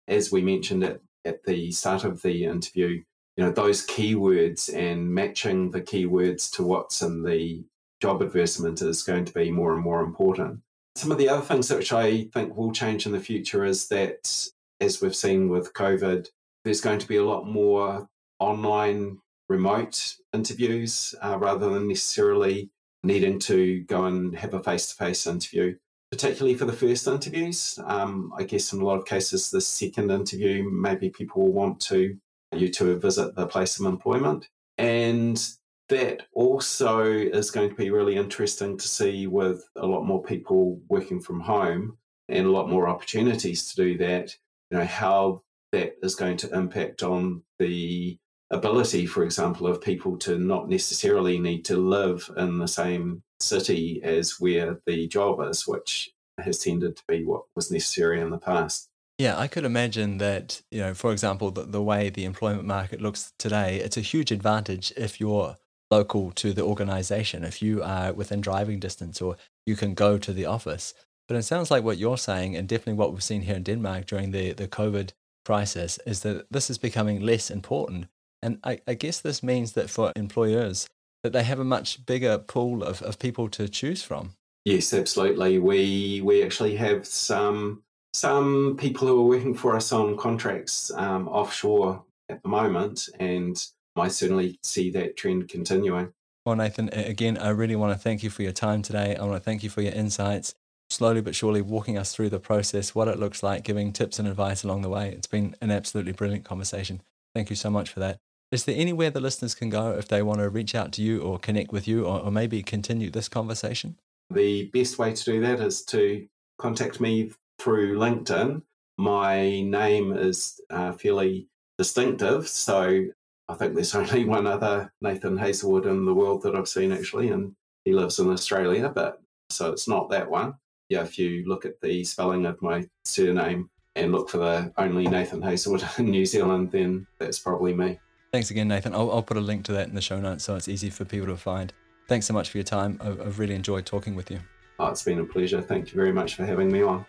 as 0.08 0.32
we 0.32 0.42
mentioned 0.42 0.84
at, 0.84 1.00
at 1.24 1.44
the 1.44 1.70
start 1.70 2.04
of 2.04 2.20
the 2.22 2.44
interview, 2.44 3.02
you 3.36 3.44
know, 3.44 3.50
those 3.50 3.86
keywords 3.86 4.74
and 4.74 5.08
matching 5.08 5.70
the 5.70 5.80
keywords 5.80 6.50
to 6.56 6.62
what's 6.62 7.02
in 7.02 7.22
the 7.22 7.64
job 8.02 8.20
advertisement 8.20 8.82
is 8.82 9.02
going 9.02 9.24
to 9.24 9.32
be 9.32 9.50
more 9.50 9.72
and 9.72 9.82
more 9.82 10.02
important. 10.02 10.60
Some 10.96 11.10
of 11.12 11.18
the 11.18 11.28
other 11.28 11.40
things 11.40 11.72
which 11.72 11.92
I 11.92 12.24
think 12.34 12.56
will 12.56 12.72
change 12.72 13.06
in 13.06 13.12
the 13.12 13.20
future 13.20 13.64
is 13.64 13.88
that, 13.88 14.50
as 14.80 15.00
we've 15.00 15.16
seen 15.16 15.48
with 15.48 15.72
COVID, 15.72 16.28
there's 16.64 16.80
going 16.80 16.98
to 16.98 17.08
be 17.08 17.16
a 17.16 17.24
lot 17.24 17.46
more 17.46 18.08
online 18.40 19.18
remote 19.48 20.16
interviews 20.34 21.14
uh, 21.22 21.38
rather 21.38 21.70
than 21.70 21.88
necessarily 21.88 22.70
needing 23.04 23.38
to 23.38 23.80
go 23.84 24.04
and 24.06 24.36
have 24.36 24.52
a 24.52 24.62
face 24.62 24.88
to 24.88 24.94
face 24.94 25.26
interview 25.26 25.76
particularly 26.10 26.54
for 26.54 26.66
the 26.66 26.74
first 26.74 27.08
interviews. 27.08 27.78
Um, 27.86 28.34
I 28.36 28.42
guess 28.42 28.70
in 28.74 28.82
a 28.82 28.84
lot 28.84 28.98
of 28.98 29.06
cases, 29.06 29.50
the 29.50 29.62
second 29.62 30.10
interview, 30.10 30.62
maybe 30.70 31.08
people 31.08 31.40
will 31.40 31.54
want 31.54 31.80
to 31.88 32.18
you 32.54 32.68
to 32.68 32.98
visit 32.98 33.34
the 33.34 33.46
place 33.46 33.80
of 33.80 33.86
employment. 33.86 34.50
And 34.76 35.42
that 35.88 36.22
also 36.32 37.04
is 37.04 37.50
going 37.50 37.68
to 37.68 37.74
be 37.74 37.90
really 37.90 38.16
interesting 38.16 38.76
to 38.78 38.88
see 38.88 39.26
with 39.26 39.68
a 39.76 39.86
lot 39.86 40.04
more 40.04 40.22
people 40.22 40.80
working 40.88 41.20
from 41.20 41.40
home 41.40 41.98
and 42.28 42.46
a 42.46 42.50
lot 42.50 42.70
more 42.70 42.88
opportunities 42.88 43.68
to 43.68 43.76
do 43.76 43.98
that, 43.98 44.34
you 44.70 44.78
know, 44.78 44.84
how 44.84 45.42
that 45.72 45.96
is 46.02 46.14
going 46.14 46.36
to 46.38 46.54
impact 46.54 47.02
on 47.02 47.42
the 47.58 48.18
ability, 48.50 49.06
for 49.06 49.24
example, 49.24 49.66
of 49.66 49.80
people 49.80 50.16
to 50.18 50.38
not 50.38 50.68
necessarily 50.68 51.38
need 51.38 51.64
to 51.64 51.76
live 51.76 52.30
in 52.36 52.58
the 52.58 52.68
same 52.68 53.22
city 53.40 54.00
as 54.04 54.38
where 54.38 54.80
the 54.86 55.08
job 55.08 55.40
is, 55.48 55.66
which 55.66 56.10
has 56.38 56.58
tended 56.58 56.96
to 56.96 57.02
be 57.08 57.24
what 57.24 57.42
was 57.56 57.70
necessary 57.70 58.20
in 58.20 58.30
the 58.30 58.38
past. 58.38 58.88
Yeah, 59.18 59.38
I 59.38 59.46
could 59.46 59.64
imagine 59.64 60.18
that, 60.18 60.62
you 60.70 60.80
know, 60.80 60.94
for 60.94 61.12
example, 61.12 61.50
the, 61.50 61.62
the 61.62 61.82
way 61.82 62.08
the 62.08 62.24
employment 62.24 62.64
market 62.64 63.00
looks 63.00 63.32
today, 63.38 63.76
it's 63.76 63.96
a 63.96 64.00
huge 64.00 64.32
advantage 64.32 64.92
if 64.96 65.20
you're 65.20 65.56
local 65.96 66.24
to 66.42 66.48
the 66.54 66.66
organization, 66.72 67.44
if 67.44 67.56
you 67.62 67.82
are 67.82 68.12
within 68.20 68.40
driving 68.40 68.80
distance 68.80 69.16
or 69.24 69.36
you 69.68 69.76
can 69.76 69.94
go 69.94 70.18
to 70.18 70.32
the 70.32 70.46
office. 70.56 70.94
But 71.28 71.36
it 71.36 71.44
sounds 71.44 71.70
like 71.70 71.84
what 71.84 71.98
you're 71.98 72.18
saying, 72.30 72.56
and 72.56 72.68
definitely 72.68 72.98
what 73.00 73.12
we've 73.12 73.30
seen 73.30 73.42
here 73.42 73.56
in 73.56 73.62
Denmark 73.62 74.06
during 74.06 74.32
the, 74.32 74.52
the 74.52 74.68
COVID 74.68 75.08
crisis, 75.44 75.98
is 76.06 76.20
that 76.20 76.46
this 76.50 76.70
is 76.70 76.78
becoming 76.78 77.20
less 77.20 77.50
important. 77.50 78.06
And 78.44 78.58
I, 78.64 78.80
I 78.92 78.94
guess 78.94 79.20
this 79.20 79.42
means 79.42 79.72
that 79.72 79.90
for 79.90 80.12
employers, 80.16 80.88
that 81.22 81.32
they 81.32 81.44
have 81.44 81.60
a 81.60 81.74
much 81.76 82.04
bigger 82.06 82.38
pool 82.38 82.82
of, 82.82 83.02
of 83.02 83.18
people 83.18 83.48
to 83.50 83.68
choose 83.68 84.02
from. 84.02 84.32
Yes, 84.64 84.94
absolutely. 84.94 85.58
We 85.58 86.20
we 86.28 86.44
actually 86.44 86.76
have 86.76 87.06
some 87.06 87.82
some 88.12 88.76
people 88.76 89.08
who 89.08 89.20
are 89.20 89.34
working 89.34 89.54
for 89.54 89.76
us 89.76 89.92
on 89.92 90.16
contracts 90.16 90.90
um, 91.04 91.28
offshore 91.28 92.04
at 92.28 92.42
the 92.42 92.48
moment, 92.48 93.08
and 93.18 93.56
I 93.96 94.08
certainly 94.08 94.58
see 94.62 94.90
that 94.90 95.16
trend 95.16 95.48
continuing. 95.48 96.12
Well, 96.44 96.56
Nathan, 96.56 96.88
again, 96.92 97.38
I 97.38 97.50
really 97.50 97.76
want 97.76 97.92
to 97.92 97.98
thank 97.98 98.22
you 98.22 98.30
for 98.30 98.42
your 98.42 98.52
time 98.52 98.82
today. 98.82 99.14
I 99.16 99.22
want 99.22 99.34
to 99.34 99.44
thank 99.44 99.62
you 99.62 99.70
for 99.70 99.80
your 99.80 99.92
insights, 99.92 100.54
slowly 100.90 101.20
but 101.20 101.36
surely 101.36 101.62
walking 101.62 101.96
us 101.96 102.14
through 102.14 102.30
the 102.30 102.40
process, 102.40 102.94
what 102.94 103.06
it 103.06 103.18
looks 103.18 103.42
like, 103.42 103.62
giving 103.62 103.92
tips 103.92 104.18
and 104.18 104.26
advice 104.26 104.64
along 104.64 104.82
the 104.82 104.88
way. 104.88 105.10
It's 105.10 105.28
been 105.28 105.54
an 105.60 105.70
absolutely 105.70 106.12
brilliant 106.12 106.44
conversation. 106.44 107.00
Thank 107.34 107.50
you 107.50 107.56
so 107.56 107.70
much 107.70 107.90
for 107.90 108.00
that. 108.00 108.18
Is 108.50 108.64
there 108.64 108.74
anywhere 108.76 109.10
the 109.10 109.20
listeners 109.20 109.54
can 109.54 109.70
go 109.70 109.92
if 109.92 110.08
they 110.08 110.22
want 110.22 110.40
to 110.40 110.50
reach 110.50 110.74
out 110.74 110.92
to 110.92 111.02
you 111.02 111.22
or 111.22 111.38
connect 111.38 111.72
with 111.72 111.86
you 111.86 112.04
or, 112.04 112.20
or 112.20 112.30
maybe 112.30 112.62
continue 112.62 113.10
this 113.10 113.28
conversation? 113.28 113.96
The 114.30 114.70
best 114.74 114.98
way 114.98 115.12
to 115.12 115.24
do 115.24 115.40
that 115.42 115.60
is 115.60 115.84
to 115.86 116.26
contact 116.58 117.00
me 117.00 117.32
through 117.58 117.98
LinkedIn. 117.98 118.62
My 118.98 119.62
name 119.62 120.12
is 120.12 120.60
uh, 120.70 120.92
fairly 120.92 121.48
distinctive, 121.78 122.48
so 122.48 123.06
I 123.52 123.54
think 123.56 123.74
there's 123.74 123.94
only 123.94 124.24
one 124.24 124.46
other 124.46 124.92
Nathan 125.00 125.38
Heazlewood 125.38 125.86
in 125.86 126.04
the 126.04 126.14
world 126.14 126.42
that 126.42 126.56
I've 126.56 126.68
seen 126.68 126.92
actually, 126.92 127.30
and 127.30 127.54
he 127.84 127.92
lives 127.92 128.18
in 128.18 128.30
Australia, 128.30 128.88
but 128.88 129.20
so 129.50 129.70
it's 129.70 129.86
not 129.86 130.08
that 130.10 130.28
one. 130.28 130.54
Yeah, 130.88 131.02
if 131.02 131.18
you 131.18 131.44
look 131.46 131.64
at 131.64 131.80
the 131.80 132.04
spelling 132.04 132.46
of 132.46 132.60
my 132.62 132.86
surname 133.04 133.70
and 133.94 134.12
look 134.12 134.30
for 134.30 134.38
the 134.38 134.72
only 134.78 135.06
Nathan 135.06 135.42
Heazlewood 135.42 135.98
in 135.98 136.06
New 136.06 136.24
Zealand, 136.24 136.72
then 136.72 137.06
that's 137.18 137.38
probably 137.38 137.74
me. 137.74 138.00
Thanks 138.32 138.50
again, 138.50 138.68
Nathan. 138.68 138.94
I'll, 138.94 139.10
I'll 139.12 139.22
put 139.22 139.36
a 139.36 139.40
link 139.40 139.64
to 139.66 139.72
that 139.72 139.88
in 139.88 139.94
the 139.94 140.00
show 140.00 140.18
notes 140.18 140.44
so 140.44 140.56
it's 140.56 140.68
easy 140.68 140.88
for 140.88 141.04
people 141.04 141.26
to 141.28 141.36
find. 141.36 141.72
Thanks 142.08 142.26
so 142.26 142.32
much 142.32 142.48
for 142.48 142.58
your 142.58 142.64
time. 142.64 142.98
I've 143.02 143.38
really 143.38 143.54
enjoyed 143.54 143.84
talking 143.84 144.14
with 144.14 144.30
you. 144.30 144.40
Oh, 144.78 144.86
it's 144.86 145.02
been 145.02 145.20
a 145.20 145.24
pleasure. 145.24 145.60
Thank 145.60 145.92
you 145.92 145.96
very 145.96 146.12
much 146.12 146.34
for 146.34 146.44
having 146.44 146.72
me 146.72 146.82
on. 146.82 147.04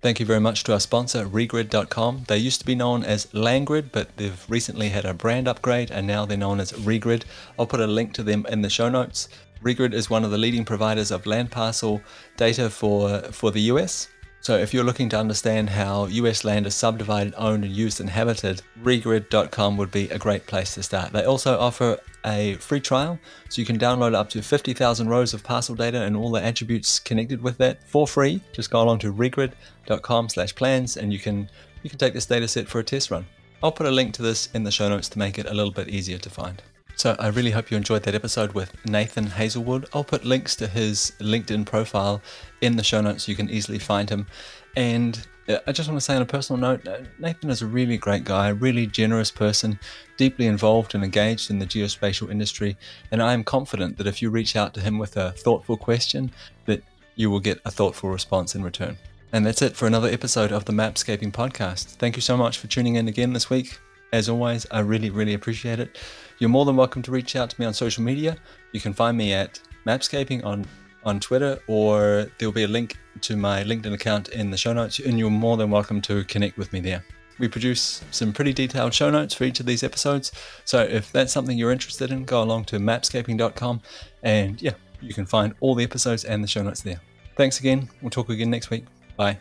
Thank 0.00 0.20
you 0.20 0.26
very 0.26 0.38
much 0.38 0.62
to 0.62 0.72
our 0.72 0.78
sponsor, 0.78 1.26
Regrid.com. 1.26 2.26
They 2.28 2.38
used 2.38 2.60
to 2.60 2.66
be 2.66 2.76
known 2.76 3.02
as 3.02 3.26
Landgrid, 3.32 3.90
but 3.90 4.16
they've 4.16 4.46
recently 4.48 4.90
had 4.90 5.04
a 5.04 5.12
brand 5.12 5.48
upgrade 5.48 5.90
and 5.90 6.06
now 6.06 6.24
they're 6.24 6.38
known 6.38 6.60
as 6.60 6.70
Regrid. 6.72 7.24
I'll 7.58 7.66
put 7.66 7.80
a 7.80 7.86
link 7.88 8.12
to 8.14 8.22
them 8.22 8.46
in 8.48 8.62
the 8.62 8.70
show 8.70 8.88
notes. 8.88 9.28
Regrid 9.60 9.92
is 9.92 10.08
one 10.08 10.24
of 10.24 10.30
the 10.30 10.38
leading 10.38 10.64
providers 10.64 11.10
of 11.10 11.26
land 11.26 11.50
parcel 11.50 12.00
data 12.36 12.70
for, 12.70 13.22
for 13.32 13.50
the 13.50 13.62
US. 13.72 14.06
So 14.40 14.56
if 14.56 14.72
you're 14.72 14.84
looking 14.84 15.08
to 15.10 15.18
understand 15.18 15.70
how 15.70 16.06
US 16.06 16.44
land 16.44 16.66
is 16.66 16.74
subdivided, 16.74 17.34
owned, 17.36 17.64
and 17.64 17.72
used 17.72 18.00
and 18.00 18.08
habited, 18.10 18.62
regrid.com 18.82 19.76
would 19.76 19.90
be 19.90 20.08
a 20.10 20.18
great 20.18 20.46
place 20.46 20.74
to 20.74 20.82
start. 20.82 21.12
They 21.12 21.24
also 21.24 21.58
offer 21.58 21.98
a 22.24 22.54
free 22.54 22.80
trial, 22.80 23.18
so 23.48 23.60
you 23.60 23.66
can 23.66 23.78
download 23.78 24.14
up 24.14 24.28
to 24.30 24.42
50,000 24.42 25.08
rows 25.08 25.34
of 25.34 25.42
parcel 25.42 25.74
data 25.74 26.02
and 26.02 26.16
all 26.16 26.30
the 26.30 26.42
attributes 26.42 26.98
connected 26.98 27.42
with 27.42 27.58
that 27.58 27.82
for 27.84 28.06
free. 28.06 28.40
Just 28.52 28.70
go 28.70 28.82
along 28.82 29.00
to 29.00 29.12
regrid.com 29.12 30.28
slash 30.28 30.54
plans 30.54 30.96
and 30.96 31.12
you 31.12 31.18
can 31.18 31.50
you 31.82 31.90
can 31.90 31.98
take 31.98 32.14
this 32.14 32.26
data 32.26 32.48
set 32.48 32.68
for 32.68 32.80
a 32.80 32.84
test 32.84 33.10
run. 33.10 33.26
I'll 33.62 33.72
put 33.72 33.86
a 33.86 33.90
link 33.90 34.14
to 34.14 34.22
this 34.22 34.48
in 34.54 34.64
the 34.64 34.70
show 34.70 34.88
notes 34.88 35.08
to 35.10 35.18
make 35.18 35.38
it 35.38 35.46
a 35.46 35.54
little 35.54 35.72
bit 35.72 35.88
easier 35.88 36.18
to 36.18 36.30
find. 36.30 36.62
So 36.98 37.14
I 37.20 37.28
really 37.28 37.52
hope 37.52 37.70
you 37.70 37.76
enjoyed 37.76 38.02
that 38.02 38.16
episode 38.16 38.54
with 38.54 38.74
Nathan 38.84 39.28
Heazlewood. 39.28 39.86
I'll 39.94 40.02
put 40.02 40.24
links 40.24 40.56
to 40.56 40.66
his 40.66 41.12
LinkedIn 41.20 41.64
profile 41.64 42.20
in 42.60 42.74
the 42.74 42.82
show 42.82 43.00
notes 43.00 43.22
so 43.22 43.30
you 43.30 43.36
can 43.36 43.48
easily 43.48 43.78
find 43.78 44.10
him. 44.10 44.26
And 44.74 45.24
uh, 45.48 45.58
I 45.68 45.70
just 45.70 45.88
want 45.88 45.96
to 45.98 46.04
say 46.04 46.16
on 46.16 46.22
a 46.22 46.26
personal 46.26 46.60
note, 46.60 46.88
uh, 46.88 47.02
Nathan 47.20 47.50
is 47.50 47.62
a 47.62 47.68
really 47.68 47.98
great 47.98 48.24
guy, 48.24 48.48
a 48.48 48.54
really 48.54 48.84
generous 48.84 49.30
person, 49.30 49.78
deeply 50.16 50.48
involved 50.48 50.92
and 50.92 51.04
engaged 51.04 51.52
in 51.52 51.60
the 51.60 51.66
geospatial 51.66 52.32
industry. 52.32 52.76
And 53.12 53.22
I 53.22 53.32
am 53.32 53.44
confident 53.44 53.96
that 53.98 54.08
if 54.08 54.20
you 54.20 54.28
reach 54.30 54.56
out 54.56 54.74
to 54.74 54.80
him 54.80 54.98
with 54.98 55.16
a 55.16 55.30
thoughtful 55.30 55.76
question, 55.76 56.32
that 56.64 56.82
you 57.14 57.30
will 57.30 57.38
get 57.38 57.60
a 57.64 57.70
thoughtful 57.70 58.10
response 58.10 58.56
in 58.56 58.64
return. 58.64 58.98
And 59.32 59.46
that's 59.46 59.62
it 59.62 59.76
for 59.76 59.86
another 59.86 60.08
episode 60.08 60.50
of 60.50 60.64
the 60.64 60.72
Mapscaping 60.72 61.30
podcast. 61.30 61.94
Thank 61.94 62.16
you 62.16 62.22
so 62.22 62.36
much 62.36 62.58
for 62.58 62.66
tuning 62.66 62.96
in 62.96 63.06
again 63.06 63.34
this 63.34 63.48
week. 63.48 63.78
As 64.12 64.28
always, 64.28 64.66
I 64.70 64.80
really, 64.80 65.10
really 65.10 65.34
appreciate 65.34 65.80
it. 65.80 65.98
You're 66.38 66.50
more 66.50 66.64
than 66.64 66.76
welcome 66.76 67.02
to 67.02 67.10
reach 67.10 67.36
out 67.36 67.50
to 67.50 67.60
me 67.60 67.66
on 67.66 67.74
social 67.74 68.02
media. 68.02 68.36
You 68.72 68.80
can 68.80 68.92
find 68.92 69.16
me 69.16 69.32
at 69.32 69.60
Mapscaping 69.86 70.44
on, 70.44 70.64
on 71.04 71.20
Twitter, 71.20 71.58
or 71.66 72.30
there'll 72.38 72.52
be 72.52 72.62
a 72.62 72.68
link 72.68 72.96
to 73.22 73.36
my 73.36 73.64
LinkedIn 73.64 73.92
account 73.92 74.28
in 74.28 74.50
the 74.50 74.56
show 74.56 74.72
notes, 74.72 74.98
and 74.98 75.18
you're 75.18 75.30
more 75.30 75.56
than 75.56 75.70
welcome 75.70 76.00
to 76.02 76.24
connect 76.24 76.56
with 76.56 76.72
me 76.72 76.80
there. 76.80 77.04
We 77.38 77.48
produce 77.48 78.02
some 78.10 78.32
pretty 78.32 78.52
detailed 78.52 78.94
show 78.94 79.10
notes 79.10 79.34
for 79.34 79.44
each 79.44 79.60
of 79.60 79.66
these 79.66 79.82
episodes. 79.82 80.32
So 80.64 80.82
if 80.82 81.12
that's 81.12 81.32
something 81.32 81.56
you're 81.56 81.72
interested 81.72 82.10
in, 82.10 82.24
go 82.24 82.42
along 82.42 82.64
to 82.66 82.78
mapscaping.com 82.78 83.80
and 84.24 84.60
yeah, 84.60 84.74
you 85.00 85.14
can 85.14 85.24
find 85.24 85.54
all 85.60 85.74
the 85.74 85.84
episodes 85.84 86.24
and 86.24 86.42
the 86.42 86.48
show 86.48 86.62
notes 86.62 86.82
there. 86.82 87.00
Thanks 87.36 87.60
again. 87.60 87.88
We'll 88.02 88.10
talk 88.10 88.28
again 88.28 88.50
next 88.50 88.70
week. 88.70 88.86
Bye. 89.16 89.38